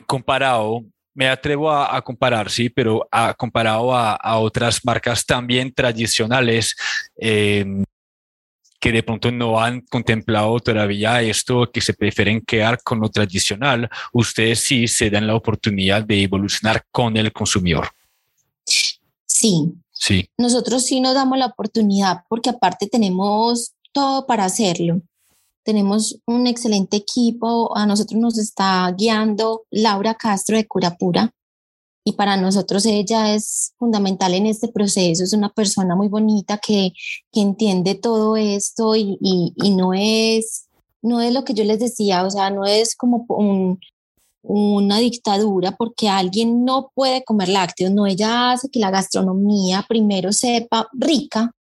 comparado, 0.07 0.85
me 1.15 1.29
atrevo 1.29 1.73
a, 1.73 1.97
a 1.97 2.03
comparar, 2.03 2.51
sí, 2.51 2.69
pero 2.69 3.09
a, 3.11 3.35
comparado 3.35 3.93
a, 3.93 4.15
a 4.15 4.39
otras 4.39 4.85
marcas 4.85 5.27
también 5.27 5.75
tradicionales, 5.75 6.77
eh, 7.21 7.67
que 8.81 8.93
de 8.93 9.03
pronto 9.03 9.31
no 9.31 9.61
han 9.61 9.81
contemplado 9.83 10.59
todavía 10.61 11.21
esto, 11.23 11.71
que 11.73 11.81
se 11.81 11.95
prefieren 11.95 12.41
quedar 12.41 12.83
con 12.83 13.01
lo 13.01 13.09
tradicional, 13.09 13.89
ustedes 14.13 14.61
sí 14.61 14.87
se 14.87 15.11
dan 15.11 15.27
la 15.27 15.35
oportunidad 15.35 16.05
de 16.05 16.23
evolucionar 16.23 16.85
con 16.91 17.17
el 17.17 17.33
consumidor. 17.33 17.89
Sí. 18.65 19.73
Sí. 19.93 20.31
Nosotros 20.39 20.85
sí 20.85 21.01
nos 21.01 21.15
damos 21.15 21.39
la 21.39 21.47
oportunidad 21.47 22.25
porque 22.29 22.51
aparte 22.51 22.87
tenemos 22.87 23.73
todo 23.93 24.27
para 24.27 24.45
hacerlo. 24.45 25.03
Tenemos 25.65 26.21
un 26.25 26.47
excelente 26.47 26.97
equipo. 26.97 27.77
A 27.77 27.85
nosotros 27.85 28.21
nos 28.21 28.39
está 28.39 28.91
guiando 28.97 29.65
Laura 29.71 30.15
Castro 30.15 30.57
de 30.57 30.67
Curapura 30.67 31.33
y 32.09 32.13
para 32.13 32.39
nosotros 32.39 32.87
ella 32.87 33.35
es 33.35 33.75
fundamental 33.79 34.33
en 34.33 34.47
este 34.47 34.69
proceso. 34.69 35.23
Es 35.23 35.35
una 35.35 35.51
persona 35.51 35.95
muy 35.95 36.09
bonita 36.09 36.57
que, 36.57 36.93
que 37.31 37.41
entiende 37.43 37.97
todo 37.97 38.35
esto 38.35 38.97
y, 38.97 39.19
y, 39.21 39.53
y, 39.57 39.77
no 39.77 39.93
es 39.93 40.69
no 41.03 41.21
es 41.21 41.35
lo 41.35 41.45
que 41.45 41.53
yo 41.53 41.65
les 41.65 41.81
decía, 41.81 42.25
o 42.25 42.31
sea, 42.31 42.49
no 42.49 42.65
es 42.65 42.97
como 42.97 43.27
un, 43.29 43.79
una 44.43 44.99
dictadura 44.99 45.73
porque 45.73 46.09
alguien 46.09 46.65
no 46.65 46.91
puede 46.95 47.25
comer 47.25 47.51
lácteos, 47.51 47.93
no, 47.93 48.07
ella 48.07 48.53
hace 48.53 48.71
que 48.71 48.81
la 48.81 48.91
gastronomía 48.91 49.85
primero 49.87 50.33
sepa 50.33 50.89
rica 50.95 51.53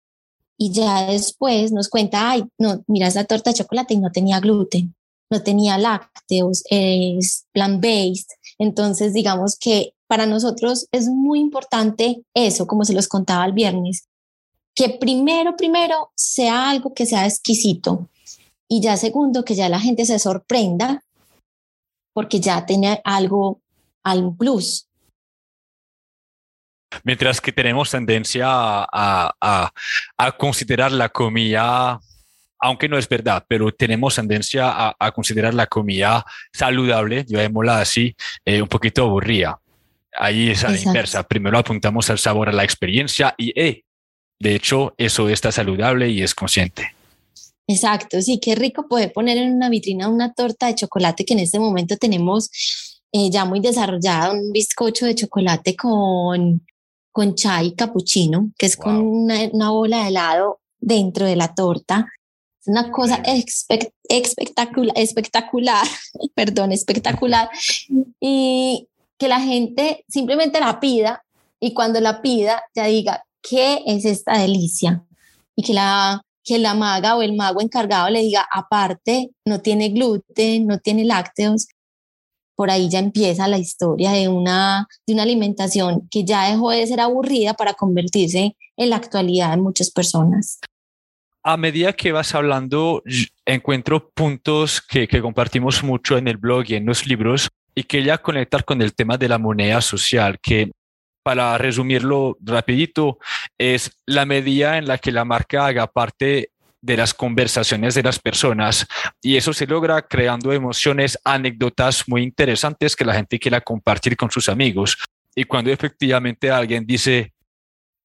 y 0.57 0.71
ya 0.71 1.07
después 1.07 1.73
nos 1.73 1.89
cuenta, 1.89 2.31
ay, 2.31 2.45
no, 2.57 2.81
mira 2.87 3.07
esa 3.07 3.25
torta 3.25 3.49
de 3.49 3.57
chocolate 3.57 3.95
y 3.95 3.97
no 3.97 4.11
tenía 4.13 4.39
gluten, 4.39 4.95
no 5.29 5.43
tenía 5.43 5.77
lácteos, 5.77 6.63
es 6.69 7.45
plant-based. 7.53 8.29
Entonces, 8.57 9.13
digamos 9.13 9.57
que 9.59 9.93
para 10.07 10.25
nosotros 10.25 10.87
es 10.91 11.07
muy 11.07 11.39
importante 11.39 12.23
eso, 12.33 12.65
como 12.65 12.85
se 12.85 12.93
los 12.93 13.07
contaba 13.07 13.45
el 13.45 13.53
viernes, 13.53 14.07
que 14.73 14.89
primero, 14.89 15.55
primero 15.55 16.11
sea 16.15 16.69
algo 16.69 16.93
que 16.93 17.05
sea 17.05 17.25
exquisito 17.25 18.09
y 18.67 18.81
ya 18.81 18.97
segundo, 18.97 19.43
que 19.43 19.55
ya 19.55 19.69
la 19.69 19.79
gente 19.79 20.05
se 20.05 20.19
sorprenda 20.19 21.03
porque 22.13 22.39
ya 22.39 22.65
tiene 22.65 23.01
algo, 23.03 23.61
al 24.03 24.35
plus. 24.35 24.87
Mientras 27.03 27.41
que 27.41 27.51
tenemos 27.51 27.91
tendencia 27.91 28.47
a, 28.49 29.35
a, 29.39 29.71
a, 30.17 30.31
considerar 30.31 30.91
la 30.91 31.09
comida, 31.09 31.99
aunque 32.59 32.89
no 32.89 32.97
es 32.97 33.07
verdad, 33.07 33.45
pero 33.47 33.71
tenemos 33.71 34.15
tendencia 34.15 34.69
a, 34.69 34.95
a 34.97 35.11
considerar 35.11 35.53
la 35.53 35.67
comida 35.67 36.25
saludable, 36.53 37.25
llamémosla 37.27 37.81
así, 37.81 38.15
eh, 38.45 38.61
un 38.61 38.67
poquito 38.67 39.03
aburrida. 39.03 39.59
Ahí 40.17 40.49
es 40.49 40.63
a 40.63 40.69
la 40.69 40.79
inversa. 40.79 41.23
Primero 41.23 41.57
apuntamos 41.57 42.09
al 42.09 42.17
sabor, 42.17 42.49
a 42.49 42.53
la 42.53 42.63
experiencia 42.63 43.35
y, 43.37 43.59
eh, 43.59 43.83
de 44.39 44.55
hecho, 44.55 44.93
eso 44.97 45.29
está 45.29 45.51
saludable 45.51 46.09
y 46.09 46.21
es 46.21 46.35
consciente. 46.35 46.95
Exacto, 47.67 48.21
sí, 48.21 48.39
qué 48.39 48.55
rico 48.55 48.87
poder 48.87 49.11
poner 49.11 49.37
en 49.37 49.53
una 49.53 49.69
vitrina 49.69 50.07
una 50.07 50.33
torta 50.33 50.67
de 50.67 50.75
chocolate 50.75 51.25
que 51.25 51.33
en 51.33 51.39
este 51.39 51.59
momento 51.59 51.97
tenemos 51.97 52.49
eh, 53.11 53.29
ya 53.29 53.45
muy 53.45 53.59
desarrollada, 53.59 54.31
un 54.31 54.51
bizcocho 54.53 55.05
de 55.05 55.15
chocolate 55.15 55.75
con, 55.75 56.65
con 57.11 57.35
chai 57.35 57.73
cappuccino, 57.73 58.51
que 58.57 58.67
es 58.67 58.77
con 58.77 58.97
una, 58.97 59.69
bola 59.69 60.03
de 60.03 60.07
helado 60.09 60.61
dentro 60.79 61.25
de 61.25 61.35
la 61.35 61.53
torta. 61.53 62.07
Es 62.61 62.67
una 62.67 62.89
cosa 62.89 63.21
espectacular, 64.07 64.97
espectacular, 64.97 65.87
perdón, 66.35 66.71
espectacular. 66.71 67.49
y 68.21 68.87
que 69.17 69.27
la 69.27 69.39
gente 69.39 70.05
simplemente 70.07 70.59
la 70.59 70.79
pida 70.79 71.23
y 71.59 71.73
cuando 71.73 71.99
la 71.99 72.21
pida 72.21 72.63
ya 72.75 72.85
diga, 72.85 73.23
¿qué 73.41 73.81
es 73.85 74.05
esta 74.05 74.37
delicia? 74.37 75.03
Y 75.55 75.63
que 75.63 75.73
la 75.73 76.21
que 76.47 76.57
la 76.57 76.73
maga 76.73 77.17
o 77.17 77.21
el 77.21 77.35
mago 77.35 77.59
encargado 77.59 78.09
le 78.09 78.21
diga, 78.21 78.47
aparte, 78.49 79.31
no 79.45 79.59
tiene 79.59 79.89
gluten, 79.89 80.65
no 80.65 80.79
tiene 80.79 81.03
lácteos, 81.03 81.67
por 82.55 82.71
ahí 82.71 82.89
ya 82.89 82.99
empieza 82.99 83.49
la 83.49 83.57
historia 83.57 84.11
de 84.13 84.29
una, 84.29 84.87
de 85.05 85.13
una 85.13 85.23
alimentación 85.23 86.07
que 86.09 86.23
ya 86.23 86.49
dejó 86.49 86.71
de 86.71 86.87
ser 86.87 87.01
aburrida 87.01 87.53
para 87.53 87.73
convertirse 87.73 88.55
en 88.77 88.89
la 88.89 88.95
actualidad 88.95 89.51
de 89.51 89.57
muchas 89.57 89.91
personas. 89.91 90.59
A 91.43 91.57
medida 91.57 91.91
que 91.91 92.13
vas 92.13 92.33
hablando, 92.33 93.03
encuentro 93.45 94.09
puntos 94.09 94.81
que, 94.81 95.07
que 95.07 95.21
compartimos 95.21 95.83
mucho 95.83 96.17
en 96.17 96.29
el 96.29 96.37
blog 96.37 96.63
y 96.69 96.75
en 96.75 96.85
los 96.85 97.05
libros 97.05 97.49
y 97.77 97.83
quería 97.83 98.17
conectar 98.17 98.65
con 98.65 98.81
el 98.81 98.95
tema 98.95 99.19
de 99.19 99.29
la 99.29 99.37
moneda 99.37 99.81
social, 99.81 100.39
que 100.41 100.71
para 101.23 101.59
resumirlo 101.59 102.35
rapidito, 102.41 103.19
es 103.55 103.91
la 104.07 104.25
medida 104.25 104.79
en 104.79 104.87
la 104.87 104.97
que 104.97 105.11
la 105.11 105.25
marca 105.25 105.67
haga 105.67 105.85
parte 105.85 106.49
de 106.81 106.97
las 106.97 107.13
conversaciones 107.13 107.93
de 107.93 108.01
las 108.01 108.17
personas 108.17 108.87
y 109.21 109.37
eso 109.37 109.53
se 109.53 109.67
logra 109.67 110.01
creando 110.01 110.51
emociones, 110.53 111.19
anécdotas 111.23 112.07
muy 112.07 112.23
interesantes 112.23 112.95
que 112.95 113.05
la 113.05 113.13
gente 113.13 113.37
quiera 113.37 113.61
compartir 113.61 114.17
con 114.17 114.31
sus 114.31 114.49
amigos. 114.49 114.97
Y 115.35 115.43
cuando 115.43 115.69
efectivamente 115.69 116.49
alguien 116.49 116.83
dice, 116.83 117.31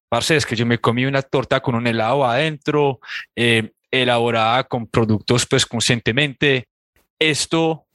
parce, 0.07 0.35
es 0.35 0.45
que 0.45 0.55
yo 0.55 0.67
me 0.67 0.77
comí 0.77 1.05
una 1.05 1.23
torta 1.23 1.61
con 1.61 1.73
un 1.73 1.87
helado 1.87 2.23
adentro, 2.25 2.99
eh, 3.35 3.71
elaborada 3.89 4.65
con 4.65 4.85
productos 4.85 5.47
pues 5.47 5.65
conscientemente, 5.65 6.67
esto 7.17 7.87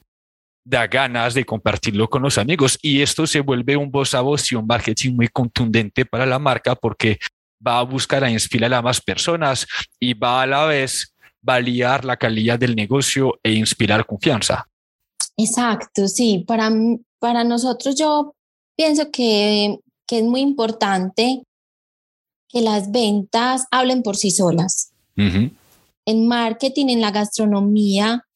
da 0.69 0.87
ganas 0.87 1.33
de 1.33 1.47
compartirlo 1.47 2.11
con 2.11 2.23
los 2.23 2.37
amigos 2.37 2.79
y 2.83 3.01
esto 3.01 3.27
se 3.27 3.41
vuelve 3.41 3.75
un 3.77 3.91
voz 3.91 4.12
a 4.14 4.21
voz 4.21 4.53
y 4.53 4.55
un 4.55 4.66
marketing 4.66 5.14
muy 5.14 5.29
contundente 5.29 6.05
para 6.05 6.27
la 6.27 6.39
marca 6.39 6.75
porque 6.75 7.19
va 7.66 7.79
a 7.79 7.83
buscar 7.83 8.23
a 8.23 8.31
inspirar 8.31 8.75
a 8.75 8.83
más 8.83 9.01
personas 9.01 9.66
y 9.99 10.12
va 10.12 10.43
a 10.43 10.47
la 10.47 10.66
vez 10.66 11.14
validar 11.41 12.05
la 12.05 12.19
calidad 12.19 12.59
del 12.59 12.77
negocio 12.77 13.41
e 13.43 13.53
inspirar 13.53 14.05
confianza. 14.05 14.69
Exacto, 15.39 16.07
sí. 16.07 16.45
Para, 16.47 16.71
para 17.19 17.45
nosotros 17.45 17.97
yo 17.97 18.35
pienso 18.77 19.11
que, 19.11 19.79
que 20.07 20.19
es 20.19 20.25
muy 20.25 20.43
importante 20.43 21.43
que 22.47 22.61
las 22.61 22.93
ventas 22.93 23.64
hablen 23.71 24.03
por 24.03 24.16
sí 24.16 24.31
solas. 24.31 24.93
En 25.16 26.29
marketing, 26.29 26.89
en 26.89 27.01
la 27.01 27.11
gastronomía, 27.11 28.28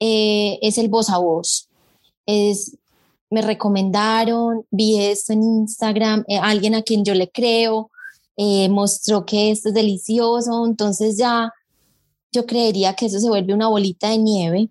eh, 0.00 0.58
es 0.62 0.78
el 0.78 0.88
voz 0.88 1.10
a 1.10 1.18
voz. 1.18 1.68
Es, 2.26 2.76
me 3.30 3.42
recomendaron, 3.42 4.64
vi 4.70 4.98
esto 4.98 5.32
en 5.32 5.42
Instagram, 5.42 6.24
eh, 6.28 6.38
alguien 6.38 6.74
a 6.74 6.82
quien 6.82 7.04
yo 7.04 7.14
le 7.14 7.30
creo, 7.30 7.90
eh, 8.36 8.68
mostró 8.68 9.26
que 9.26 9.50
esto 9.50 9.68
es 9.68 9.74
delicioso, 9.74 10.64
entonces 10.66 11.18
ya 11.18 11.52
yo 12.32 12.46
creería 12.46 12.94
que 12.94 13.06
eso 13.06 13.18
se 13.18 13.28
vuelve 13.28 13.54
una 13.54 13.68
bolita 13.68 14.10
de 14.10 14.18
nieve 14.18 14.70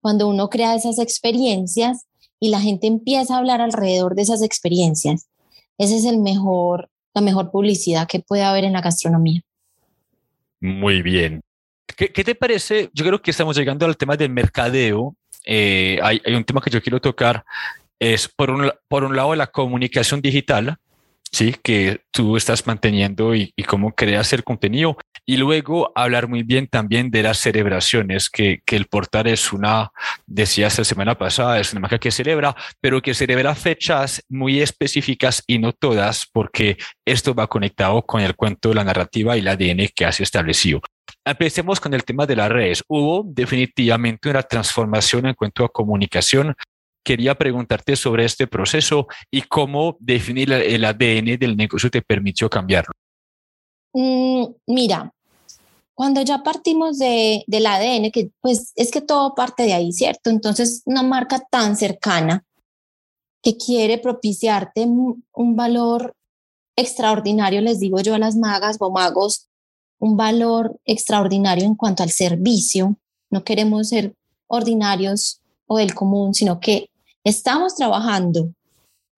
cuando 0.00 0.28
uno 0.28 0.48
crea 0.48 0.74
esas 0.74 0.98
experiencias 0.98 2.06
y 2.40 2.50
la 2.50 2.60
gente 2.60 2.86
empieza 2.86 3.34
a 3.34 3.38
hablar 3.38 3.60
alrededor 3.60 4.14
de 4.14 4.22
esas 4.22 4.42
experiencias. 4.42 5.28
Esa 5.76 5.96
es 5.96 6.04
el 6.04 6.18
mejor, 6.18 6.90
la 7.14 7.20
mejor 7.20 7.50
publicidad 7.50 8.06
que 8.06 8.20
puede 8.20 8.42
haber 8.42 8.64
en 8.64 8.72
la 8.72 8.80
gastronomía. 8.80 9.42
Muy 10.60 11.02
bien. 11.02 11.40
¿Qué, 11.96 12.24
te 12.24 12.34
parece? 12.34 12.90
Yo 12.92 13.04
creo 13.04 13.20
que 13.20 13.30
estamos 13.30 13.56
llegando 13.56 13.86
al 13.86 13.96
tema 13.96 14.16
del 14.16 14.30
mercadeo. 14.30 15.16
Eh, 15.44 15.98
hay, 16.02 16.20
un 16.26 16.44
tema 16.44 16.60
que 16.60 16.70
yo 16.70 16.82
quiero 16.82 17.00
tocar. 17.00 17.44
Es 17.98 18.28
por 18.28 18.50
un, 18.50 18.70
por 18.88 19.04
un 19.04 19.16
lado 19.16 19.34
la 19.34 19.48
comunicación 19.48 20.20
digital, 20.20 20.76
sí, 21.32 21.56
que 21.62 22.02
tú 22.12 22.36
estás 22.36 22.66
manteniendo 22.66 23.34
y, 23.34 23.52
cómo 23.66 23.92
creas 23.92 24.32
el 24.32 24.44
contenido. 24.44 24.96
Y 25.26 25.36
luego 25.36 25.92
hablar 25.94 26.28
muy 26.28 26.42
bien 26.42 26.68
también 26.68 27.10
de 27.10 27.22
las 27.22 27.38
celebraciones, 27.38 28.30
que, 28.30 28.62
que 28.64 28.76
el 28.76 28.86
portal 28.86 29.26
es 29.26 29.52
una, 29.52 29.90
decía 30.26 30.68
esta 30.68 30.84
semana 30.84 31.18
pasada, 31.18 31.58
es 31.58 31.72
una 31.72 31.80
marca 31.80 31.98
que 31.98 32.10
celebra, 32.10 32.54
pero 32.80 33.02
que 33.02 33.14
celebra 33.14 33.54
fechas 33.54 34.22
muy 34.28 34.60
específicas 34.60 35.42
y 35.46 35.58
no 35.58 35.72
todas, 35.72 36.26
porque 36.32 36.78
esto 37.04 37.34
va 37.34 37.48
conectado 37.48 38.02
con 38.02 38.20
el 38.20 38.36
cuento, 38.36 38.72
la 38.72 38.84
narrativa 38.84 39.36
y 39.36 39.40
el 39.40 39.48
ADN 39.48 39.88
que 39.94 40.04
has 40.04 40.20
establecido. 40.20 40.80
Empecemos 41.30 41.78
con 41.78 41.92
el 41.92 42.04
tema 42.04 42.24
de 42.24 42.36
las 42.36 42.48
redes. 42.48 42.82
Hubo 42.88 43.22
definitivamente 43.22 44.30
una 44.30 44.42
transformación 44.42 45.26
en 45.26 45.34
cuanto 45.34 45.62
a 45.62 45.68
comunicación. 45.68 46.54
Quería 47.04 47.34
preguntarte 47.34 47.96
sobre 47.96 48.24
este 48.24 48.46
proceso 48.46 49.06
y 49.30 49.42
cómo 49.42 49.98
definir 50.00 50.50
el 50.52 50.84
ADN 50.86 51.38
del 51.38 51.54
negocio 51.54 51.90
te 51.90 52.00
permitió 52.00 52.48
cambiarlo. 52.48 52.92
Mm, 53.92 54.46
mira, 54.68 55.12
cuando 55.92 56.22
ya 56.22 56.42
partimos 56.42 56.98
de, 56.98 57.44
del 57.46 57.66
ADN, 57.66 58.10
que 58.10 58.30
pues 58.40 58.72
es 58.76 58.90
que 58.90 59.02
todo 59.02 59.34
parte 59.34 59.64
de 59.64 59.74
ahí, 59.74 59.92
¿cierto? 59.92 60.30
Entonces, 60.30 60.82
una 60.86 61.02
marca 61.02 61.40
tan 61.50 61.76
cercana 61.76 62.44
que 63.42 63.58
quiere 63.58 63.98
propiciarte 63.98 64.86
un 64.86 65.56
valor 65.56 66.14
extraordinario, 66.74 67.60
les 67.60 67.80
digo 67.80 68.00
yo 68.00 68.14
a 68.14 68.18
las 68.18 68.36
magas 68.36 68.76
o 68.80 68.90
magos, 68.90 69.47
un 69.98 70.16
valor 70.16 70.78
extraordinario 70.84 71.64
en 71.64 71.74
cuanto 71.74 72.02
al 72.02 72.10
servicio. 72.10 72.96
No 73.30 73.44
queremos 73.44 73.88
ser 73.88 74.14
ordinarios 74.46 75.40
o 75.66 75.78
del 75.78 75.94
común, 75.94 76.34
sino 76.34 76.60
que 76.60 76.90
estamos 77.24 77.74
trabajando 77.74 78.52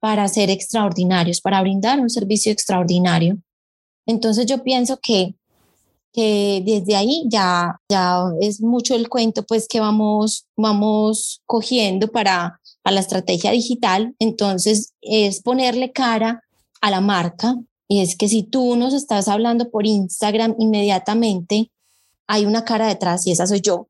para 0.00 0.26
ser 0.28 0.50
extraordinarios, 0.50 1.40
para 1.40 1.60
brindar 1.60 2.00
un 2.00 2.10
servicio 2.10 2.50
extraordinario. 2.50 3.38
Entonces 4.06 4.46
yo 4.46 4.62
pienso 4.62 4.98
que, 5.00 5.34
que 6.12 6.62
desde 6.64 6.96
ahí 6.96 7.24
ya, 7.28 7.78
ya 7.88 8.24
es 8.40 8.60
mucho 8.60 8.94
el 8.94 9.08
cuento 9.08 9.44
pues 9.44 9.68
que 9.68 9.78
vamos, 9.78 10.46
vamos 10.56 11.42
cogiendo 11.46 12.08
para, 12.08 12.60
para 12.82 12.94
la 12.94 13.00
estrategia 13.00 13.52
digital. 13.52 14.14
Entonces 14.18 14.94
es 15.02 15.42
ponerle 15.42 15.92
cara 15.92 16.42
a 16.80 16.90
la 16.90 17.00
marca, 17.00 17.56
y 17.92 18.02
es 18.02 18.16
que 18.16 18.28
si 18.28 18.44
tú 18.44 18.76
nos 18.76 18.94
estás 18.94 19.26
hablando 19.26 19.68
por 19.68 19.84
Instagram 19.84 20.54
inmediatamente, 20.60 21.72
hay 22.28 22.46
una 22.46 22.64
cara 22.64 22.86
detrás 22.86 23.26
y 23.26 23.32
esa 23.32 23.48
soy 23.48 23.62
yo. 23.62 23.88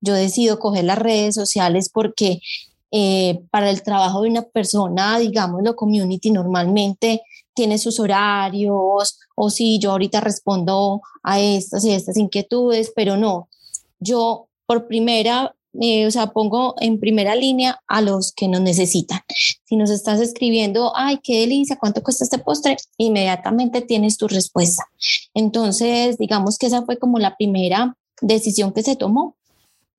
Yo 0.00 0.14
decido 0.14 0.60
coger 0.60 0.84
las 0.84 0.98
redes 0.98 1.34
sociales 1.34 1.90
porque 1.92 2.38
eh, 2.92 3.42
para 3.50 3.68
el 3.68 3.82
trabajo 3.82 4.22
de 4.22 4.30
una 4.30 4.42
persona, 4.42 5.18
digámoslo, 5.18 5.74
community 5.74 6.30
normalmente 6.30 7.22
tiene 7.52 7.78
sus 7.78 7.98
horarios 7.98 9.18
o 9.34 9.50
si 9.50 9.80
yo 9.80 9.90
ahorita 9.90 10.20
respondo 10.20 11.02
a 11.24 11.40
estas 11.40 11.84
y 11.84 11.90
estas 11.90 12.16
inquietudes, 12.16 12.92
pero 12.94 13.16
no, 13.16 13.48
yo 13.98 14.46
por 14.66 14.86
primera 14.86 15.52
eh, 15.80 16.06
o 16.06 16.10
sea, 16.10 16.28
pongo 16.28 16.74
en 16.80 17.00
primera 17.00 17.34
línea 17.34 17.80
a 17.86 18.02
los 18.02 18.32
que 18.32 18.48
nos 18.48 18.60
necesitan. 18.60 19.20
Si 19.64 19.76
nos 19.76 19.90
estás 19.90 20.20
escribiendo, 20.20 20.92
ay, 20.94 21.18
qué 21.22 21.40
delicia, 21.40 21.76
¿cuánto 21.76 22.02
cuesta 22.02 22.24
este 22.24 22.38
postre? 22.38 22.76
Inmediatamente 22.98 23.80
tienes 23.80 24.18
tu 24.18 24.28
respuesta. 24.28 24.84
Entonces, 25.34 26.18
digamos 26.18 26.58
que 26.58 26.66
esa 26.66 26.82
fue 26.82 26.98
como 26.98 27.18
la 27.18 27.36
primera 27.36 27.96
decisión 28.20 28.72
que 28.72 28.82
se 28.82 28.96
tomó 28.96 29.36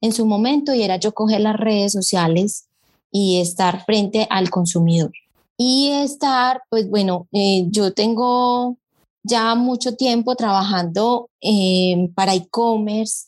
en 0.02 0.14
su 0.14 0.26
momento 0.26 0.74
y 0.74 0.84
era 0.84 0.98
yo 0.98 1.14
coger 1.14 1.42
las 1.42 1.58
redes 1.58 1.92
sociales 1.92 2.66
y 3.12 3.40
estar 3.40 3.84
frente 3.86 4.28
al 4.30 4.50
consumidor. 4.50 5.12
Y 5.58 5.90
estar, 5.92 6.62
pues 6.70 6.90
bueno, 6.90 7.28
eh, 7.32 7.66
yo 7.70 7.94
tengo 7.94 8.78
ya 9.24 9.56
mucho 9.56 9.96
tiempo 9.96 10.36
trabajando 10.36 11.30
eh, 11.42 12.10
para 12.16 12.36
e-commerce 12.36 13.28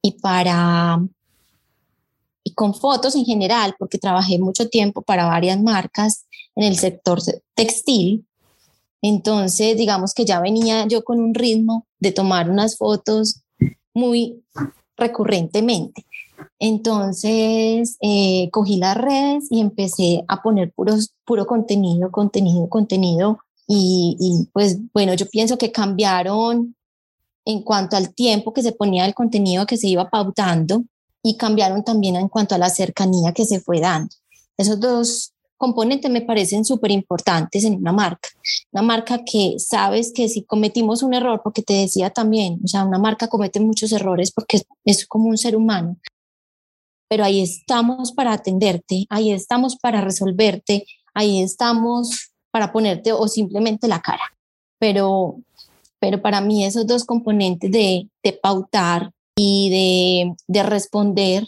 y 0.00 0.12
para 0.12 1.00
con 2.54 2.74
fotos 2.74 3.14
en 3.16 3.24
general, 3.24 3.74
porque 3.78 3.98
trabajé 3.98 4.38
mucho 4.38 4.68
tiempo 4.68 5.02
para 5.02 5.26
varias 5.26 5.60
marcas 5.60 6.26
en 6.54 6.64
el 6.64 6.76
sector 6.76 7.20
textil. 7.54 8.26
Entonces, 9.02 9.76
digamos 9.76 10.14
que 10.14 10.24
ya 10.24 10.40
venía 10.40 10.86
yo 10.86 11.04
con 11.04 11.20
un 11.20 11.34
ritmo 11.34 11.86
de 11.98 12.12
tomar 12.12 12.48
unas 12.48 12.76
fotos 12.76 13.42
muy 13.92 14.42
recurrentemente. 14.96 16.06
Entonces, 16.58 17.96
eh, 18.00 18.48
cogí 18.50 18.76
las 18.76 18.96
redes 18.96 19.46
y 19.50 19.60
empecé 19.60 20.24
a 20.28 20.42
poner 20.42 20.72
puros, 20.72 21.14
puro 21.24 21.46
contenido, 21.46 22.10
contenido, 22.10 22.68
contenido. 22.68 23.38
Y 23.66 24.48
pues 24.52 24.78
bueno, 24.92 25.14
yo 25.14 25.26
pienso 25.26 25.56
que 25.56 25.72
cambiaron 25.72 26.74
en 27.44 27.62
cuanto 27.62 27.96
al 27.96 28.14
tiempo 28.14 28.52
que 28.52 28.62
se 28.62 28.72
ponía 28.72 29.06
el 29.06 29.14
contenido 29.14 29.66
que 29.66 29.76
se 29.76 29.88
iba 29.88 30.08
pautando 30.08 30.84
y 31.26 31.38
cambiaron 31.38 31.82
también 31.82 32.16
en 32.16 32.28
cuanto 32.28 32.54
a 32.54 32.58
la 32.58 32.68
cercanía 32.68 33.32
que 33.32 33.46
se 33.46 33.58
fue 33.58 33.80
dando. 33.80 34.14
Esos 34.58 34.78
dos 34.78 35.32
componentes 35.56 36.10
me 36.10 36.20
parecen 36.20 36.66
súper 36.66 36.90
importantes 36.90 37.64
en 37.64 37.76
una 37.76 37.92
marca. 37.92 38.28
Una 38.72 38.82
marca 38.82 39.24
que 39.24 39.54
sabes 39.58 40.12
que 40.14 40.28
si 40.28 40.42
cometimos 40.42 41.02
un 41.02 41.14
error, 41.14 41.40
porque 41.42 41.62
te 41.62 41.72
decía 41.72 42.10
también, 42.10 42.60
o 42.62 42.68
sea, 42.68 42.84
una 42.84 42.98
marca 42.98 43.28
comete 43.28 43.58
muchos 43.58 43.90
errores 43.92 44.32
porque 44.32 44.60
es, 44.84 45.06
como 45.06 45.30
un 45.30 45.38
ser 45.38 45.56
humano, 45.56 45.96
pero 47.08 47.24
ahí 47.24 47.40
estamos 47.40 48.12
para 48.12 48.34
atenderte, 48.34 49.06
ahí 49.08 49.32
estamos 49.32 49.76
para 49.76 50.02
resolverte, 50.02 50.84
ahí 51.14 51.42
estamos 51.42 52.34
para 52.50 52.70
ponerte 52.70 53.12
o 53.12 53.26
simplemente 53.28 53.88
la 53.88 54.02
cara. 54.02 54.34
Pero, 54.78 55.38
pero 55.98 56.20
para 56.20 56.42
mí 56.42 56.66
esos 56.66 56.86
dos 56.86 57.04
componentes 57.04 57.70
de, 57.70 58.10
de 58.22 58.32
pautar, 58.34 59.10
y 59.36 60.34
de, 60.48 60.62
responder 60.62 61.44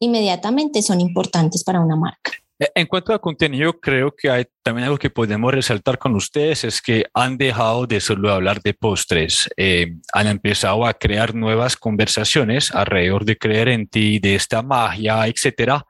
inmediatamente 0.00 0.82
son 0.82 1.00
importantes 1.00 1.64
para 1.64 1.80
una 1.80 1.96
marca. 1.96 2.32
E, 2.58 2.70
en 2.74 2.86
cuanto 2.86 3.12
a 3.12 3.20
contenido, 3.20 3.78
creo 3.80 4.14
que 4.14 4.30
hay 4.30 4.46
también 4.62 4.86
algo 4.86 4.98
que 4.98 5.10
podemos 5.10 5.52
resaltar 5.52 5.98
con 5.98 6.14
ustedes 6.14 6.64
es 6.64 6.80
que 6.80 7.04
han 7.14 7.36
dejado 7.36 7.86
de 7.86 8.00
solo 8.00 8.32
hablar 8.32 8.62
de 8.62 8.74
postres, 8.74 9.48
eh, 9.56 9.96
han 10.12 10.26
empezado 10.26 10.86
a 10.86 10.94
crear 10.94 11.34
nuevas 11.34 11.76
conversaciones 11.76 12.72
alrededor 12.72 13.24
de 13.24 13.36
creer 13.36 13.68
en 13.68 13.88
ti, 13.88 14.18
de 14.18 14.34
esta 14.34 14.62
magia, 14.62 15.26
etcétera. 15.26 15.84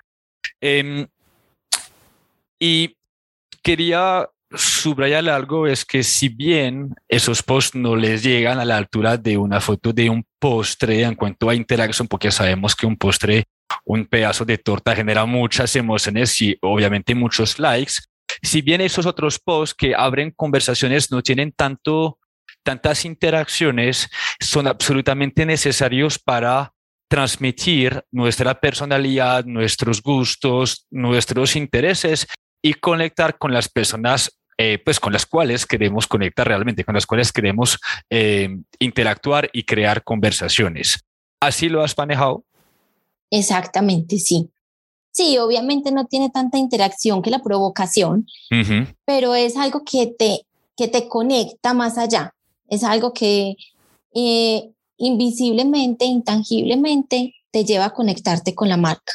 Em, 0.61 1.07
y 2.61 2.97
quería 3.63 4.29
subrayar 4.55 5.29
algo 5.29 5.67
es 5.67 5.85
que 5.85 6.03
si 6.03 6.29
bien 6.29 6.95
esos 7.09 7.43
posts 7.43 7.75
no 7.75 7.97
les 7.97 8.23
llegan 8.23 8.59
a 8.59 8.65
la 8.65 8.77
altura 8.77 9.17
de 9.17 9.37
una 9.37 9.61
foto 9.61 9.93
de 9.93 10.09
un 10.09 10.25
postre 10.39 11.03
en 11.03 11.15
cuanto 11.15 11.51
a 11.51 11.55
interacción, 11.55 12.09
porque 12.09 12.31
sabemos 12.31 12.75
que 12.75 12.87
un 12.87 12.97
postre, 12.97 13.45
un 13.85 14.07
pedazo 14.07 14.45
de 14.45 14.59
torta 14.59 14.97
genera 14.97 15.27
muchas 15.27 15.75
emociones 15.77 16.41
y 16.41 16.57
obviamente 16.63 17.15
muchos 17.15 17.59
likes, 17.59 17.95
si 18.43 18.63
bien 18.63 18.81
esos 18.81 19.07
otros 19.07 19.39
posts 19.39 19.75
que 19.75 19.95
abren 19.95 20.31
conversaciones 20.31 21.11
no 21.11 21.23
tienen 21.23 21.53
tanto, 21.53 22.19
tantas 22.63 23.05
interacciones, 23.05 24.09
son 24.41 24.67
absolutamente 24.67 25.45
necesarios 25.45 26.19
para 26.19 26.73
transmitir 27.11 28.05
nuestra 28.11 28.61
personalidad, 28.61 29.45
nuestros 29.45 30.03
gustos, 30.03 30.87
nuestros 30.91 31.57
intereses 31.57 32.27
y 32.63 32.75
conectar 32.75 33.39
con 33.39 33.53
las 33.53 33.69
personas 33.69 34.38
eh, 34.61 34.79
pues 34.85 34.99
con 34.99 35.13
las 35.13 35.25
cuales 35.25 35.65
queremos 35.65 36.09
conectar 36.09 36.47
realmente, 36.47 36.85
con 36.85 36.97
las 36.97 37.07
cuales 37.07 37.33
queremos 37.33 37.79
eh, 38.11 38.59
interactuar 38.81 39.49
y 39.53 39.63
crear 39.63 40.03
conversaciones. 40.03 41.05
¿Así 41.41 41.69
lo 41.69 41.83
has 41.83 41.97
manejado? 41.97 42.45
Exactamente, 43.31 44.19
sí. 44.19 44.51
Sí, 45.13 45.39
obviamente 45.39 45.93
no 45.93 46.07
tiene 46.07 46.31
tanta 46.31 46.59
interacción 46.59 47.23
que 47.23 47.31
la 47.31 47.43
provocación, 47.43 48.27
pero 49.05 49.35
es 49.35 49.57
algo 49.57 49.83
que 49.85 50.07
te, 50.07 50.47
que 50.77 50.89
te 50.89 51.09
conecta 51.09 51.73
más 51.73 51.97
allá. 51.97 52.35
Es 52.69 52.85
algo 52.85 53.13
que 53.13 53.57
eh, 54.15 54.71
invisiblemente, 54.97 56.05
intangiblemente, 56.05 57.35
te 57.51 57.65
lleva 57.65 57.87
a 57.87 57.95
conectarte 57.95 58.55
con 58.55 58.69
la 58.69 58.77
marca. 58.77 59.13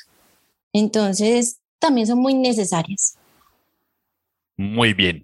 Entonces, 0.73 1.59
también 1.79 2.07
son 2.07 2.19
muy 2.19 2.33
necesarias. 2.33 3.17
Muy 4.57 4.93
bien. 4.93 5.23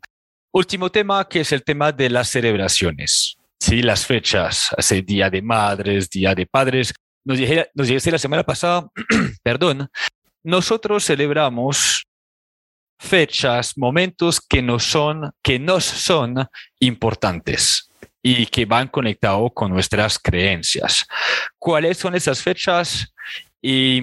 Último 0.51 0.89
tema, 0.89 1.27
que 1.27 1.41
es 1.41 1.51
el 1.51 1.63
tema 1.63 1.91
de 1.91 2.09
las 2.09 2.29
celebraciones. 2.29 3.37
Sí, 3.59 3.83
las 3.83 4.05
fechas, 4.05 4.69
hace 4.75 5.03
Día 5.03 5.29
de 5.29 5.43
Madres, 5.43 6.09
Día 6.09 6.33
de 6.33 6.47
Padres. 6.47 6.93
Nos 7.23 7.37
dije, 7.37 7.69
nos 7.75 7.87
la 7.89 8.17
semana 8.17 8.43
pasada, 8.43 8.89
perdón, 9.43 9.87
nosotros 10.43 11.05
celebramos 11.05 12.07
fechas, 12.97 13.77
momentos 13.77 14.41
que 14.41 14.63
nos 14.63 14.85
son, 14.85 15.31
que 15.43 15.59
nos 15.59 15.85
son 15.85 16.47
importantes 16.79 17.91
y 18.23 18.47
que 18.47 18.65
van 18.65 18.87
conectados 18.87 19.51
con 19.53 19.71
nuestras 19.71 20.17
creencias. 20.17 21.05
¿Cuáles 21.59 21.97
son 21.97 22.15
esas 22.15 22.41
fechas 22.41 23.13
y 23.61 24.01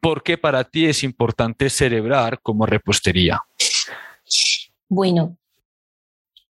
por 0.00 0.22
qué 0.22 0.38
para 0.38 0.62
ti 0.62 0.86
es 0.86 1.02
importante 1.02 1.68
celebrar 1.68 2.40
como 2.40 2.66
repostería? 2.66 3.42
Bueno, 4.88 5.36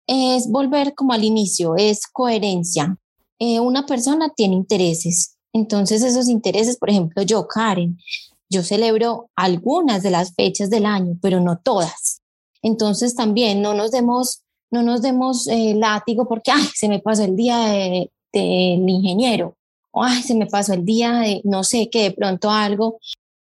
es 0.06 0.48
volver 0.48 0.94
como 0.94 1.12
al 1.12 1.24
inicio, 1.24 1.76
es 1.76 2.06
coherencia. 2.06 2.96
Eh, 3.38 3.60
una 3.60 3.86
persona 3.86 4.32
tiene 4.34 4.54
intereses, 4.54 5.36
entonces 5.52 6.02
esos 6.02 6.28
intereses, 6.28 6.76
por 6.76 6.90
ejemplo, 6.90 7.22
yo, 7.22 7.46
Karen, 7.46 7.98
yo 8.48 8.62
celebro 8.62 9.30
algunas 9.36 10.02
de 10.02 10.10
las 10.10 10.34
fechas 10.34 10.70
del 10.70 10.86
año, 10.86 11.16
pero 11.20 11.40
no 11.40 11.58
todas. 11.58 12.20
Entonces 12.62 13.14
también 13.14 13.62
no 13.62 13.74
nos 13.74 13.90
demos, 13.90 14.42
no 14.70 14.82
nos 14.82 15.02
demos 15.02 15.46
eh, 15.46 15.74
látigo 15.74 16.28
porque, 16.28 16.50
ay, 16.50 16.68
se 16.74 16.88
me 16.88 17.00
pasó 17.00 17.24
el 17.24 17.36
día 17.36 17.58
del 18.32 18.88
ingeniero, 18.88 19.56
o 19.92 20.04
ay, 20.04 20.22
se 20.22 20.34
me 20.34 20.46
pasó 20.46 20.74
el 20.74 20.84
día 20.84 21.20
de, 21.20 21.40
no 21.44 21.64
sé, 21.64 21.88
que 21.90 22.02
de 22.04 22.10
pronto 22.12 22.50
algo, 22.50 22.98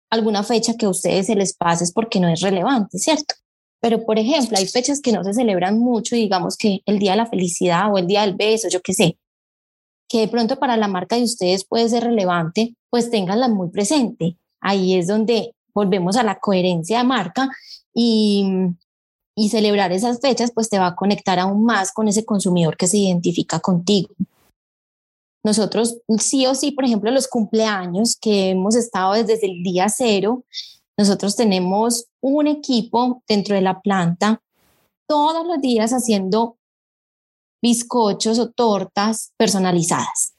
alguna 0.10 0.44
fecha 0.44 0.76
que 0.76 0.86
a 0.86 0.90
ustedes 0.90 1.28
se 1.28 1.36
les 1.36 1.54
pase 1.56 1.84
es 1.84 1.92
porque 1.92 2.20
no 2.20 2.28
es 2.28 2.42
relevante, 2.42 3.00
¿cierto? 3.00 3.36
Pero, 3.80 4.06
por 4.06 4.18
ejemplo, 4.18 4.58
hay 4.58 4.68
fechas 4.68 5.02
que 5.02 5.12
no 5.12 5.24
se 5.24 5.34
celebran 5.34 5.78
mucho, 5.78 6.16
digamos 6.16 6.58
que 6.58 6.82
el 6.86 7.00
Día 7.00 7.12
de 7.12 7.18
la 7.18 7.28
Felicidad 7.28 7.94
o 7.94 7.98
el 7.98 8.08
Día 8.08 8.22
del 8.22 8.36
Beso, 8.36 8.68
yo 8.70 8.82
qué 8.82 8.94
sé, 8.94 9.18
que 10.10 10.22
de 10.22 10.28
pronto 10.28 10.58
para 10.58 10.78
la 10.78 10.88
marca 10.88 11.16
de 11.16 11.24
ustedes 11.24 11.66
puede 11.66 11.90
ser 11.90 12.04
relevante, 12.04 12.76
pues 12.90 13.10
ténganla 13.12 13.50
muy 13.50 13.70
presente. 13.70 14.38
Ahí 14.62 14.96
es 14.96 15.08
donde 15.08 15.54
volvemos 15.74 16.16
a 16.18 16.24
la 16.24 16.40
coherencia 16.40 17.00
de 17.00 17.04
marca 17.04 17.50
y, 17.94 18.48
y 19.36 19.50
celebrar 19.50 19.92
esas 19.92 20.20
fechas, 20.20 20.52
pues 20.52 20.70
te 20.70 20.80
va 20.80 20.88
a 20.88 20.96
conectar 20.96 21.38
aún 21.38 21.64
más 21.64 21.92
con 21.92 22.08
ese 22.08 22.26
consumidor 22.26 22.78
que 22.78 22.88
se 22.88 22.98
identifica 22.98 23.60
contigo. 23.60 24.10
Nosotros 25.44 26.00
sí 26.20 26.46
o 26.46 26.56
sí, 26.56 26.72
por 26.72 26.86
ejemplo, 26.86 27.12
los 27.12 27.28
cumpleaños 27.28 28.18
que 28.20 28.50
hemos 28.50 28.76
estado 28.76 29.14
desde 29.14 29.46
el 29.46 29.64
día 29.64 29.88
cero, 29.88 30.44
nosotros 30.98 31.36
tenemos 31.36 32.08
un 32.22 32.48
equipo 32.48 33.24
dentro 33.28 33.56
de 33.56 33.62
la 33.62 33.82
planta 33.82 34.42
todos 35.08 35.46
los 35.46 35.62
días 35.62 35.92
haciendo 35.92 36.58
bizcochos 37.62 38.40
o 38.40 38.50
tortas 38.50 39.34
personalizadas. 39.38 40.34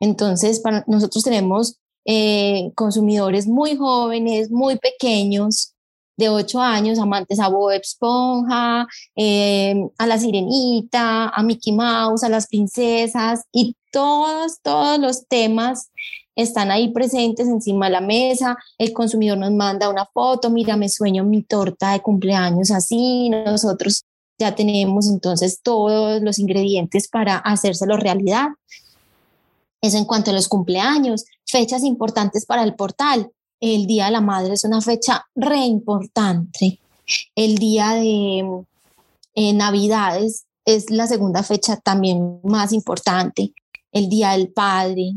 Entonces, 0.00 0.62
nosotros 0.86 1.24
tenemos 1.24 1.78
eh, 2.06 2.72
consumidores 2.74 3.46
muy 3.46 3.76
jóvenes, 3.76 4.50
muy 4.50 4.78
pequeños, 4.78 5.74
de 6.20 6.28
8 6.28 6.60
años, 6.60 6.98
amantes 6.98 7.40
a 7.40 7.48
Bob 7.48 7.70
Esponja, 7.70 8.86
eh, 9.16 9.74
a 9.96 10.06
la 10.06 10.18
Sirenita, 10.18 11.30
a 11.30 11.42
Mickey 11.42 11.72
Mouse, 11.72 12.22
a 12.22 12.28
las 12.28 12.46
princesas 12.46 13.44
y 13.52 13.74
todos, 13.90 14.60
todos 14.62 14.98
los 14.98 15.26
temas 15.26 15.90
están 16.34 16.70
ahí 16.70 16.92
presentes 16.92 17.48
encima 17.48 17.86
de 17.86 17.92
la 17.92 18.00
mesa, 18.00 18.56
el 18.78 18.92
consumidor 18.92 19.38
nos 19.38 19.52
manda 19.52 19.88
una 19.88 20.06
foto, 20.06 20.50
mira, 20.50 20.76
me 20.76 20.88
sueño 20.88 21.24
mi 21.24 21.42
torta 21.42 21.92
de 21.92 22.00
cumpleaños 22.00 22.70
así, 22.70 23.28
nosotros 23.30 24.04
ya 24.38 24.54
tenemos 24.54 25.06
entonces 25.08 25.60
todos 25.62 26.22
los 26.22 26.38
ingredientes 26.38 27.08
para 27.08 27.36
hacérselo 27.36 27.96
realidad. 27.98 28.48
Eso 29.82 29.98
en 29.98 30.06
cuanto 30.06 30.30
a 30.30 30.34
los 30.34 30.48
cumpleaños, 30.48 31.26
fechas 31.46 31.84
importantes 31.84 32.46
para 32.46 32.62
el 32.62 32.74
portal. 32.74 33.30
El 33.60 33.86
Día 33.86 34.06
de 34.06 34.12
la 34.12 34.20
Madre 34.22 34.54
es 34.54 34.64
una 34.64 34.80
fecha 34.80 35.26
re 35.34 35.58
importante. 35.58 36.80
El 37.34 37.58
día 37.58 37.90
de 37.94 38.64
eh, 39.34 39.52
Navidades 39.52 40.46
es 40.64 40.90
la 40.90 41.06
segunda 41.06 41.42
fecha 41.42 41.76
también 41.76 42.40
más 42.42 42.72
importante. 42.72 43.52
El 43.92 44.08
Día 44.08 44.30
del 44.30 44.48
Padre, 44.52 45.16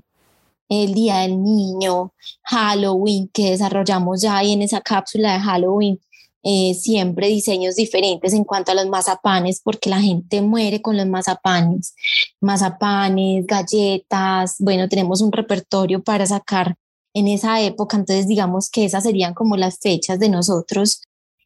el 0.70 0.94
Día 0.94 1.20
del 1.20 1.42
Niño, 1.42 2.14
Halloween, 2.44 3.30
que 3.34 3.52
desarrollamos 3.52 4.22
ya 4.22 4.38
ahí 4.38 4.54
en 4.54 4.62
esa 4.62 4.82
cápsula 4.82 5.34
de 5.34 5.40
Halloween, 5.40 6.00
eh, 6.46 6.74
siempre 6.74 7.28
diseños 7.28 7.76
diferentes 7.76 8.34
en 8.34 8.44
cuanto 8.44 8.72
a 8.72 8.76
los 8.76 8.88
mazapanes, 8.88 9.62
porque 9.64 9.90
la 9.90 10.02
gente 10.02 10.42
muere 10.42 10.82
con 10.82 10.98
los 10.98 11.08
mazapanes. 11.08 11.96
Mazapanes, 12.42 13.46
galletas, 13.48 14.56
bueno, 14.60 14.90
tenemos 14.90 15.22
un 15.22 15.32
repertorio 15.32 16.04
para 16.04 16.26
sacar 16.26 16.76
en 17.14 17.28
esa 17.28 17.62
época, 17.62 17.96
entonces 17.96 18.28
digamos 18.28 18.70
que 18.70 18.86
esas 18.86 19.04
serían 19.04 19.34
como 19.34 19.56
las 19.56 19.80
fechas 19.80 20.20
de 20.20 20.30
nosotros. 20.30 21.02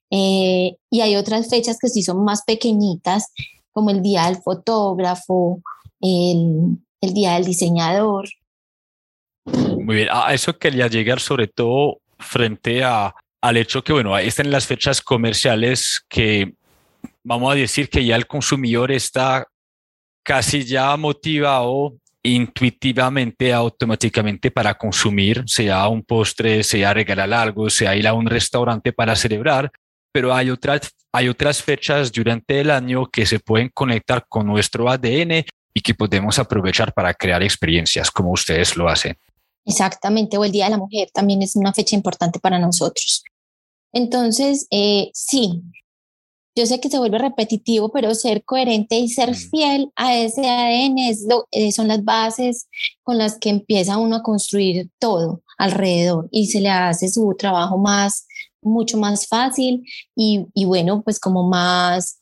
Eh, 0.09 0.77
y 0.89 1.01
hay 1.01 1.15
otras 1.15 1.49
fechas 1.49 1.77
que 1.79 1.89
sí 1.89 2.01
son 2.01 2.23
más 2.23 2.43
pequeñitas, 2.43 3.31
como 3.73 3.91
el 3.91 4.01
Día 4.01 4.25
del 4.25 4.37
Fotógrafo, 4.37 5.61
el, 6.01 6.79
el 7.01 7.13
Día 7.13 7.33
del 7.33 7.45
Diseñador, 7.45 8.29
muy 9.87 9.95
bien, 9.95 10.09
a 10.11 10.33
eso 10.33 10.59
quería 10.59 10.87
llegar 10.87 11.21
sobre 11.21 11.47
todo 11.47 12.01
frente 12.19 12.83
a, 12.83 13.15
al 13.41 13.55
hecho 13.55 13.81
que, 13.85 13.93
bueno, 13.93 14.13
ahí 14.13 14.27
están 14.27 14.51
las 14.51 14.67
fechas 14.67 15.01
comerciales 15.01 16.03
que 16.09 16.55
vamos 17.23 17.53
a 17.53 17.55
decir 17.55 17.89
que 17.89 18.03
ya 18.03 18.17
el 18.17 18.27
consumidor 18.27 18.91
está 18.91 19.47
casi 20.25 20.65
ya 20.65 20.97
motivado 20.97 21.95
intuitivamente, 22.21 23.53
automáticamente 23.53 24.51
para 24.51 24.73
consumir, 24.73 25.45
sea 25.45 25.87
un 25.87 26.03
postre, 26.03 26.65
sea 26.65 26.93
regalar 26.93 27.31
algo, 27.31 27.69
sea 27.69 27.95
ir 27.95 28.09
a 28.09 28.13
un 28.13 28.25
restaurante 28.25 28.91
para 28.91 29.15
celebrar, 29.15 29.71
pero 30.11 30.33
hay 30.33 30.49
otras, 30.49 30.93
hay 31.13 31.29
otras 31.29 31.63
fechas 31.63 32.11
durante 32.11 32.59
el 32.59 32.71
año 32.71 33.05
que 33.05 33.25
se 33.25 33.39
pueden 33.39 33.69
conectar 33.73 34.25
con 34.27 34.47
nuestro 34.47 34.89
ADN 34.89 35.45
y 35.73 35.79
que 35.79 35.93
podemos 35.93 36.39
aprovechar 36.39 36.93
para 36.93 37.13
crear 37.13 37.41
experiencias 37.41 38.11
como 38.11 38.33
ustedes 38.33 38.75
lo 38.75 38.89
hacen. 38.89 39.15
Exactamente, 39.67 40.37
o 40.37 40.45
el 40.45 40.51
Día 40.53 40.65
de 40.65 40.71
la 40.71 40.77
Mujer 40.77 41.09
también 41.13 41.41
es 41.41 41.57
una 41.57 41.73
fecha 41.73 41.93
importante 41.93 42.39
para 42.39 42.57
nosotros. 42.57 43.23
Entonces, 43.91 44.65
eh, 44.71 45.11
sí, 45.13 45.61
yo 46.55 46.65
sé 46.65 46.79
que 46.79 46.89
se 46.89 46.97
vuelve 46.97 47.17
repetitivo, 47.17 47.89
pero 47.89 48.15
ser 48.15 48.45
coherente 48.45 48.97
y 48.97 49.09
ser 49.09 49.35
fiel 49.35 49.91
a 49.97 50.15
ese 50.15 50.49
ADN 50.49 51.09
es 51.09 51.25
lo, 51.27 51.47
eh, 51.51 51.73
son 51.73 51.89
las 51.89 52.03
bases 52.03 52.69
con 53.03 53.17
las 53.17 53.37
que 53.37 53.49
empieza 53.49 53.97
uno 53.97 54.15
a 54.15 54.23
construir 54.23 54.89
todo 54.99 55.43
alrededor 55.57 56.29
y 56.31 56.47
se 56.47 56.61
le 56.61 56.69
hace 56.69 57.09
su 57.09 57.35
trabajo 57.37 57.77
más, 57.77 58.25
mucho 58.61 58.97
más 58.97 59.27
fácil 59.27 59.83
y, 60.15 60.47
y 60.53 60.63
bueno, 60.63 61.01
pues 61.03 61.19
como 61.19 61.43
más, 61.43 62.21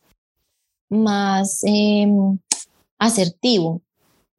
más 0.89 1.61
em, 1.63 2.39
asertivo. 2.97 3.83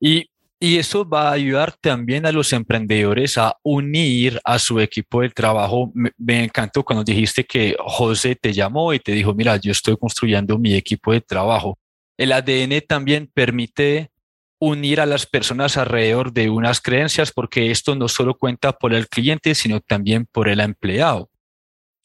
Y 0.00 0.26
y 0.58 0.78
eso 0.78 1.06
va 1.06 1.28
a 1.28 1.32
ayudar 1.32 1.74
también 1.80 2.24
a 2.24 2.32
los 2.32 2.52
emprendedores 2.52 3.36
a 3.36 3.56
unir 3.62 4.40
a 4.44 4.58
su 4.58 4.80
equipo 4.80 5.20
de 5.20 5.28
trabajo. 5.28 5.92
Me, 5.94 6.44
encantó 6.44 6.82
cuando 6.82 7.04
dijiste 7.04 7.44
que 7.44 7.76
José 7.78 8.36
te 8.36 8.52
llamó 8.52 8.94
y 8.94 8.98
te 8.98 9.12
dijo, 9.12 9.34
mira, 9.34 9.56
yo 9.56 9.72
estoy 9.72 9.96
construyendo 9.98 10.58
mi 10.58 10.74
equipo 10.74 11.12
de 11.12 11.20
trabajo. 11.20 11.78
El 12.16 12.32
ADN 12.32 12.80
también 12.88 13.30
permite 13.32 14.10
unir 14.58 15.00
a 15.00 15.06
las 15.06 15.26
personas 15.26 15.76
alrededor 15.76 16.32
de 16.32 16.48
unas 16.48 16.80
creencias 16.80 17.30
porque 17.32 17.70
esto 17.70 17.94
no 17.94 18.08
solo 18.08 18.34
cuenta 18.34 18.72
por 18.72 18.94
el 18.94 19.08
cliente, 19.08 19.54
sino 19.54 19.80
también 19.80 20.26
por 20.32 20.48
el 20.48 20.60
empleado. 20.60 21.28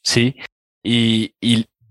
¿Sí? 0.04 0.36
Y, 0.84 1.34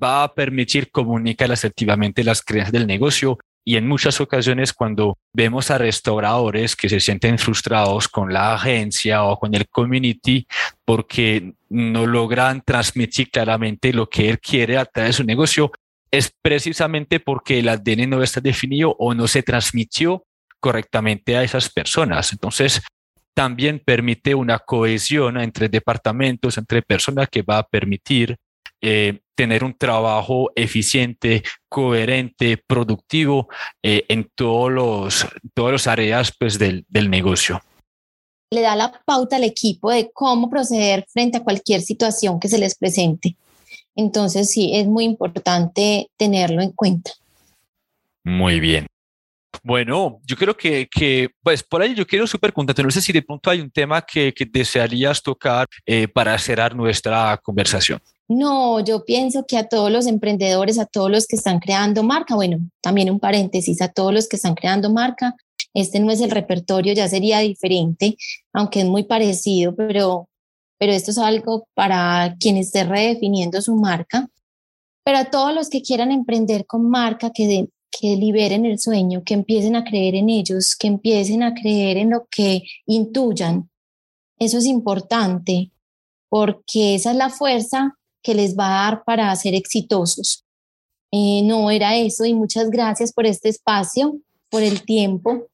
va 0.03 0.25
a 0.25 0.35
permitir 0.35 0.91
comunicar 0.91 1.53
asertivamente 1.53 2.25
las 2.25 2.41
creencias 2.41 2.73
del 2.73 2.87
negocio 2.87 3.37
y 3.65 3.77
en 3.77 3.87
muchas 3.87 4.21
ocasiones 4.21 4.73
cuando 4.73 5.19
vemos 5.33 5.71
a 5.71 5.79
restauradores 5.79 6.77
que 6.77 6.89
se 6.89 7.01
sienten 7.01 7.39
frustrados 7.39 8.09
con 8.09 8.33
la 8.33 8.55
agencia 8.55 9.25
o 9.25 9.39
con 9.39 9.55
el 9.55 9.69
community 9.69 10.47
porque 10.85 11.53
no 11.69 12.07
logran 12.07 12.63
transmitir 12.63 13.31
claramente 13.31 13.93
lo 13.93 14.09
que 14.09 14.29
él 14.29 14.41
quiere 14.41 14.79
a 14.79 14.85
través 14.85 15.11
de 15.11 15.17
su 15.19 15.25
negocio, 15.25 15.71
es 16.11 16.33
precisamente 16.43 17.21
porque 17.21 17.61
el 17.61 17.69
ADN 17.69 18.11
no 18.11 18.23
está 18.23 18.41
definido 18.41 18.97
o 18.99 19.15
no 19.15 19.29
se 19.29 19.43
transmitió 19.43 20.25
correctamente 20.59 21.37
a 21.37 21.45
esas 21.45 21.69
personas. 21.69 22.33
Entonces, 22.33 22.83
también 23.35 23.81
permite 23.85 24.35
una 24.35 24.59
cohesión 24.59 25.41
entre 25.41 25.69
departamentos, 25.69 26.59
entre 26.59 26.83
personas 26.83 27.29
que 27.29 27.43
va 27.43 27.59
a 27.59 27.63
permitir 27.63 28.37
eh, 28.81 29.21
tener 29.35 29.65
un 29.65 29.75
trabajo 29.75 30.51
eficiente, 30.55 31.43
coherente, 31.69 32.57
productivo 32.59 33.49
eh, 33.83 34.05
en 34.09 34.31
todos 34.35 34.71
los, 34.71 35.27
todas 35.55 35.73
las 35.73 35.87
áreas 35.87 36.33
pues, 36.39 36.59
del, 36.59 36.85
del 36.89 37.09
negocio. 37.11 37.63
Le 38.53 38.63
da 38.63 38.77
la 38.77 38.93
pauta 39.05 39.37
al 39.37 39.45
equipo 39.45 39.91
de 39.91 40.11
cómo 40.13 40.51
proceder 40.51 41.07
frente 41.13 41.39
a 41.39 41.45
cualquier 41.45 41.83
situación 41.83 42.41
que 42.41 42.49
se 42.49 42.59
les 42.59 42.75
presente. 42.75 43.37
Entonces, 43.95 44.51
sí, 44.51 44.73
es 44.75 44.87
muy 44.87 45.05
importante 45.05 46.11
tenerlo 46.17 46.63
en 46.63 46.73
cuenta. 46.73 47.13
Muy 48.25 48.61
bien. 48.61 48.87
Bueno, 49.63 50.21
yo 50.25 50.37
creo 50.37 50.57
que, 50.57 50.89
que, 50.89 51.31
pues 51.43 51.63
por 51.63 51.83
ahí 51.83 51.95
yo 51.95 52.07
quiero 52.07 52.27
súper 52.27 52.53
contento. 52.53 52.83
No 52.83 52.91
sé 52.91 53.03
si 53.03 53.13
de 53.13 53.23
pronto 53.23 53.51
hay 53.51 53.61
un 53.61 53.71
tema 53.71 54.01
que, 54.03 54.33
que 54.33 54.47
desearías 54.47 55.23
tocar 55.23 55.67
eh, 55.85 56.09
para 56.09 56.39
cerrar 56.39 56.75
nuestra 56.75 57.39
conversación. 57.43 58.01
No, 58.31 58.79
yo 58.79 59.05
pienso 59.05 59.45
que 59.45 59.57
a 59.57 59.67
todos 59.67 59.91
los 59.91 60.07
emprendedores, 60.07 60.79
a 60.79 60.87
todos 60.87 61.11
los 61.11 61.27
que 61.27 61.35
están 61.35 61.59
creando 61.59 62.05
marca, 62.05 62.37
bueno, 62.37 62.59
también 62.81 63.11
un 63.11 63.19
paréntesis, 63.19 63.83
a 63.83 63.89
todos 63.89 64.15
los 64.15 64.29
que 64.29 64.37
están 64.37 64.55
creando 64.55 64.89
marca, 64.89 65.35
este 65.75 65.99
no 65.99 66.13
es 66.13 66.21
el 66.21 66.31
repertorio, 66.31 66.93
ya 66.95 67.09
sería 67.09 67.41
diferente, 67.41 68.17
aunque 68.53 68.83
es 68.83 68.87
muy 68.87 69.03
parecido, 69.03 69.75
pero, 69.75 70.29
pero 70.79 70.93
esto 70.93 71.11
es 71.11 71.19
algo 71.19 71.67
para 71.75 72.37
quien 72.39 72.57
esté 72.57 72.85
redefiniendo 72.85 73.61
su 73.63 73.75
marca. 73.75 74.29
Pero 75.05 75.19
a 75.19 75.25
todos 75.25 75.53
los 75.53 75.69
que 75.69 75.83
quieran 75.83 76.13
emprender 76.13 76.67
con 76.67 76.89
marca, 76.89 77.31
que, 77.31 77.67
que 77.91 78.15
liberen 78.15 78.65
el 78.65 78.79
sueño, 78.79 79.25
que 79.25 79.35
empiecen 79.35 79.75
a 79.75 79.83
creer 79.83 80.15
en 80.15 80.29
ellos, 80.29 80.77
que 80.77 80.87
empiecen 80.87 81.43
a 81.43 81.53
creer 81.53 81.97
en 81.97 82.11
lo 82.11 82.29
que 82.31 82.63
intuyan. 82.87 83.69
Eso 84.39 84.59
es 84.59 84.67
importante 84.67 85.73
porque 86.29 86.95
esa 86.95 87.11
es 87.11 87.17
la 87.17 87.31
fuerza 87.31 87.97
que 88.23 88.35
les 88.35 88.57
va 88.57 88.67
a 88.67 88.85
dar 88.85 89.05
para 89.05 89.35
ser 89.37 89.55
exitosos. 89.55 90.45
Eh, 91.13 91.43
no 91.45 91.71
era 91.71 91.97
eso 91.97 92.25
y 92.25 92.35
muchas 92.35 92.71
gracias 92.71 93.13
por 93.13 93.27
este 93.27 93.49
espacio, 93.49 94.17
por 94.49 94.63
el 94.63 94.83
tiempo. 94.83 95.49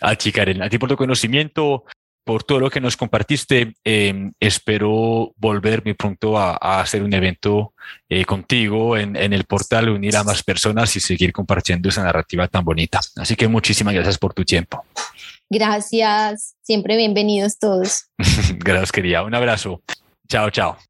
A 0.00 0.14
ti, 0.14 0.30
Karen, 0.32 0.62
a 0.62 0.68
ti 0.68 0.78
por 0.78 0.88
tu 0.88 0.96
conocimiento, 0.96 1.84
por 2.24 2.44
todo 2.44 2.60
lo 2.60 2.70
que 2.70 2.80
nos 2.80 2.96
compartiste. 2.96 3.74
Em, 3.82 4.32
espero 4.38 5.32
volver 5.36 5.82
muy 5.82 5.94
pronto 5.94 6.36
a, 6.36 6.80
hacer 6.80 7.02
un 7.02 7.14
evento 7.14 7.72
eh, 8.08 8.24
contigo 8.26 8.98
en, 8.98 9.16
en, 9.16 9.32
el 9.32 9.44
portal, 9.44 9.88
unir 9.88 10.14
a 10.16 10.24
más 10.24 10.42
personas 10.42 10.94
y 10.96 11.00
seguir 11.00 11.32
compartiendo 11.32 11.88
esa 11.88 12.02
narrativa 12.02 12.46
tan 12.46 12.64
bonita. 12.64 13.00
Así 13.16 13.34
que 13.34 13.48
muchísimas 13.48 13.94
gracias 13.94 14.18
por 14.18 14.34
tu 14.34 14.44
tiempo. 14.44 14.84
Gracias, 15.48 16.54
siempre 16.60 16.96
bienvenidos 16.98 17.58
todos. 17.58 18.10
gracias, 18.58 18.92
querida. 18.92 19.22
Un 19.24 19.34
abrazo. 19.34 19.82
Chao, 20.28 20.50
chao. 20.50 20.88